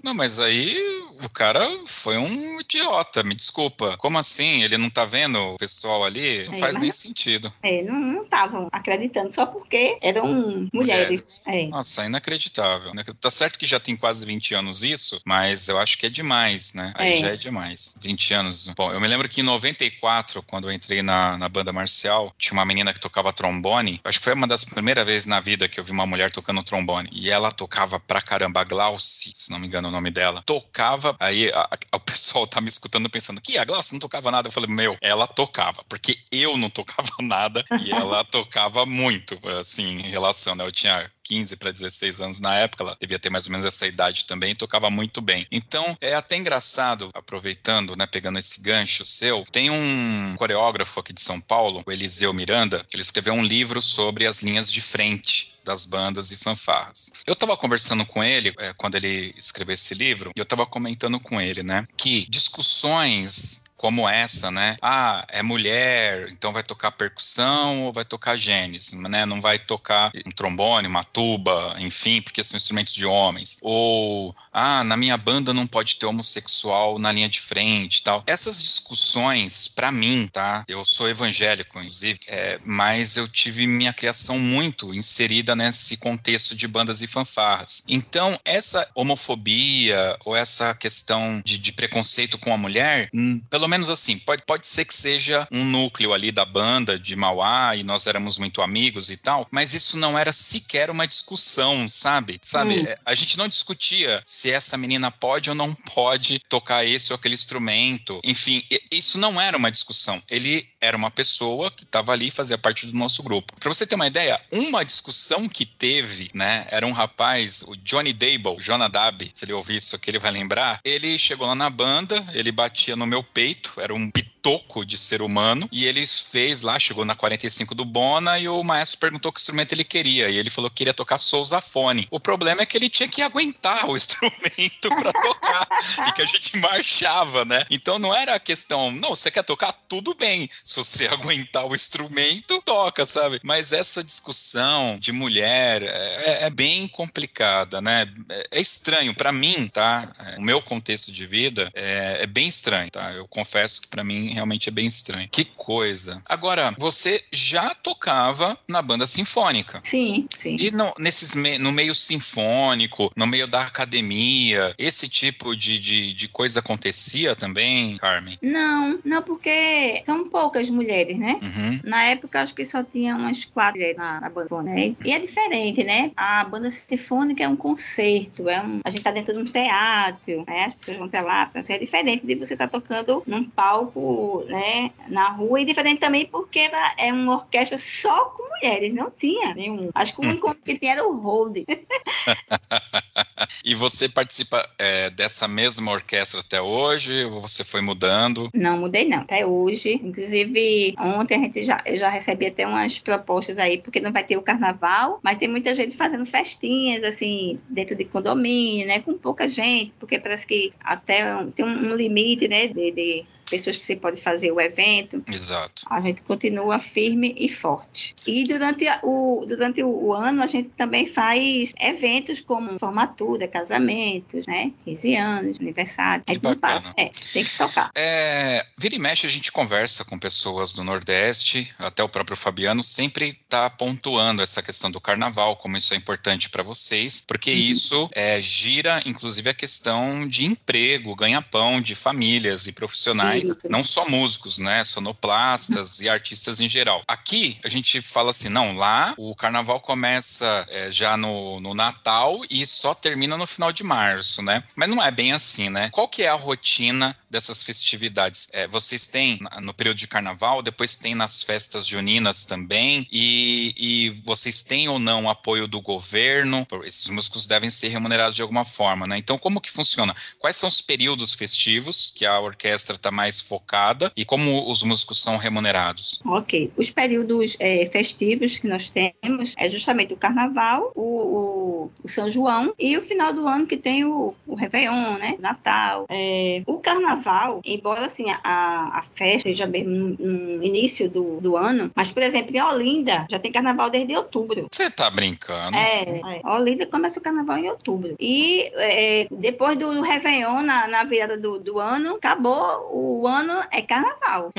Não, 0.02 0.14
mas 0.14 0.38
aí 0.40 0.76
o 1.22 1.28
cara 1.28 1.66
foi 1.86 2.16
um 2.16 2.60
idiota, 2.60 3.22
me 3.22 3.34
desculpa. 3.34 3.96
Como 3.98 4.18
assim? 4.18 4.62
Ele 4.62 4.78
não 4.78 4.90
tá 4.90 5.04
vendo 5.04 5.38
o 5.38 5.56
pessoal 5.56 6.04
ali? 6.04 6.46
Não 6.46 6.54
é, 6.54 6.58
faz 6.58 6.78
nem 6.78 6.90
sentido. 6.90 7.52
É, 7.62 7.82
não 7.82 8.22
estavam 8.22 8.68
acreditando 8.72 9.32
só 9.32 9.46
porque 9.46 9.98
eram 10.00 10.26
mulheres. 10.72 10.72
mulheres. 10.72 11.42
É. 11.46 11.66
Nossa, 11.66 12.06
inacreditável. 12.06 12.94
Né? 12.94 13.02
Tá 13.20 13.30
certo 13.30 13.58
que 13.58 13.66
já 13.66 13.78
tem 13.78 13.96
quase 13.96 14.24
20 14.24 14.54
anos 14.54 14.82
isso, 14.82 15.20
mas 15.24 15.68
eu 15.68 15.78
acho 15.78 15.98
que 15.98 16.06
é 16.06 16.10
demais, 16.10 16.74
né? 16.74 16.92
Aí 16.96 17.12
é. 17.12 17.14
já 17.14 17.28
é 17.28 17.36
demais. 17.36 17.94
20 18.00 18.34
anos. 18.34 18.68
Bom, 18.76 18.92
eu 18.92 19.00
me 19.00 19.08
lembro 19.08 19.28
que 19.28 19.40
em 19.40 19.44
94, 19.44 20.42
quando 20.42 20.68
eu 20.68 20.72
entrei 20.72 21.02
na, 21.02 21.36
na 21.36 21.48
banda 21.48 21.72
marcial, 21.72 22.32
tinha 22.38 22.52
uma 22.52 22.64
menina 22.64 22.92
que 22.92 23.00
tocava 23.00 23.32
trombone. 23.32 24.00
Acho 24.04 24.18
que 24.18 24.24
foi 24.24 24.34
uma 24.34 24.46
das 24.46 24.64
primeiras 24.64 25.06
vezes 25.06 25.26
na 25.26 25.40
vida 25.40 25.68
que 25.68 25.78
eu 25.78 25.84
vi 25.84 25.92
uma 25.92 26.06
mulher 26.06 26.30
tocando 26.30 26.62
trombone. 26.62 27.08
E 27.12 27.30
ela 27.30 27.50
tocava 27.50 28.00
pra 28.00 28.22
caramba, 28.22 28.64
Glauci, 28.64 29.32
se 29.34 29.50
não 29.50 29.58
me 29.58 29.68
engano 29.70 29.88
o 29.88 29.92
nome 29.92 30.10
dela, 30.10 30.42
tocava. 30.44 31.16
Aí 31.18 31.50
a, 31.50 31.68
a, 31.92 31.96
o 31.96 32.00
pessoal 32.00 32.46
tá 32.46 32.60
me 32.60 32.68
escutando 32.68 33.08
pensando 33.08 33.40
que 33.40 33.56
a 33.56 33.64
Glaucia 33.64 33.94
não 33.94 34.00
tocava 34.00 34.30
nada. 34.30 34.48
Eu 34.48 34.52
falei, 34.52 34.68
meu, 34.68 34.96
ela 35.00 35.26
tocava, 35.26 35.82
porque 35.88 36.18
eu 36.30 36.56
não 36.56 36.68
tocava 36.68 37.10
nada 37.22 37.64
e 37.80 37.92
ela 37.92 38.24
tocava 38.24 38.84
muito, 38.84 39.38
assim, 39.58 40.00
em 40.00 40.10
relação, 40.10 40.54
né? 40.54 40.64
Eu 40.64 40.72
tinha 40.72 41.10
15 41.30 41.56
para 41.58 41.70
16 41.70 42.20
anos 42.20 42.40
na 42.40 42.56
época, 42.56 42.82
ela 42.82 42.96
devia 43.00 43.16
ter 43.16 43.30
mais 43.30 43.46
ou 43.46 43.52
menos 43.52 43.64
essa 43.64 43.86
idade 43.86 44.24
também, 44.24 44.52
tocava 44.56 44.90
muito 44.90 45.20
bem. 45.20 45.46
Então, 45.52 45.96
é 46.00 46.12
até 46.12 46.34
engraçado, 46.34 47.08
aproveitando, 47.14 47.96
né, 47.96 48.04
pegando 48.04 48.40
esse 48.40 48.60
gancho 48.60 49.06
seu, 49.06 49.44
tem 49.52 49.70
um 49.70 50.34
coreógrafo 50.36 50.98
aqui 50.98 51.14
de 51.14 51.20
São 51.20 51.40
Paulo, 51.40 51.84
o 51.86 51.92
Eliseu 51.92 52.34
Miranda, 52.34 52.84
ele 52.92 53.02
escreveu 53.02 53.32
um 53.32 53.44
livro 53.44 53.80
sobre 53.80 54.26
as 54.26 54.42
linhas 54.42 54.68
de 54.68 54.80
frente 54.80 55.56
das 55.64 55.84
bandas 55.84 56.32
e 56.32 56.36
fanfarras. 56.36 57.12
Eu 57.24 57.34
estava 57.34 57.56
conversando 57.56 58.04
com 58.04 58.24
ele 58.24 58.52
é, 58.58 58.72
quando 58.72 58.96
ele 58.96 59.32
escreveu 59.36 59.74
esse 59.74 59.94
livro, 59.94 60.32
e 60.34 60.40
eu 60.40 60.42
estava 60.42 60.66
comentando 60.66 61.20
com 61.20 61.40
ele, 61.40 61.62
né, 61.62 61.86
que 61.96 62.26
discussões 62.28 63.62
como 63.80 64.06
essa, 64.06 64.50
né? 64.50 64.76
Ah, 64.82 65.24
é 65.30 65.42
mulher, 65.42 66.28
então 66.30 66.52
vai 66.52 66.62
tocar 66.62 66.92
percussão 66.92 67.84
ou 67.84 67.92
vai 67.94 68.04
tocar 68.04 68.36
genes, 68.36 68.92
né? 68.92 69.24
Não 69.24 69.40
vai 69.40 69.58
tocar 69.58 70.12
um 70.26 70.30
trombone, 70.30 70.86
uma 70.86 71.02
tuba, 71.02 71.74
enfim, 71.78 72.20
porque 72.20 72.44
são 72.44 72.58
instrumentos 72.58 72.94
de 72.94 73.06
homens. 73.06 73.56
Ou, 73.62 74.36
ah, 74.52 74.84
na 74.84 74.96
minha 74.96 75.16
banda 75.16 75.54
não 75.54 75.66
pode 75.66 75.96
ter 75.96 76.06
homossexual 76.06 76.98
na 76.98 77.12
linha 77.12 77.28
de 77.28 77.40
frente 77.40 78.02
tal. 78.02 78.22
Essas 78.26 78.62
discussões, 78.62 79.68
para 79.68 79.92
mim, 79.92 80.28
tá? 80.32 80.64
Eu 80.68 80.84
sou 80.84 81.08
evangélico, 81.08 81.78
inclusive, 81.78 82.20
é, 82.26 82.58
mas 82.64 83.16
eu 83.16 83.28
tive 83.28 83.66
minha 83.66 83.92
criação 83.92 84.38
muito 84.38 84.94
inserida 84.94 85.54
nesse 85.54 85.96
contexto 85.96 86.54
de 86.54 86.66
bandas 86.66 87.00
e 87.00 87.06
fanfarras. 87.06 87.82
Então, 87.88 88.38
essa 88.44 88.88
homofobia 88.94 90.16
ou 90.24 90.36
essa 90.36 90.74
questão 90.74 91.42
de, 91.44 91.58
de 91.58 91.72
preconceito 91.72 92.38
com 92.38 92.52
a 92.52 92.58
mulher, 92.58 93.08
hum, 93.14 93.40
pelo 93.50 93.68
menos 93.68 93.90
assim, 93.90 94.18
pode, 94.18 94.42
pode 94.42 94.66
ser 94.66 94.84
que 94.84 94.94
seja 94.94 95.46
um 95.50 95.64
núcleo 95.64 96.12
ali 96.12 96.32
da 96.32 96.44
banda 96.44 96.98
de 96.98 97.14
Mauá 97.16 97.76
e 97.76 97.82
nós 97.82 98.06
éramos 98.06 98.38
muito 98.38 98.62
amigos 98.62 99.10
e 99.10 99.16
tal, 99.16 99.46
mas 99.50 99.74
isso 99.74 99.96
não 99.96 100.18
era 100.18 100.32
sequer 100.32 100.90
uma 100.90 101.06
discussão, 101.06 101.88
sabe? 101.88 102.38
Sabe? 102.42 102.80
Hum. 102.80 102.86
A 103.04 103.14
gente 103.14 103.36
não 103.38 103.48
discutia 103.48 104.22
se 104.40 104.50
essa 104.50 104.78
menina 104.78 105.10
pode 105.10 105.50
ou 105.50 105.54
não 105.54 105.74
pode 105.74 106.38
tocar 106.48 106.82
esse 106.82 107.12
ou 107.12 107.16
aquele 107.16 107.34
instrumento. 107.34 108.20
Enfim, 108.24 108.62
isso 108.90 109.18
não 109.18 109.38
era 109.38 109.54
uma 109.54 109.70
discussão. 109.70 110.22
Ele 110.30 110.66
era 110.80 110.96
uma 110.96 111.10
pessoa 111.10 111.70
que 111.70 111.84
estava 111.84 112.12
ali 112.12 112.28
e 112.28 112.30
fazia 112.30 112.56
parte 112.56 112.86
do 112.86 112.96
nosso 112.96 113.22
grupo. 113.22 113.52
Para 113.60 113.68
você 113.68 113.86
ter 113.86 113.96
uma 113.96 114.06
ideia, 114.06 114.40
uma 114.50 114.82
discussão 114.82 115.46
que 115.46 115.66
teve, 115.66 116.30
né, 116.32 116.66
era 116.70 116.86
um 116.86 116.92
rapaz, 116.92 117.62
o 117.68 117.76
Johnny 117.76 118.14
Dable, 118.14 118.56
Jonadab, 118.58 119.30
se 119.34 119.44
ele 119.44 119.52
ouvir 119.52 119.76
isso 119.76 119.94
aqui, 119.94 120.10
ele 120.10 120.18
vai 120.18 120.30
lembrar. 120.30 120.80
Ele 120.82 121.18
chegou 121.18 121.46
lá 121.46 121.54
na 121.54 121.68
banda, 121.68 122.24
ele 122.32 122.50
batia 122.50 122.96
no 122.96 123.06
meu 123.06 123.22
peito, 123.22 123.74
era 123.76 123.94
um 123.94 124.10
toco 124.42 124.84
de 124.84 124.98
ser 124.98 125.22
humano. 125.22 125.68
E 125.72 125.84
ele 125.84 126.06
fez 126.06 126.62
lá, 126.62 126.78
chegou 126.78 127.04
na 127.04 127.14
45 127.14 127.74
do 127.74 127.84
Bona 127.84 128.38
e 128.38 128.48
o 128.48 128.62
maestro 128.62 128.98
perguntou 128.98 129.32
que 129.32 129.40
instrumento 129.40 129.72
ele 129.72 129.84
queria. 129.84 130.28
E 130.28 130.36
ele 130.36 130.50
falou 130.50 130.70
que 130.70 130.76
queria 130.76 130.94
tocar 130.94 131.18
sousafone. 131.18 132.08
O 132.10 132.18
problema 132.18 132.62
é 132.62 132.66
que 132.66 132.76
ele 132.76 132.88
tinha 132.88 133.08
que 133.08 133.22
aguentar 133.22 133.88
o 133.88 133.96
instrumento 133.96 134.88
para 134.88 135.12
tocar 135.12 135.68
e 136.08 136.12
que 136.12 136.22
a 136.22 136.26
gente 136.26 136.56
marchava, 136.58 137.44
né? 137.44 137.64
Então 137.70 137.98
não 137.98 138.14
era 138.14 138.34
a 138.34 138.40
questão, 138.40 138.90
não, 138.90 139.10
você 139.10 139.30
quer 139.30 139.44
tocar? 139.44 139.72
Tudo 139.88 140.14
bem. 140.14 140.48
Se 140.64 140.76
você 140.76 141.06
aguentar 141.08 141.66
o 141.66 141.74
instrumento, 141.74 142.62
toca, 142.64 143.04
sabe? 143.04 143.40
Mas 143.42 143.72
essa 143.72 144.02
discussão 144.02 144.98
de 144.98 145.12
mulher 145.12 145.82
é, 145.82 146.46
é 146.46 146.50
bem 146.50 146.88
complicada, 146.88 147.80
né? 147.80 148.06
É, 148.28 148.48
é 148.52 148.60
estranho. 148.60 149.14
para 149.14 149.32
mim, 149.32 149.68
tá? 149.68 150.10
É, 150.18 150.38
o 150.38 150.42
meu 150.42 150.62
contexto 150.62 151.12
de 151.12 151.26
vida 151.26 151.70
é, 151.74 152.18
é 152.22 152.26
bem 152.26 152.48
estranho, 152.48 152.90
tá? 152.90 153.12
Eu 153.12 153.26
confesso 153.28 153.82
que 153.82 153.88
para 153.88 154.04
mim 154.04 154.29
realmente 154.32 154.68
é 154.68 154.72
bem 154.72 154.86
estranho. 154.86 155.28
Que 155.30 155.44
coisa. 155.44 156.22
Agora, 156.26 156.74
você 156.78 157.22
já 157.32 157.74
tocava 157.74 158.58
na 158.68 158.82
banda 158.82 159.06
sinfônica. 159.06 159.80
Sim, 159.84 160.26
sim. 160.38 160.56
E 160.58 160.70
no, 160.70 160.92
nesses 160.98 161.34
me, 161.34 161.58
no 161.58 161.72
meio 161.72 161.94
sinfônico, 161.94 163.10
no 163.16 163.26
meio 163.26 163.46
da 163.46 163.62
academia, 163.62 164.74
esse 164.78 165.08
tipo 165.08 165.54
de, 165.56 165.78
de, 165.78 166.12
de 166.12 166.28
coisa 166.28 166.60
acontecia 166.60 167.34
também, 167.34 167.96
Carmen? 167.96 168.38
Não, 168.42 168.98
não, 169.04 169.22
porque 169.22 170.02
são 170.04 170.28
poucas 170.28 170.68
mulheres, 170.70 171.18
né? 171.18 171.38
Uhum. 171.42 171.80
Na 171.84 172.04
época, 172.04 172.42
acho 172.42 172.54
que 172.54 172.64
só 172.64 172.82
tinha 172.82 173.16
umas 173.16 173.44
quatro 173.44 173.80
na, 173.96 174.20
na 174.20 174.30
banda, 174.30 174.62
né? 174.62 174.94
E 175.04 175.12
é 175.12 175.18
diferente, 175.18 175.84
né? 175.84 176.10
A 176.16 176.44
banda 176.44 176.70
sinfônica 176.70 177.42
é 177.42 177.48
um 177.48 177.56
concerto, 177.56 178.48
é 178.48 178.60
um, 178.60 178.80
a 178.84 178.90
gente 178.90 179.02
tá 179.02 179.10
dentro 179.10 179.32
de 179.32 179.40
um 179.40 179.44
teatro, 179.44 180.44
né? 180.46 180.66
As 180.66 180.74
pessoas 180.74 180.98
vão 180.98 181.08
pra 181.08 181.22
lá, 181.22 181.50
é 181.54 181.78
diferente 181.78 182.26
de 182.26 182.34
você 182.34 182.54
estar 182.54 182.68
tá 182.68 182.80
tocando 182.80 183.22
num 183.26 183.44
palco 183.44 184.19
né, 184.46 184.90
na 185.08 185.30
rua, 185.30 185.60
e 185.60 185.64
diferente 185.64 186.00
também 186.00 186.26
porque 186.26 186.60
era, 186.60 186.94
é 186.96 187.12
uma 187.12 187.34
orquestra 187.34 187.78
só 187.78 188.26
com 188.26 188.48
mulheres, 188.48 188.92
não 188.92 189.10
tinha 189.10 189.54
nenhum. 189.54 189.90
Acho 189.94 190.14
que 190.14 190.20
o 190.20 190.28
único 190.28 190.54
que 190.54 190.78
tinha 190.78 190.92
era 190.92 191.06
o 191.06 191.18
hold. 191.18 191.58
e 193.64 193.74
você 193.74 194.08
participa 194.08 194.68
é, 194.78 195.10
dessa 195.10 195.48
mesma 195.48 195.92
orquestra 195.92 196.40
até 196.40 196.60
hoje, 196.60 197.24
ou 197.24 197.40
você 197.40 197.64
foi 197.64 197.80
mudando? 197.80 198.50
Não, 198.54 198.78
mudei 198.78 199.08
não, 199.08 199.18
até 199.18 199.46
hoje. 199.46 200.00
Inclusive, 200.02 200.94
ontem 200.98 201.36
a 201.36 201.38
gente 201.38 201.64
já, 201.64 201.82
eu 201.84 201.96
já 201.96 202.08
recebi 202.08 202.46
até 202.46 202.66
umas 202.66 202.98
propostas 202.98 203.58
aí, 203.58 203.78
porque 203.78 204.00
não 204.00 204.12
vai 204.12 204.24
ter 204.24 204.36
o 204.36 204.42
carnaval, 204.42 205.20
mas 205.22 205.38
tem 205.38 205.48
muita 205.48 205.74
gente 205.74 205.96
fazendo 205.96 206.26
festinhas, 206.26 207.02
assim, 207.04 207.58
dentro 207.68 207.96
de 207.96 208.04
condomínio, 208.04 208.86
né, 208.86 209.00
com 209.00 209.14
pouca 209.14 209.48
gente, 209.48 209.92
porque 209.98 210.18
parece 210.18 210.46
que 210.46 210.72
até 210.80 211.24
tem 211.54 211.64
um 211.64 211.94
limite, 211.94 212.48
né, 212.48 212.66
de, 212.66 212.90
de 212.90 213.24
pessoas 213.50 213.76
que 213.76 213.84
você 213.84 213.96
pode 213.96 214.20
fazer 214.20 214.52
o 214.52 214.60
evento. 214.60 215.22
Exato. 215.30 215.82
A 215.90 216.00
gente 216.00 216.22
continua 216.22 216.78
firme 216.78 217.34
e 217.36 217.48
forte. 217.48 218.14
E 218.26 218.44
durante 218.44 218.86
o, 219.02 219.44
durante 219.46 219.82
o 219.82 220.12
ano, 220.12 220.42
a 220.42 220.46
gente 220.46 220.70
também 220.70 221.06
faz 221.06 221.72
eventos 221.78 222.40
como 222.40 222.78
formatura, 222.78 223.48
casamentos, 223.48 224.46
né? 224.46 224.72
15 224.84 225.16
anos, 225.16 225.60
aniversário. 225.60 226.24
Que 226.24 226.38
bacana. 226.38 226.94
É, 226.96 227.10
tem 227.32 227.44
que 227.44 227.58
tocar. 227.58 227.90
É, 227.94 228.64
vira 228.78 228.94
e 228.94 228.98
mexe, 228.98 229.26
a 229.26 229.30
gente 229.30 229.50
conversa 229.50 230.04
com 230.04 230.18
pessoas 230.18 230.72
do 230.72 230.84
Nordeste, 230.84 231.74
até 231.78 232.02
o 232.02 232.08
próprio 232.08 232.36
Fabiano 232.36 232.84
sempre 232.84 233.38
está 233.44 233.68
pontuando 233.68 234.42
essa 234.42 234.62
questão 234.62 234.90
do 234.90 235.00
carnaval, 235.00 235.56
como 235.56 235.76
isso 235.76 235.92
é 235.94 235.96
importante 235.96 236.48
para 236.48 236.62
vocês, 236.62 237.24
porque 237.26 237.50
uhum. 237.50 237.56
isso 237.56 238.10
é, 238.12 238.40
gira, 238.40 239.02
inclusive, 239.04 239.50
a 239.50 239.54
questão 239.54 240.26
de 240.26 240.44
emprego, 240.44 241.14
ganha-pão 241.14 241.80
de 241.80 241.94
famílias 241.94 242.66
e 242.66 242.72
profissionais 242.72 243.39
não 243.68 243.84
só 243.84 244.08
músicos, 244.08 244.58
né? 244.58 244.84
Sonoplastas 244.84 246.00
e 246.00 246.08
artistas 246.08 246.60
em 246.60 246.68
geral. 246.68 247.02
Aqui 247.06 247.58
a 247.64 247.68
gente 247.68 248.00
fala 248.00 248.30
assim, 248.30 248.48
não, 248.48 248.74
lá 248.74 249.14
o 249.16 249.34
carnaval 249.34 249.80
começa 249.80 250.66
é, 250.68 250.90
já 250.90 251.16
no, 251.16 251.60
no 251.60 251.74
Natal 251.74 252.40
e 252.50 252.66
só 252.66 252.94
termina 252.94 253.36
no 253.36 253.46
final 253.46 253.72
de 253.72 253.82
março, 253.82 254.42
né? 254.42 254.62
Mas 254.74 254.88
não 254.88 255.02
é 255.02 255.10
bem 255.10 255.32
assim, 255.32 255.68
né? 255.68 255.90
Qual 255.90 256.08
que 256.08 256.22
é 256.22 256.28
a 256.28 256.34
rotina 256.34 257.16
dessas 257.28 257.62
festividades? 257.62 258.48
É, 258.52 258.66
vocês 258.66 259.06
têm 259.06 259.38
no 259.60 259.74
período 259.74 259.96
de 259.96 260.06
carnaval, 260.06 260.62
depois 260.62 260.96
tem 260.96 261.14
nas 261.14 261.42
festas 261.42 261.86
juninas 261.86 262.44
também, 262.44 263.06
e, 263.10 263.74
e 263.76 264.10
vocês 264.24 264.62
têm 264.62 264.88
ou 264.88 264.98
não 264.98 265.28
apoio 265.28 265.66
do 265.66 265.80
governo? 265.80 266.66
Esses 266.84 267.08
músicos 267.08 267.46
devem 267.46 267.70
ser 267.70 267.88
remunerados 267.88 268.36
de 268.36 268.42
alguma 268.42 268.64
forma, 268.64 269.06
né? 269.06 269.18
Então, 269.18 269.38
como 269.38 269.60
que 269.60 269.70
funciona? 269.70 270.14
Quais 270.38 270.56
são 270.56 270.68
os 270.68 270.80
períodos 270.80 271.32
festivos 271.34 272.12
que 272.14 272.26
a 272.26 272.38
orquestra 272.40 272.96
está 272.96 273.10
mais 273.10 273.29
mais 273.30 273.40
focada 273.40 274.10
e 274.16 274.24
como 274.24 274.68
os 274.68 274.82
músicos 274.82 275.22
são 275.22 275.36
remunerados? 275.36 276.20
Ok. 276.26 276.72
Os 276.76 276.90
períodos 276.90 277.56
é, 277.60 277.86
festivos 277.86 278.58
que 278.58 278.66
nós 278.66 278.90
temos 278.90 279.54
é 279.56 279.70
justamente 279.70 280.12
o 280.12 280.16
Carnaval, 280.16 280.90
o, 280.96 281.02
o, 281.02 281.90
o, 282.02 282.08
São 282.08 282.28
João 282.28 282.74
e 282.76 282.96
o 282.98 283.02
final 283.02 283.32
do 283.32 283.46
ano 283.46 283.66
que 283.66 283.76
tem 283.76 284.04
o, 284.04 284.34
o 284.46 284.54
Réveillon, 284.56 285.18
né? 285.18 285.36
Natal. 285.38 286.06
É, 286.08 286.62
o 286.66 286.78
Carnaval, 286.78 287.60
embora 287.64 288.04
assim 288.04 288.24
a, 288.30 288.98
a 288.98 289.04
festa 289.14 289.48
seja 289.48 289.66
mesmo 289.66 290.16
no 290.18 290.64
início 290.64 291.08
do, 291.08 291.40
do 291.40 291.56
ano, 291.56 291.90
mas 291.94 292.10
por 292.10 292.22
exemplo 292.22 292.54
em 292.54 292.60
Olinda 292.60 293.26
já 293.30 293.38
tem 293.38 293.52
Carnaval 293.52 293.90
desde 293.90 294.16
outubro. 294.16 294.66
Você 294.72 294.90
tá 294.90 295.08
brincando? 295.08 295.76
É, 295.76 296.20
é. 296.42 296.48
Olinda 296.48 296.84
começa 296.86 297.20
o 297.20 297.22
Carnaval 297.22 297.58
em 297.58 297.70
outubro. 297.70 298.16
E 298.18 298.72
é, 298.74 299.28
depois 299.30 299.76
do, 299.78 299.94
do 299.94 300.02
Réveillon, 300.02 300.62
na, 300.62 300.88
na 300.88 301.04
virada 301.04 301.36
do, 301.36 301.58
do 301.58 301.78
ano, 301.78 302.16
acabou 302.16 302.88
o 302.92 303.19
o 303.20 303.26
ano 303.26 303.62
é 303.70 303.82
carnaval. 303.82 304.50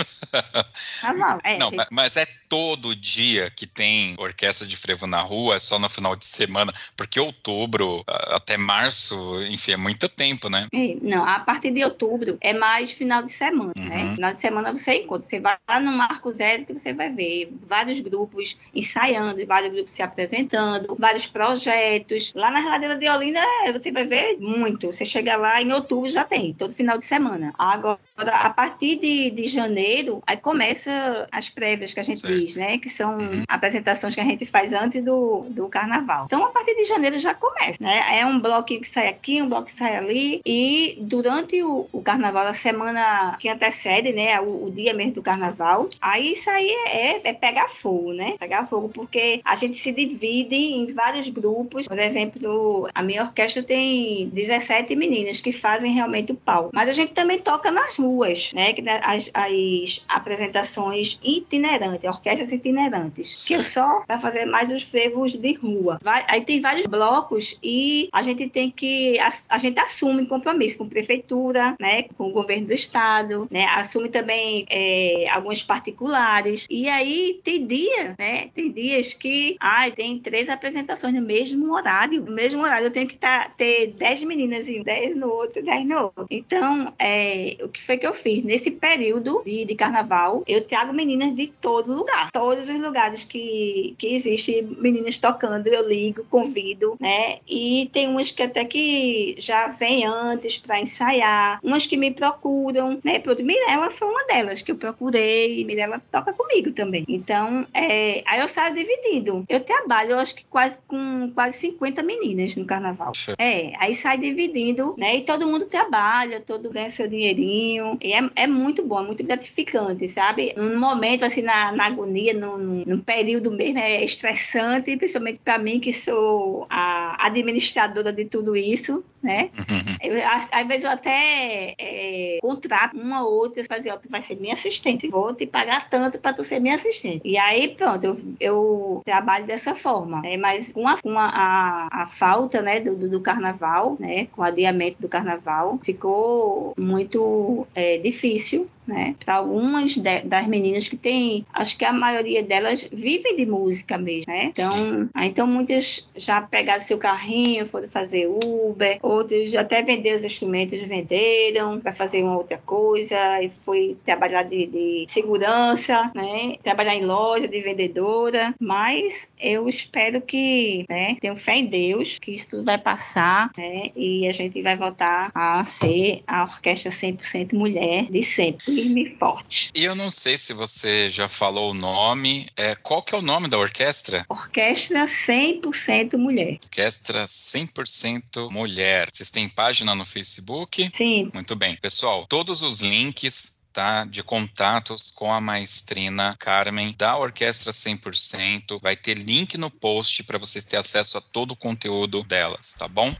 carnaval. 1.01 1.39
É, 1.43 1.57
não, 1.57 1.71
gente... 1.71 1.87
mas 1.89 2.15
é 2.15 2.27
todo 2.47 2.95
dia 2.95 3.49
que 3.49 3.65
tem 3.65 4.13
orquestra 4.19 4.67
de 4.67 4.77
frevo 4.77 5.07
na 5.07 5.19
rua, 5.19 5.55
é 5.55 5.59
só 5.59 5.79
no 5.79 5.89
final 5.89 6.15
de 6.15 6.25
semana, 6.25 6.71
porque 6.95 7.19
outubro 7.19 8.03
até 8.07 8.57
março, 8.57 9.41
enfim, 9.45 9.71
é 9.71 9.77
muito 9.77 10.07
tempo, 10.07 10.47
né? 10.47 10.67
Não, 11.01 11.25
a 11.25 11.39
partir 11.39 11.71
de 11.71 11.83
outubro 11.83 12.37
é 12.39 12.53
mais 12.53 12.91
final 12.91 13.23
de 13.23 13.31
semana, 13.31 13.73
né? 13.79 13.97
uhum. 13.97 14.09
né? 14.09 14.15
Final 14.15 14.33
de 14.33 14.39
semana 14.39 14.71
você 14.73 14.95
encontra, 14.95 15.27
você 15.27 15.39
vai 15.39 15.57
lá 15.67 15.79
no 15.79 15.91
Marco 15.91 16.29
Zero 16.29 16.65
que 16.65 16.73
você 16.73 16.93
vai 16.93 17.09
ver 17.09 17.51
vários 17.67 17.99
grupos 17.99 18.57
ensaiando, 18.75 19.43
vários 19.47 19.73
grupos 19.73 19.91
se 19.91 20.03
apresentando, 20.03 20.95
vários 20.99 21.25
projetos. 21.25 22.31
Lá 22.35 22.51
na 22.51 22.59
Reladeira 22.59 22.95
de 22.95 23.09
Olinda 23.09 23.39
é, 23.63 23.71
você 23.71 23.91
vai 23.91 24.05
ver 24.05 24.37
muito. 24.39 24.87
Você 24.87 25.05
chega 25.05 25.35
lá 25.35 25.59
em 25.61 25.71
outubro 25.71 26.07
já 26.09 26.23
tem, 26.23 26.53
todo 26.53 26.73
final 26.73 26.97
de 26.97 27.05
semana. 27.05 27.53
Agora, 27.57 27.99
a 28.17 28.49
partir 28.51 28.95
de, 28.97 29.31
de 29.31 29.47
janeiro, 29.47 30.21
aí 30.25 30.37
começa 30.37 31.27
as 31.31 31.49
prévias 31.49 31.93
que 31.93 31.99
a 31.99 32.03
gente 32.03 32.19
certo. 32.19 32.39
diz, 32.39 32.55
né? 32.55 32.77
Que 32.77 32.89
são 32.89 33.17
uhum. 33.17 33.43
apresentações 33.47 34.15
que 34.15 34.21
a 34.21 34.25
gente 34.25 34.45
faz 34.45 34.73
antes 34.73 35.03
do, 35.03 35.45
do 35.49 35.67
carnaval. 35.67 36.25
Então, 36.25 36.43
a 36.43 36.49
partir 36.49 36.75
de 36.75 36.85
janeiro 36.85 37.17
já 37.17 37.33
começa, 37.33 37.77
né? 37.79 38.19
É 38.19 38.25
um 38.25 38.39
bloco 38.39 38.67
que 38.67 38.87
sai 38.87 39.07
aqui, 39.07 39.41
um 39.41 39.49
bloco 39.49 39.65
que 39.65 39.71
sai 39.71 39.95
ali. 39.95 40.41
E 40.45 40.97
durante 41.01 41.61
o, 41.63 41.87
o 41.91 42.01
carnaval, 42.01 42.47
a 42.47 42.53
semana 42.53 43.35
que 43.39 43.49
antecede, 43.49 44.13
né? 44.13 44.39
O, 44.39 44.65
o, 44.65 44.71
dia 44.71 44.93
mesmo 44.93 45.13
do 45.13 45.21
carnaval, 45.21 45.89
aí 46.01 46.31
isso 46.31 46.49
aí 46.49 46.69
é, 46.87 47.29
é 47.29 47.33
pegar 47.33 47.69
fogo, 47.69 48.13
né? 48.13 48.35
Pegar 48.39 48.67
fogo, 48.67 48.89
porque 48.89 49.41
a 49.43 49.55
gente 49.55 49.77
se 49.77 49.91
divide 49.91 50.55
em 50.55 50.93
vários 50.93 51.29
grupos. 51.29 51.87
Por 51.87 51.99
exemplo, 51.99 52.87
a 52.93 53.03
minha 53.03 53.23
orquestra 53.23 53.61
tem 53.63 54.29
17 54.29 54.95
meninas 54.95 55.41
que 55.41 55.51
fazem 55.51 55.93
realmente 55.93 56.31
o 56.31 56.35
pau. 56.35 56.69
Mas 56.73 56.89
a 56.89 56.91
gente 56.91 57.13
também 57.13 57.39
toca 57.39 57.71
nas 57.71 57.95
ruas 57.95 58.30
né? 58.53 58.73
As, 59.03 59.29
as 59.33 60.05
apresentações 60.07 61.19
itinerantes, 61.23 62.05
orquestras 62.05 62.51
itinerantes, 62.51 63.45
que 63.45 63.61
só 63.63 64.03
para 64.05 64.19
fazer 64.19 64.45
mais 64.45 64.71
os 64.71 64.83
frevos 64.83 65.33
de 65.33 65.53
rua. 65.53 65.99
Vai, 66.01 66.25
aí 66.27 66.41
tem 66.41 66.59
vários 66.59 66.85
blocos 66.85 67.57
e 67.63 68.09
a 68.11 68.21
gente 68.21 68.47
tem 68.49 68.69
que 68.69 69.19
a, 69.19 69.29
a, 69.49 69.57
gente 69.57 69.79
assume 69.79 70.25
compromisso 70.25 70.77
com 70.77 70.83
a 70.85 70.87
prefeitura, 70.87 71.75
né? 71.79 72.03
Com 72.17 72.29
o 72.29 72.31
governo 72.31 72.67
do 72.67 72.73
estado, 72.73 73.47
né? 73.51 73.65
Assume 73.65 74.09
também 74.09 74.65
é, 74.69 75.27
alguns 75.29 75.61
particulares 75.63 76.67
e 76.69 76.87
aí 76.89 77.39
tem 77.43 77.65
dia, 77.65 78.15
né? 78.17 78.49
Tem 78.53 78.71
dias 78.71 79.13
que 79.13 79.55
ai, 79.59 79.91
tem 79.91 80.19
três 80.19 80.49
apresentações 80.49 81.13
no 81.13 81.21
mesmo 81.21 81.73
horário, 81.73 82.21
no 82.21 82.31
mesmo 82.31 82.61
horário 82.61 82.87
eu 82.87 82.91
tenho 82.91 83.07
que 83.07 83.15
tá, 83.15 83.49
ter 83.57 83.87
dez 83.97 84.21
meninas 84.23 84.67
e 84.67 84.83
dez 84.83 85.15
no 85.15 85.29
outro, 85.29 85.63
dez 85.63 85.85
no 85.85 86.03
outro. 86.03 86.27
Então, 86.29 86.93
é, 86.99 87.57
o 87.61 87.69
que 87.69 87.81
foi 87.81 87.97
que 87.97 88.05
eu 88.05 88.13
fiz? 88.21 88.43
nesse 88.43 88.71
período 88.71 89.41
de, 89.43 89.65
de 89.65 89.75
carnaval, 89.75 90.43
eu 90.47 90.65
trago 90.65 90.93
meninas 90.93 91.35
de 91.35 91.47
todo 91.47 91.93
lugar. 91.93 92.31
Todos 92.31 92.69
os 92.69 92.79
lugares 92.79 93.23
que, 93.23 93.95
que 93.97 94.13
existem 94.15 94.63
meninas 94.63 95.19
tocando, 95.19 95.67
eu 95.67 95.87
ligo, 95.87 96.25
convido 96.29 96.91
né? 96.99 97.39
E 97.47 97.89
tem 97.91 98.07
umas 98.07 98.31
que 98.31 98.43
até 98.43 98.65
que 98.65 99.35
já 99.37 99.67
vem 99.67 100.05
antes 100.05 100.57
para 100.57 100.79
ensaiar, 100.79 101.59
umas 101.63 101.87
que 101.87 101.97
me 101.97 102.11
procuram, 102.11 102.99
né? 103.03 103.19
Pronto, 103.19 103.43
Mirella 103.43 103.89
foi 103.91 104.07
uma 104.07 104.25
delas 104.25 104.61
que 104.61 104.71
eu 104.71 104.75
procurei, 104.75 105.63
Mirella 105.65 106.01
toca 106.11 106.33
comigo 106.33 106.71
também. 106.71 107.05
Então, 107.07 107.65
é, 107.73 108.23
aí 108.25 108.39
eu 108.39 108.47
saio 108.47 108.75
dividido. 108.75 109.45
Eu 109.47 109.59
trabalho, 109.61 110.11
eu 110.11 110.19
acho 110.19 110.35
que 110.35 110.45
quase 110.45 110.77
com 110.87 111.31
quase 111.33 111.57
50 111.57 112.03
meninas 112.03 112.55
no 112.55 112.65
carnaval. 112.65 113.11
É, 113.37 113.73
aí 113.77 113.93
sai 113.93 114.17
dividindo, 114.17 114.95
né? 114.97 115.17
E 115.17 115.21
todo 115.21 115.47
mundo 115.47 115.65
trabalha, 115.65 116.39
todo 116.39 116.69
ganha 116.69 116.89
seu 116.89 117.07
dinheirinho. 117.07 117.97
E 118.01 118.10
é, 118.13 118.29
é 118.35 118.47
muito 118.47 118.83
bom, 118.83 118.99
é 118.99 119.05
muito 119.05 119.23
gratificante, 119.23 120.07
sabe? 120.07 120.53
Num 120.55 120.79
momento, 120.79 121.23
assim, 121.23 121.41
na, 121.41 121.71
na 121.71 121.85
agonia, 121.85 122.33
num, 122.33 122.83
num 122.85 122.99
período 122.99 123.51
mesmo, 123.51 123.79
é 123.79 124.03
estressante, 124.03 124.95
principalmente 124.97 125.39
para 125.39 125.57
mim, 125.57 125.79
que 125.79 125.93
sou 125.93 126.65
a 126.69 127.25
administradora 127.27 128.11
de 128.11 128.25
tudo 128.25 128.55
isso, 128.55 129.03
né? 129.21 129.49
Uhum. 129.57 130.15
Eu, 130.15 130.27
às, 130.27 130.67
vezes 130.67 130.83
eu 130.83 130.91
até 130.91 131.75
é, 131.77 132.37
contrato 132.41 132.97
uma 132.97 133.23
ou 133.23 133.33
outra, 133.33 133.63
fazer, 133.63 133.91
ó, 133.91 133.97
tu 133.97 134.09
vai 134.09 134.21
ser 134.21 134.35
minha 134.35 134.53
assistente, 134.53 135.07
vou 135.07 135.33
te 135.33 135.45
pagar 135.45 135.89
tanto 135.89 136.19
para 136.19 136.33
tu 136.33 136.43
ser 136.43 136.59
minha 136.59 136.75
assistente. 136.75 137.21
E 137.23 137.37
aí, 137.37 137.69
pronto, 137.75 138.03
eu, 138.03 138.19
eu 138.39 139.01
trabalho 139.05 139.45
dessa 139.45 139.75
forma, 139.75 140.21
né? 140.21 140.37
Mas 140.37 140.71
com 140.71 140.87
a, 140.87 140.97
com 141.01 141.17
a, 141.17 141.27
a, 141.27 142.03
a 142.03 142.07
falta, 142.07 142.61
né, 142.61 142.79
do, 142.79 142.95
do, 142.95 143.21
carnaval, 143.21 143.95
né, 143.99 144.27
com 144.31 144.41
o 144.41 144.45
adiamento 144.45 144.99
do 144.99 145.07
carnaval, 145.07 145.79
ficou 145.83 146.73
muito 146.77 147.67
é, 147.75 147.97
difícil 147.97 148.67
né? 148.91 149.15
Para 149.23 149.35
algumas 149.35 149.95
de, 149.95 150.21
das 150.21 150.47
meninas 150.47 150.87
que 150.87 150.97
tem, 150.97 151.45
acho 151.53 151.77
que 151.77 151.85
a 151.85 151.93
maioria 151.93 152.43
delas 152.43 152.87
vivem 152.91 153.35
de 153.35 153.45
música 153.45 153.97
mesmo, 153.97 154.31
né? 154.31 154.45
Então, 154.45 155.09
então 155.15 155.47
muitas 155.47 156.09
já 156.15 156.41
pegaram 156.41 156.81
seu 156.81 156.97
carrinho, 156.97 157.65
foram 157.65 157.89
fazer 157.89 158.27
Uber, 158.27 158.99
outros 159.01 159.55
até 159.55 159.81
vender 159.81 160.15
os 160.15 160.23
instrumentos, 160.23 160.79
venderam 160.81 161.79
para 161.79 161.93
fazer 161.93 162.23
uma 162.23 162.37
outra 162.37 162.57
coisa, 162.57 163.41
e 163.41 163.49
foi 163.65 163.97
trabalhar 164.05 164.43
de, 164.43 164.65
de, 164.67 165.05
segurança, 165.07 166.11
né? 166.13 166.55
Trabalhar 166.61 166.95
em 166.95 167.05
loja 167.05 167.47
de 167.47 167.61
vendedora, 167.61 168.53
mas 168.59 169.31
eu 169.39 169.67
espero 169.69 170.21
que, 170.21 170.85
né? 170.89 171.15
Tenho 171.19 171.35
fé 171.35 171.57
em 171.57 171.65
Deus 171.65 172.19
que 172.19 172.31
isso 172.31 172.49
tudo 172.49 172.65
vai 172.65 172.77
passar, 172.77 173.51
né? 173.57 173.91
E 173.95 174.27
a 174.27 174.31
gente 174.31 174.61
vai 174.61 174.75
voltar 174.75 175.31
a 175.33 175.63
ser 175.63 176.23
a 176.27 176.43
orquestra 176.43 176.91
100% 176.91 177.53
mulher 177.53 178.05
de 178.05 178.21
sempre 178.21 178.80
firme 178.81 179.03
e 179.03 179.15
forte. 179.15 179.71
E 179.75 179.83
eu 179.83 179.95
não 179.95 180.09
sei 180.09 180.37
se 180.37 180.53
você 180.53 181.09
já 181.09 181.27
falou 181.27 181.71
o 181.71 181.73
nome. 181.73 182.47
É, 182.57 182.75
qual 182.75 183.03
que 183.03 183.13
é 183.13 183.17
o 183.17 183.21
nome 183.21 183.47
da 183.47 183.57
orquestra? 183.57 184.25
Orquestra 184.27 185.03
100% 185.03 186.17
Mulher. 186.17 186.59
Orquestra 186.63 187.25
100% 187.25 188.49
Mulher. 188.49 189.09
Vocês 189.11 189.29
têm 189.29 189.47
página 189.47 189.93
no 189.93 190.05
Facebook? 190.05 190.89
Sim. 190.93 191.29
Muito 191.33 191.55
bem. 191.55 191.75
Pessoal, 191.75 192.25
todos 192.27 192.61
os 192.61 192.81
links 192.81 193.61
tá, 193.71 194.03
de 194.05 194.23
contatos 194.23 195.11
com 195.11 195.33
a 195.33 195.39
maestrina 195.39 196.35
Carmen 196.39 196.93
da 196.97 197.17
Orquestra 197.17 197.71
100%. 197.71 198.79
Vai 198.81 198.95
ter 198.95 199.17
link 199.17 199.57
no 199.57 199.69
post 199.69 200.23
para 200.23 200.37
vocês 200.37 200.65
terem 200.65 200.81
acesso 200.81 201.17
a 201.17 201.21
todo 201.21 201.51
o 201.51 201.55
conteúdo 201.55 202.23
delas, 202.23 202.73
tá 202.73 202.87
bom? 202.87 203.15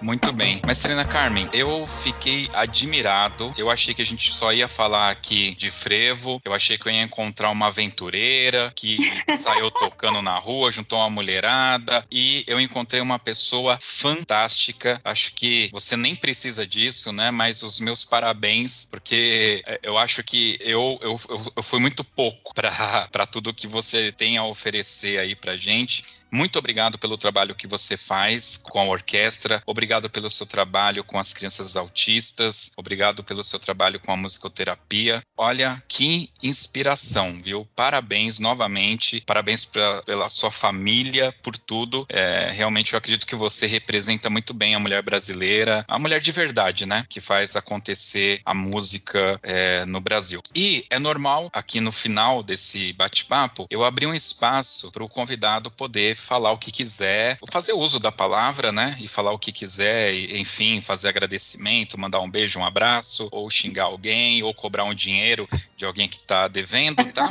Muito 0.00 0.32
bem. 0.32 0.60
Mas, 0.64 0.80
Trina 0.80 1.04
Carmen, 1.04 1.48
eu 1.52 1.86
fiquei 1.86 2.48
admirado. 2.52 3.52
Eu 3.56 3.70
achei 3.70 3.94
que 3.94 4.02
a 4.02 4.04
gente 4.04 4.32
só 4.34 4.52
ia 4.52 4.68
falar 4.68 5.10
aqui 5.10 5.54
de 5.56 5.70
frevo. 5.70 6.40
Eu 6.44 6.52
achei 6.52 6.76
que 6.76 6.86
eu 6.88 6.92
ia 6.92 7.02
encontrar 7.02 7.50
uma 7.50 7.68
aventureira 7.68 8.72
que 8.76 8.98
saiu 9.36 9.70
tocando 9.70 10.20
na 10.20 10.36
rua, 10.38 10.70
juntou 10.70 10.98
uma 10.98 11.10
mulherada. 11.10 12.04
E 12.10 12.44
eu 12.46 12.60
encontrei 12.60 13.00
uma 13.00 13.18
pessoa 13.18 13.78
fantástica. 13.80 14.98
Acho 15.02 15.32
que 15.34 15.70
você 15.72 15.96
nem 15.96 16.14
precisa 16.14 16.66
disso, 16.66 17.12
né? 17.12 17.30
Mas 17.30 17.62
os 17.62 17.80
meus 17.80 18.04
parabéns, 18.04 18.86
porque 18.90 19.62
é, 19.66 19.80
eu 19.82 19.96
acho 19.96 20.22
que 20.22 20.58
eu, 20.60 20.98
eu, 21.00 21.18
eu 21.56 21.62
fui 21.62 21.80
muito 21.80 22.04
pouco 22.04 22.54
para 22.54 23.26
tudo 23.30 23.54
que 23.54 23.66
você 23.66 24.12
tem 24.12 24.36
a 24.36 24.44
oferecer 24.44 25.18
aí 25.18 25.34
pra 25.34 25.56
gente. 25.56 26.04
Muito 26.30 26.58
obrigado 26.58 26.98
pelo 26.98 27.16
trabalho 27.16 27.54
que 27.54 27.66
você 27.66 27.96
faz 27.96 28.56
com 28.56 28.80
a 28.80 28.84
orquestra, 28.84 29.62
obrigado 29.64 30.10
pelo 30.10 30.28
seu 30.28 30.46
trabalho 30.46 31.04
com 31.04 31.18
as 31.18 31.32
crianças 31.32 31.76
autistas, 31.76 32.72
obrigado 32.76 33.22
pelo 33.22 33.44
seu 33.44 33.58
trabalho 33.58 34.00
com 34.00 34.12
a 34.12 34.16
musicoterapia. 34.16 35.22
Olha 35.36 35.82
que 35.88 36.30
inspiração, 36.42 37.40
viu? 37.42 37.66
Parabéns 37.76 38.38
novamente, 38.38 39.22
parabéns 39.26 39.64
pra, 39.64 40.02
pela 40.02 40.28
sua 40.28 40.50
família, 40.50 41.32
por 41.42 41.56
tudo. 41.56 42.06
É, 42.08 42.50
realmente 42.52 42.92
eu 42.92 42.98
acredito 42.98 43.26
que 43.26 43.36
você 43.36 43.66
representa 43.66 44.28
muito 44.28 44.52
bem 44.52 44.74
a 44.74 44.80
mulher 44.80 45.02
brasileira, 45.02 45.84
a 45.86 45.98
mulher 45.98 46.20
de 46.20 46.32
verdade, 46.32 46.86
né? 46.86 47.06
Que 47.08 47.20
faz 47.20 47.54
acontecer 47.54 48.40
a 48.44 48.54
música 48.54 49.38
é, 49.42 49.84
no 49.84 50.00
Brasil. 50.00 50.40
E 50.54 50.84
é 50.90 50.98
normal, 50.98 51.50
aqui 51.52 51.80
no 51.80 51.92
final 51.92 52.42
desse 52.42 52.92
bate-papo, 52.94 53.66
eu 53.70 53.84
abrir 53.84 54.06
um 54.06 54.14
espaço 54.14 54.90
para 54.90 55.04
o 55.04 55.08
convidado 55.08 55.70
poder 55.70 56.16
falar 56.26 56.50
o 56.50 56.58
que 56.58 56.72
quiser, 56.72 57.38
fazer 57.52 57.72
uso 57.72 58.00
da 58.00 58.10
palavra, 58.10 58.72
né? 58.72 58.96
E 58.98 59.06
falar 59.06 59.30
o 59.30 59.38
que 59.38 59.52
quiser, 59.52 60.12
e, 60.12 60.40
enfim, 60.40 60.80
fazer 60.80 61.08
agradecimento, 61.08 61.96
mandar 61.96 62.20
um 62.20 62.28
beijo, 62.28 62.58
um 62.58 62.64
abraço, 62.64 63.28
ou 63.30 63.48
xingar 63.48 63.84
alguém, 63.84 64.42
ou 64.42 64.52
cobrar 64.52 64.82
um 64.84 64.94
dinheiro 64.94 65.48
de 65.76 65.84
alguém 65.84 66.08
que 66.08 66.16
está 66.16 66.48
devendo, 66.48 67.04
tá? 67.12 67.28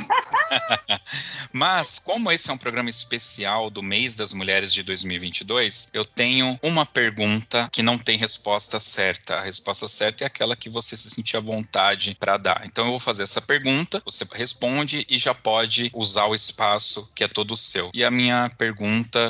Mas, 1.51 1.99
como 1.99 2.31
esse 2.31 2.49
é 2.49 2.53
um 2.53 2.57
programa 2.57 2.89
especial 2.89 3.69
do 3.69 3.83
mês 3.83 4.15
das 4.15 4.31
mulheres 4.31 4.71
de 4.71 4.81
2022, 4.81 5.89
eu 5.91 6.05
tenho 6.05 6.57
uma 6.63 6.85
pergunta 6.85 7.67
que 7.71 7.83
não 7.83 7.97
tem 7.97 8.17
resposta 8.17 8.79
certa. 8.79 9.35
A 9.35 9.41
resposta 9.41 9.89
certa 9.89 10.23
é 10.23 10.27
aquela 10.27 10.55
que 10.55 10.69
você 10.69 10.95
se 10.95 11.09
sentir 11.09 11.35
à 11.35 11.41
vontade 11.41 12.15
para 12.17 12.37
dar. 12.37 12.61
Então, 12.65 12.85
eu 12.85 12.91
vou 12.91 12.99
fazer 12.99 13.23
essa 13.23 13.41
pergunta, 13.41 14.01
você 14.05 14.25
responde 14.33 15.05
e 15.09 15.17
já 15.17 15.33
pode 15.33 15.91
usar 15.93 16.27
o 16.27 16.35
espaço 16.35 17.11
que 17.13 17.25
é 17.25 17.27
todo 17.27 17.57
seu. 17.57 17.89
E 17.93 18.05
a 18.05 18.11
minha 18.11 18.49
pergunta 18.57 18.74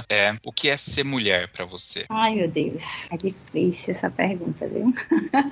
é: 0.10 0.36
o 0.44 0.52
que 0.52 0.70
é 0.70 0.78
ser 0.78 1.04
mulher 1.04 1.50
para 1.52 1.66
você? 1.66 2.06
Ai, 2.10 2.36
meu 2.36 2.50
Deus, 2.50 3.08
é 3.12 3.18
difícil 3.18 3.92
essa 3.92 4.10
pergunta, 4.10 4.68
viu? 4.68 4.94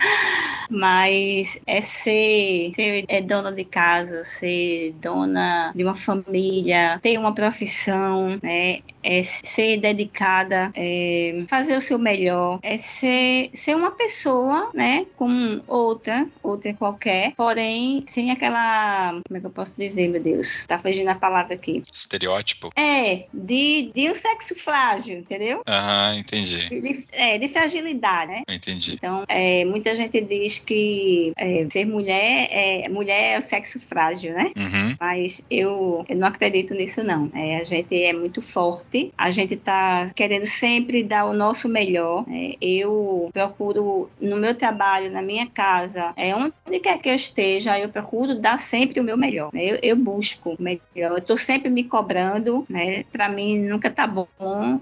Mas 0.70 1.60
é 1.68 1.82
ser, 1.82 2.72
ser 2.76 3.06
é 3.08 3.22
dona 3.22 3.52
de 3.52 3.66
casa, 3.66 4.24
ser 4.24 4.94
dona 4.94 5.72
de 5.76 5.84
uma 5.84 5.96
família, 5.96 7.00
ter 7.02 7.18
uma 7.18 7.34
profissão, 7.34 8.40
né? 8.42 8.80
É 9.04 9.22
ser 9.24 9.78
dedicada, 9.78 10.72
é 10.76 11.44
fazer 11.48 11.76
o 11.76 11.82
seu 11.82 12.00
melhor, 12.00 12.60
é 12.62 12.78
ser, 12.78 13.50
ser 13.54 13.76
uma 13.76 13.92
pessoa, 13.92 14.72
né? 14.74 15.06
Como 15.16 15.62
outra, 15.68 16.28
outra 16.42 16.74
qualquer, 16.74 17.34
porém 17.36 18.04
sem 18.08 18.32
aquela. 18.32 19.20
Como 19.28 19.38
é 19.38 19.40
que 19.40 19.46
eu 19.46 19.52
posso 19.52 19.76
dizer, 19.78 20.08
meu 20.08 20.22
Deus? 20.22 20.66
Tá 20.68 20.80
fugindo 20.80 21.10
a 21.10 21.16
palavra 21.16 21.56
aqui. 21.56 21.84
Estereótipo? 21.94 22.70
É, 22.76 23.26
de, 23.34 23.92
de 23.94 24.10
um 24.10 24.14
sexo 24.14 24.56
frágil, 24.56 25.20
entendeu? 25.20 25.62
Aham, 25.68 26.18
entendi. 26.18 26.70
De, 26.70 27.08
é, 27.12 27.38
de 27.38 27.48
fragilidade, 27.48 28.32
né? 28.32 28.44
Entendi. 28.50 28.94
Então, 28.94 29.24
é, 29.28 29.66
muita 29.66 29.96
gente 29.96 30.20
diz 30.22 30.60
que 30.60 31.34
é, 31.36 31.68
ser 31.70 31.86
mulher 31.86 32.48
é, 32.50 32.90
mulher 32.90 33.36
é 33.36 33.38
o 33.38 33.42
sexo 33.42 33.80
frágil, 33.80 34.34
né? 34.34 34.52
Uhum. 34.58 34.96
Mas 35.00 35.42
eu, 35.50 36.06
eu 36.08 36.16
não 36.16 36.28
acredito 36.28 36.74
nisso, 36.74 37.04
não. 37.04 37.30
É, 37.34 37.58
a 37.58 37.64
gente 37.64 37.96
é 37.96 38.14
muito 38.14 38.42
forte, 38.42 38.93
a 39.18 39.30
gente 39.30 39.56
tá 39.56 40.10
querendo 40.16 40.46
sempre 40.46 41.04
dar 41.04 41.26
o 41.26 41.34
nosso 41.34 41.68
melhor. 41.68 42.28
Né? 42.28 42.54
Eu 42.62 43.30
procuro, 43.34 44.10
no 44.20 44.38
meu 44.38 44.56
trabalho, 44.56 45.12
na 45.12 45.22
minha 45.22 45.48
casa, 45.48 46.14
é, 46.16 46.36
onde 46.36 46.54
quer 46.82 47.00
que 47.00 47.10
eu 47.10 47.16
esteja, 47.16 47.80
eu 47.80 47.90
procuro 47.90 48.36
dar 48.40 48.58
sempre 48.58 49.00
o 49.00 49.04
meu 49.04 49.18
melhor. 49.18 49.50
Né? 49.54 49.66
Eu, 49.66 49.80
eu 49.82 49.96
busco 49.96 50.52
o 50.52 50.62
melhor. 50.62 50.82
Eu 50.96 51.22
tô 51.22 51.38
sempre 51.38 51.70
me 51.70 51.84
cobrando, 51.84 52.66
né? 52.70 53.04
Pra 53.12 53.30
mim 53.30 53.58
nunca 53.60 53.90
tá 53.90 54.06
bom. 54.06 54.28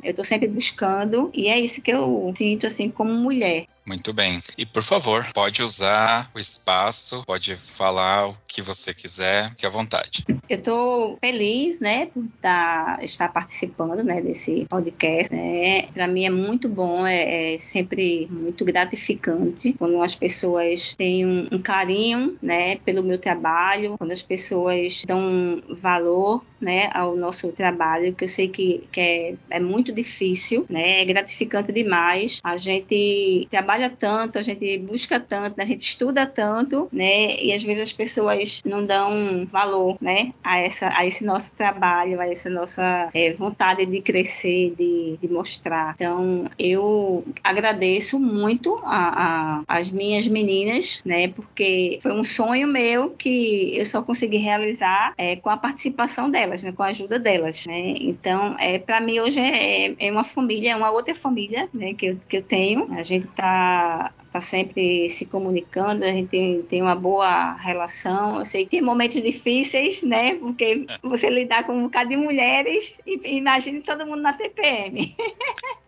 Eu 0.03 0.13
tô 0.13 0.23
sempre 0.23 0.47
buscando. 0.47 1.29
E 1.33 1.47
é 1.47 1.59
isso 1.59 1.81
que 1.81 1.91
eu 1.91 2.31
sinto, 2.35 2.67
assim, 2.67 2.89
como 2.89 3.13
mulher. 3.13 3.65
Muito 3.85 4.13
bem. 4.13 4.41
E 4.57 4.65
por 4.65 4.83
favor, 4.83 5.25
pode 5.33 5.63
usar 5.63 6.29
o 6.35 6.39
espaço, 6.39 7.23
pode 7.25 7.55
falar 7.55 8.29
o 8.29 8.35
que 8.47 8.61
você 8.61 8.93
quiser, 8.93 9.49
fique 9.49 9.65
à 9.65 9.69
vontade. 9.69 10.23
Eu 10.47 10.57
estou 10.57 11.17
feliz, 11.19 11.79
né, 11.79 12.07
por 12.07 12.23
tá, 12.41 12.99
estar 13.01 13.29
participando, 13.29 14.03
né, 14.03 14.21
desse 14.21 14.65
podcast, 14.69 15.33
né. 15.33 15.87
Para 15.93 16.07
mim 16.07 16.25
é 16.25 16.29
muito 16.29 16.69
bom, 16.69 17.07
é, 17.07 17.53
é, 17.53 17.57
sempre 17.57 18.27
muito 18.29 18.63
gratificante 18.63 19.73
quando 19.73 20.01
as 20.01 20.13
pessoas 20.13 20.95
têm 20.95 21.25
um, 21.25 21.47
um 21.51 21.61
carinho, 21.61 22.37
né, 22.41 22.77
pelo 22.77 23.01
meu 23.01 23.17
trabalho, 23.17 23.95
quando 23.97 24.11
as 24.11 24.21
pessoas 24.21 25.03
dão 25.05 25.61
valor 25.81 26.45
né, 26.59 26.91
ao 26.93 27.15
nosso 27.15 27.51
trabalho, 27.51 28.13
que 28.13 28.25
eu 28.25 28.27
sei 28.27 28.47
que, 28.47 28.83
que 28.91 29.01
é, 29.01 29.33
é 29.49 29.59
muito 29.59 29.91
difícil, 29.91 30.65
né, 30.69 31.01
é 31.01 31.05
gratificante 31.05 31.71
demais 31.71 32.39
a 32.43 32.57
gente 32.57 33.47
trabalhar 33.49 33.70
trabalha 33.71 33.89
tanto, 33.89 34.37
a 34.37 34.41
gente 34.41 34.77
busca 34.79 35.19
tanto, 35.19 35.59
a 35.61 35.65
gente 35.65 35.81
estuda 35.81 36.25
tanto, 36.25 36.89
né? 36.91 37.41
E 37.41 37.53
às 37.53 37.63
vezes 37.63 37.81
as 37.81 37.93
pessoas 37.93 38.61
não 38.65 38.85
dão 38.85 39.47
valor, 39.49 39.97
né? 40.01 40.33
A, 40.43 40.59
essa, 40.59 40.89
a 40.89 41.05
esse 41.05 41.23
nosso 41.23 41.51
trabalho, 41.53 42.19
a 42.19 42.27
essa 42.27 42.49
nossa 42.49 43.09
é, 43.13 43.31
vontade 43.33 43.85
de 43.85 44.01
crescer, 44.01 44.73
de, 44.77 44.90
de 45.17 45.27
mostrar. 45.27 45.93
Então, 45.95 46.45
eu 46.57 47.23
agradeço 47.43 48.19
muito 48.19 48.79
a, 48.83 49.63
a, 49.67 49.79
as 49.79 49.89
minhas 49.89 50.27
meninas, 50.27 51.01
né? 51.05 51.27
Porque 51.29 51.99
foi 52.01 52.11
um 52.11 52.23
sonho 52.23 52.67
meu 52.67 53.11
que 53.11 53.77
eu 53.77 53.85
só 53.85 54.01
consegui 54.01 54.37
realizar 54.37 55.13
é, 55.17 55.35
com 55.35 55.49
a 55.49 55.57
participação 55.57 56.29
delas, 56.29 56.63
né? 56.63 56.71
Com 56.71 56.83
a 56.83 56.87
ajuda 56.87 57.19
delas, 57.19 57.65
né? 57.65 57.95
Então, 57.99 58.55
é, 58.59 58.79
para 58.79 59.01
mim 59.01 59.19
hoje 59.19 59.39
é, 59.39 59.95
é 59.97 60.11
uma 60.11 60.23
família, 60.23 60.71
é 60.71 60.75
uma 60.75 60.91
outra 60.91 61.15
família, 61.15 61.69
né? 61.73 61.93
Que 61.93 62.07
eu, 62.07 62.17
que 62.27 62.37
eu 62.37 62.43
tenho. 62.43 62.87
A 62.93 63.03
gente 63.03 63.27
tá 63.27 64.11
está 64.31 64.39
sempre 64.39 65.09
se 65.09 65.25
comunicando, 65.25 66.05
a 66.05 66.07
gente 66.07 66.29
tem, 66.29 66.61
tem 66.63 66.81
uma 66.81 66.95
boa 66.95 67.53
relação. 67.55 68.39
Eu 68.39 68.45
sei 68.45 68.63
que 68.63 68.71
tem 68.71 68.81
momentos 68.81 69.21
difíceis, 69.21 70.01
né? 70.01 70.35
Porque 70.35 70.85
você 71.03 71.29
lidar 71.29 71.65
com 71.65 71.73
um 71.73 71.83
bocado 71.83 72.09
de 72.09 72.15
mulheres, 72.15 72.99
e 73.05 73.19
imagine 73.35 73.81
todo 73.81 74.05
mundo 74.05 74.21
na 74.21 74.31
TPM. 74.31 75.13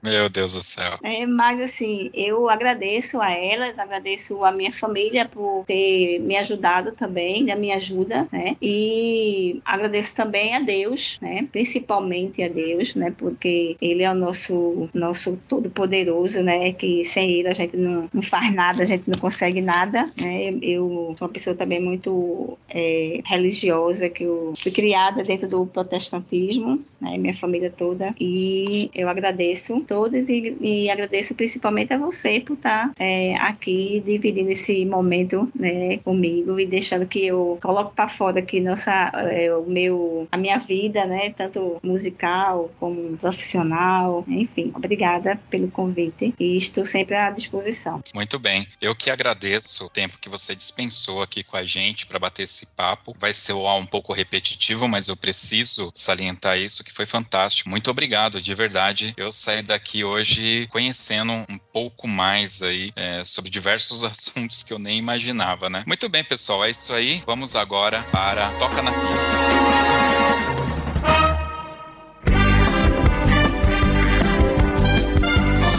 Meu 0.04 0.30
Deus 0.30 0.52
do 0.52 0.62
céu. 0.62 1.00
É, 1.02 1.26
mas 1.26 1.62
assim, 1.62 2.12
eu 2.14 2.50
agradeço 2.50 3.22
a 3.22 3.32
elas, 3.32 3.80
agradeço 3.80 4.44
a 4.44 4.52
minha 4.52 4.72
família 4.72 5.26
por 5.26 5.64
ter 5.66 6.20
me 6.20 6.36
ajudado 6.36 6.92
também, 6.92 7.46
da 7.46 7.56
minha 7.56 7.78
ajuda, 7.78 8.28
né? 8.30 8.58
E 8.62 9.62
agradeço 9.64 10.14
também 10.14 10.54
a 10.54 10.60
Deus, 10.60 11.18
né? 11.22 11.48
Principalmente 11.50 12.44
a 12.44 12.50
Deus, 12.50 12.94
né? 12.96 13.14
Porque 13.18 13.78
Ele 13.82 14.04
é 14.04 14.12
o 14.12 14.16
nosso, 14.16 14.90
nosso 14.94 15.40
todo-poderoso, 15.48 16.44
né? 16.44 16.74
Que 16.74 17.06
sem 17.06 17.32
Ele 17.32 17.48
a 17.48 17.54
gente 17.54 17.78
não, 17.78 18.10
não 18.14 18.22
faz 18.34 18.52
nada, 18.52 18.82
a 18.82 18.86
gente 18.86 19.08
não 19.08 19.20
consegue 19.20 19.62
nada. 19.62 20.10
Né? 20.20 20.58
Eu 20.60 21.14
sou 21.16 21.28
uma 21.28 21.34
pessoa 21.34 21.56
também 21.56 21.80
muito 21.80 22.58
é, 22.68 23.22
religiosa, 23.24 24.10
que 24.10 24.24
eu 24.24 24.54
fui 24.58 24.72
criada 24.72 25.22
dentro 25.22 25.48
do 25.48 25.68
protestantismo, 25.68 26.84
né? 27.00 27.16
minha 27.20 27.36
família 27.36 27.70
toda, 27.70 28.16
e 28.20 28.90
eu 28.96 29.08
agradeço 29.08 29.80
todos 29.82 30.30
e, 30.30 30.58
e 30.60 30.90
agradeço 30.90 31.36
principalmente 31.36 31.94
a 31.94 31.98
você 32.00 32.40
por 32.40 32.54
estar 32.54 32.92
é, 32.98 33.36
aqui 33.36 34.02
dividindo 34.04 34.50
esse 34.50 34.84
momento 34.84 35.48
né, 35.54 35.98
comigo 35.98 36.60
e 36.60 36.66
deixando 36.66 37.06
que 37.06 37.28
eu 37.28 37.60
coloque 37.62 37.96
para 37.96 38.08
fora 38.08 38.40
aqui 38.40 38.60
nossa, 38.60 39.12
é, 39.14 39.56
o 39.56 39.64
meu, 39.68 40.28
a 40.32 40.38
minha 40.38 40.58
vida, 40.58 41.06
né, 41.06 41.32
tanto 41.38 41.78
musical 41.84 42.72
como 42.80 43.16
profissional, 43.18 44.26
enfim. 44.28 44.72
Obrigada 44.74 45.40
pelo 45.52 45.70
convite 45.70 46.34
e 46.40 46.58
estou 46.58 46.84
sempre 46.84 47.16
à 47.16 47.30
disposição. 47.30 48.02
Muito 48.16 48.23
bem. 48.40 48.68
Eu 48.82 48.96
que 48.96 49.10
agradeço 49.10 49.86
o 49.86 49.90
tempo 49.90 50.18
que 50.18 50.30
você 50.30 50.56
dispensou 50.56 51.22
aqui 51.22 51.44
com 51.44 51.58
a 51.58 51.66
gente 51.66 52.06
para 52.06 52.20
bater 52.20 52.44
esse 52.44 52.68
papo. 52.76 53.16
Vai 53.20 53.34
ser 53.34 53.54
um 53.54 53.86
pouco 53.86 54.14
repetitivo, 54.14 54.88
mas 54.88 55.08
eu 55.08 55.16
preciso 55.16 55.92
salientar 55.94 56.58
isso 56.58 56.84
que 56.84 56.94
foi 56.94 57.06
fantástico. 57.06 57.70
Muito 57.70 57.90
obrigado, 57.92 58.42
de 58.42 58.56
verdade. 58.56 59.14
Eu 59.18 59.32
saí 59.32 59.62
daqui 59.62 60.04
hoje 60.04 60.68
conhecendo 60.72 61.32
um 61.34 61.58
pouco 61.72 62.08
mais 62.08 62.62
aí 62.62 62.92
é, 62.96 63.24
sobre 63.24 63.50
diversos 63.50 64.04
assuntos 64.06 64.64
que 64.64 64.74
eu 64.74 64.80
nem 64.80 64.98
imaginava, 64.98 65.70
né? 65.70 65.84
Muito 65.88 66.10
bem, 66.10 66.24
pessoal. 66.24 66.64
É 66.64 66.70
isso 66.70 66.94
aí. 66.94 67.22
Vamos 67.26 67.56
agora 67.56 68.04
para 68.04 68.52
Toca 68.58 68.82
na 68.82 68.92
Pista. 68.92 70.53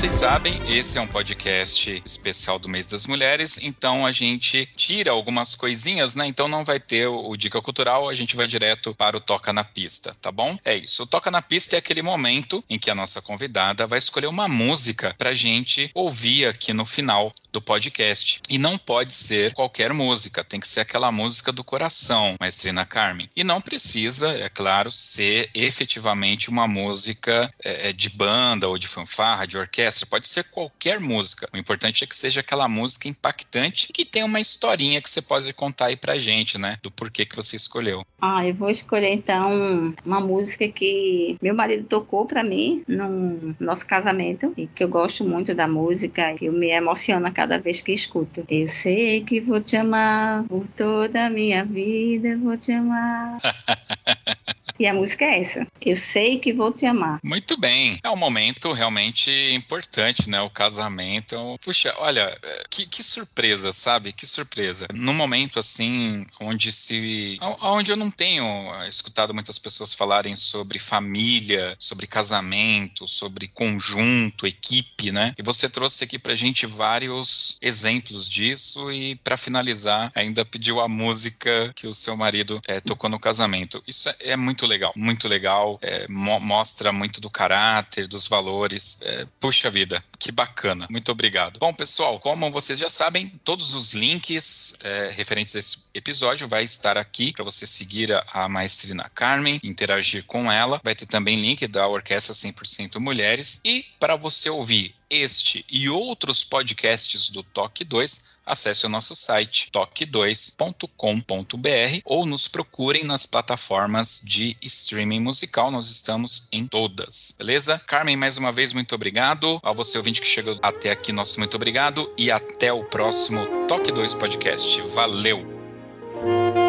Vocês 0.05 0.20
sabem, 0.20 0.61
esse 0.68 0.98
é 0.98 1.00
um 1.00 1.07
podcast 1.07 2.02
especial 2.05 2.59
do 2.59 2.68
mês 2.68 2.88
das 2.88 3.07
mulheres, 3.07 3.62
então 3.62 4.05
a 4.05 4.12
gente 4.12 4.68
tira 4.76 5.11
algumas 5.11 5.55
coisinhas, 5.55 6.14
né? 6.14 6.26
Então 6.26 6.46
não 6.46 6.62
vai 6.62 6.78
ter 6.78 7.07
o, 7.07 7.34
Dica 7.38 7.62
Cultural, 7.62 8.11
a 8.11 8.14
gente 8.14 8.36
vai 8.36 8.46
direto 8.46 8.94
para 8.94 9.16
o 9.16 9.20
Toca 9.20 9.50
na 9.50 9.64
Pista, 9.64 10.14
tá 10.20 10.30
bom? 10.30 10.59
É 10.62 10.76
isso. 10.76 11.05
O 11.05 11.07
Toca 11.07 11.30
na 11.30 11.40
Pista 11.40 11.76
é 11.76 11.78
aquele 11.78 12.02
momento 12.02 12.62
em 12.68 12.78
que 12.78 12.90
a 12.90 12.94
nossa 12.94 13.22
convidada 13.22 13.86
vai 13.86 13.98
escolher 13.98 14.26
uma 14.26 14.46
música 14.46 15.14
pra 15.16 15.32
gente 15.32 15.90
ouvir 15.94 16.48
aqui 16.48 16.74
no 16.74 16.84
final 16.84 17.32
do 17.50 17.62
podcast. 17.62 18.42
E 18.50 18.59
não 18.59 18.76
pode 18.76 19.14
ser 19.14 19.55
qualquer 19.55 19.94
música, 19.94 20.44
tem 20.44 20.61
que 20.61 20.68
ser 20.68 20.80
aquela 20.80 21.11
música 21.11 21.50
do 21.50 21.64
coração, 21.64 22.34
Maestrina 22.38 22.84
Carmen. 22.84 23.30
E 23.34 23.42
não 23.42 23.59
precisa, 23.59 24.36
é 24.36 24.50
claro, 24.50 24.90
ser 24.90 25.48
efetivamente 25.55 26.50
uma 26.50 26.68
música 26.68 27.50
é, 27.61 27.90
de 27.92 28.11
banda 28.11 28.68
ou 28.68 28.76
de 28.76 28.88
fanfarra, 28.88 29.46
de 29.46 29.57
orquestra 29.57 29.93
orquestra, 29.95 30.07
pode 30.07 30.28
ser 30.28 30.45
qualquer 30.45 30.99
música. 30.99 31.49
O 31.55 31.57
importante 31.57 32.03
é 32.03 32.07
que 32.07 32.16
seja 32.16 32.40
aquela 32.40 32.68
música 32.68 33.09
impactante 33.09 33.86
e 33.88 33.92
que 33.92 34.05
tenha 34.05 34.26
uma 34.26 34.40
historinha 34.40 35.01
que 35.01 35.09
você 35.09 35.22
pode 35.22 35.53
contar 35.53 35.86
aí 35.86 35.97
pra 35.97 36.18
gente, 36.18 36.59
né? 36.59 36.76
Do 36.82 36.90
porquê 36.90 37.24
que 37.24 37.36
você 37.36 37.57
escolheu. 37.57 38.05
Ah, 38.20 38.47
eu 38.47 38.55
vou 38.55 38.70
escolher 38.70 39.12
então 39.12 39.95
uma 40.05 40.20
música 40.20 40.66
que 40.68 41.36
meu 41.40 41.55
marido 41.55 41.84
tocou 41.84 42.26
para 42.26 42.42
mim 42.42 42.82
no 42.88 43.55
nosso 43.61 43.86
casamento 43.86 44.53
e 44.57 44.66
que 44.66 44.82
eu 44.82 44.88
gosto 44.88 45.24
muito 45.24 45.55
da 45.55 45.68
música, 45.68 46.34
que 46.34 46.51
me 46.51 46.70
emociona 46.70 47.30
cada 47.30 47.59
vez 47.59 47.80
que 47.80 47.92
escuto. 47.92 48.45
Eu 48.49 48.66
sei 48.66 49.22
que 49.22 49.40
vou 49.40 49.61
te 49.61 49.76
amar 49.76 50.45
por 50.45 50.66
toda 50.76 51.26
a 51.26 51.30
minha 51.30 51.64
vida, 51.64 52.36
vou 52.38 52.57
te 52.57 52.72
amar. 52.72 53.38
E 54.79 54.87
a 54.87 54.95
música 54.95 55.25
é 55.25 55.41
essa. 55.41 55.66
Eu 55.81 55.97
sei 55.97 56.39
que 56.39 56.53
vou 56.53 56.72
te 56.72 56.87
amar. 56.87 57.20
Muito 57.22 57.57
bem. 57.59 57.99
É 58.03 58.11
um 58.11 58.16
momento 58.16 58.72
realmente 58.72 59.31
importante, 59.53 60.29
né? 60.29 60.41
O 60.41 60.51
casamento. 60.51 61.37
Puxa, 61.62 61.95
olha, 61.99 62.37
que, 62.70 62.87
que 62.87 63.03
surpresa, 63.03 63.72
sabe? 63.72 64.12
Que 64.12 64.27
surpresa. 64.27 64.89
Num 64.93 65.14
momento 65.14 65.59
assim, 65.59 66.27
onde 66.41 66.72
se. 66.72 67.39
onde 67.61 67.93
eu 67.93 67.97
não 67.97 68.11
tenho 68.11 68.45
escutado 68.89 69.33
muitas 69.33 69.59
pessoas 69.59 69.95
falarem 69.95 70.35
sobre 70.35 70.79
família, 70.79 71.77
sobre 71.79 72.07
casamento, 72.07 73.07
sobre 73.07 73.49
conjunto, 73.49 74.47
equipe, 74.47 75.12
né? 75.12 75.35
E 75.39 75.43
você 75.43 75.68
trouxe 75.68 76.05
aqui 76.05 76.18
pra 76.18 76.35
gente 76.35 76.66
vários 76.66 77.59
exemplos 77.61 78.29
disso 78.29 78.91
e 78.93 79.14
para 79.16 79.37
finalizar, 79.37 80.11
ainda 80.14 80.45
pediu 80.45 80.81
a 80.81 80.89
música 80.89 81.72
que 81.75 81.87
o 81.87 81.95
seu 81.95 82.16
marido 82.16 82.61
é, 82.66 82.81
tocou 82.81 83.09
no 83.09 83.18
casamento. 83.18 83.83
Isso 83.87 84.09
é, 84.09 84.16
é 84.20 84.37
muito 84.37 84.63
muito 84.64 84.66
legal, 84.66 84.92
muito 84.96 85.28
legal. 85.28 85.78
É, 85.82 86.06
mo 86.08 86.40
mostra 86.40 86.92
muito 86.92 87.20
do 87.20 87.30
caráter, 87.30 88.08
dos 88.08 88.26
valores. 88.26 88.98
É, 89.02 89.26
puxa 89.38 89.70
vida, 89.70 90.02
que 90.18 90.32
bacana. 90.32 90.86
Muito 90.90 91.12
obrigado. 91.12 91.58
Bom, 91.58 91.72
pessoal, 91.72 92.18
como 92.18 92.50
vocês 92.50 92.78
já 92.78 92.90
sabem, 92.90 93.28
todos 93.44 93.74
os 93.74 93.92
links 93.92 94.76
é, 94.82 95.12
referentes 95.14 95.54
a 95.54 95.58
esse 95.58 95.84
episódio 95.94 96.48
vai 96.48 96.64
estar 96.64 96.96
aqui 96.96 97.32
para 97.32 97.44
você 97.44 97.66
seguir 97.66 98.12
a, 98.12 98.24
a 98.32 98.48
maestrina 98.48 99.10
Carmen, 99.14 99.60
interagir 99.62 100.24
com 100.24 100.50
ela. 100.50 100.80
Vai 100.82 100.94
ter 100.94 101.06
também 101.06 101.36
link 101.36 101.66
da 101.66 101.86
Orquestra 101.86 102.34
100% 102.34 102.98
Mulheres. 102.98 103.60
E 103.64 103.86
para 103.98 104.16
você 104.16 104.48
ouvir 104.48 104.94
este 105.10 105.64
e 105.70 105.88
outros 105.88 106.42
podcasts 106.42 107.28
do 107.28 107.42
Toque 107.42 107.84
2, 107.84 108.34
acesse 108.45 108.86
o 108.86 108.88
nosso 108.88 109.14
site 109.14 109.70
toque2.com.br 109.72 112.01
ou 112.05 112.26
nos 112.26 112.49
procurem 112.49 113.05
nas 113.05 113.26
plataformas 113.26 114.20
de 114.24 114.57
streaming 114.62 115.20
musical. 115.20 115.70
Nós 115.70 115.90
estamos 115.90 116.49
em 116.53 116.66
todas. 116.66 117.34
Beleza? 117.38 117.80
Carmen, 117.86 118.16
mais 118.16 118.38
uma 118.38 118.53
vez, 118.53 118.72
muito 118.72 118.95
obrigado. 118.95 119.61
A 119.62 119.72
você, 119.72 119.99
ouvinte 119.99 120.20
que 120.20 120.26
chegou 120.26 120.59
até 120.62 120.90
aqui, 120.90 121.12
nosso 121.12 121.38
muito 121.38 121.57
obrigado. 121.57 122.12
E 122.16 122.30
até 122.30 122.72
o 122.72 122.84
próximo 122.84 123.45
Toque 123.68 123.92
2 123.92 124.14
Podcast. 124.14 124.80
Valeu! 124.88 126.63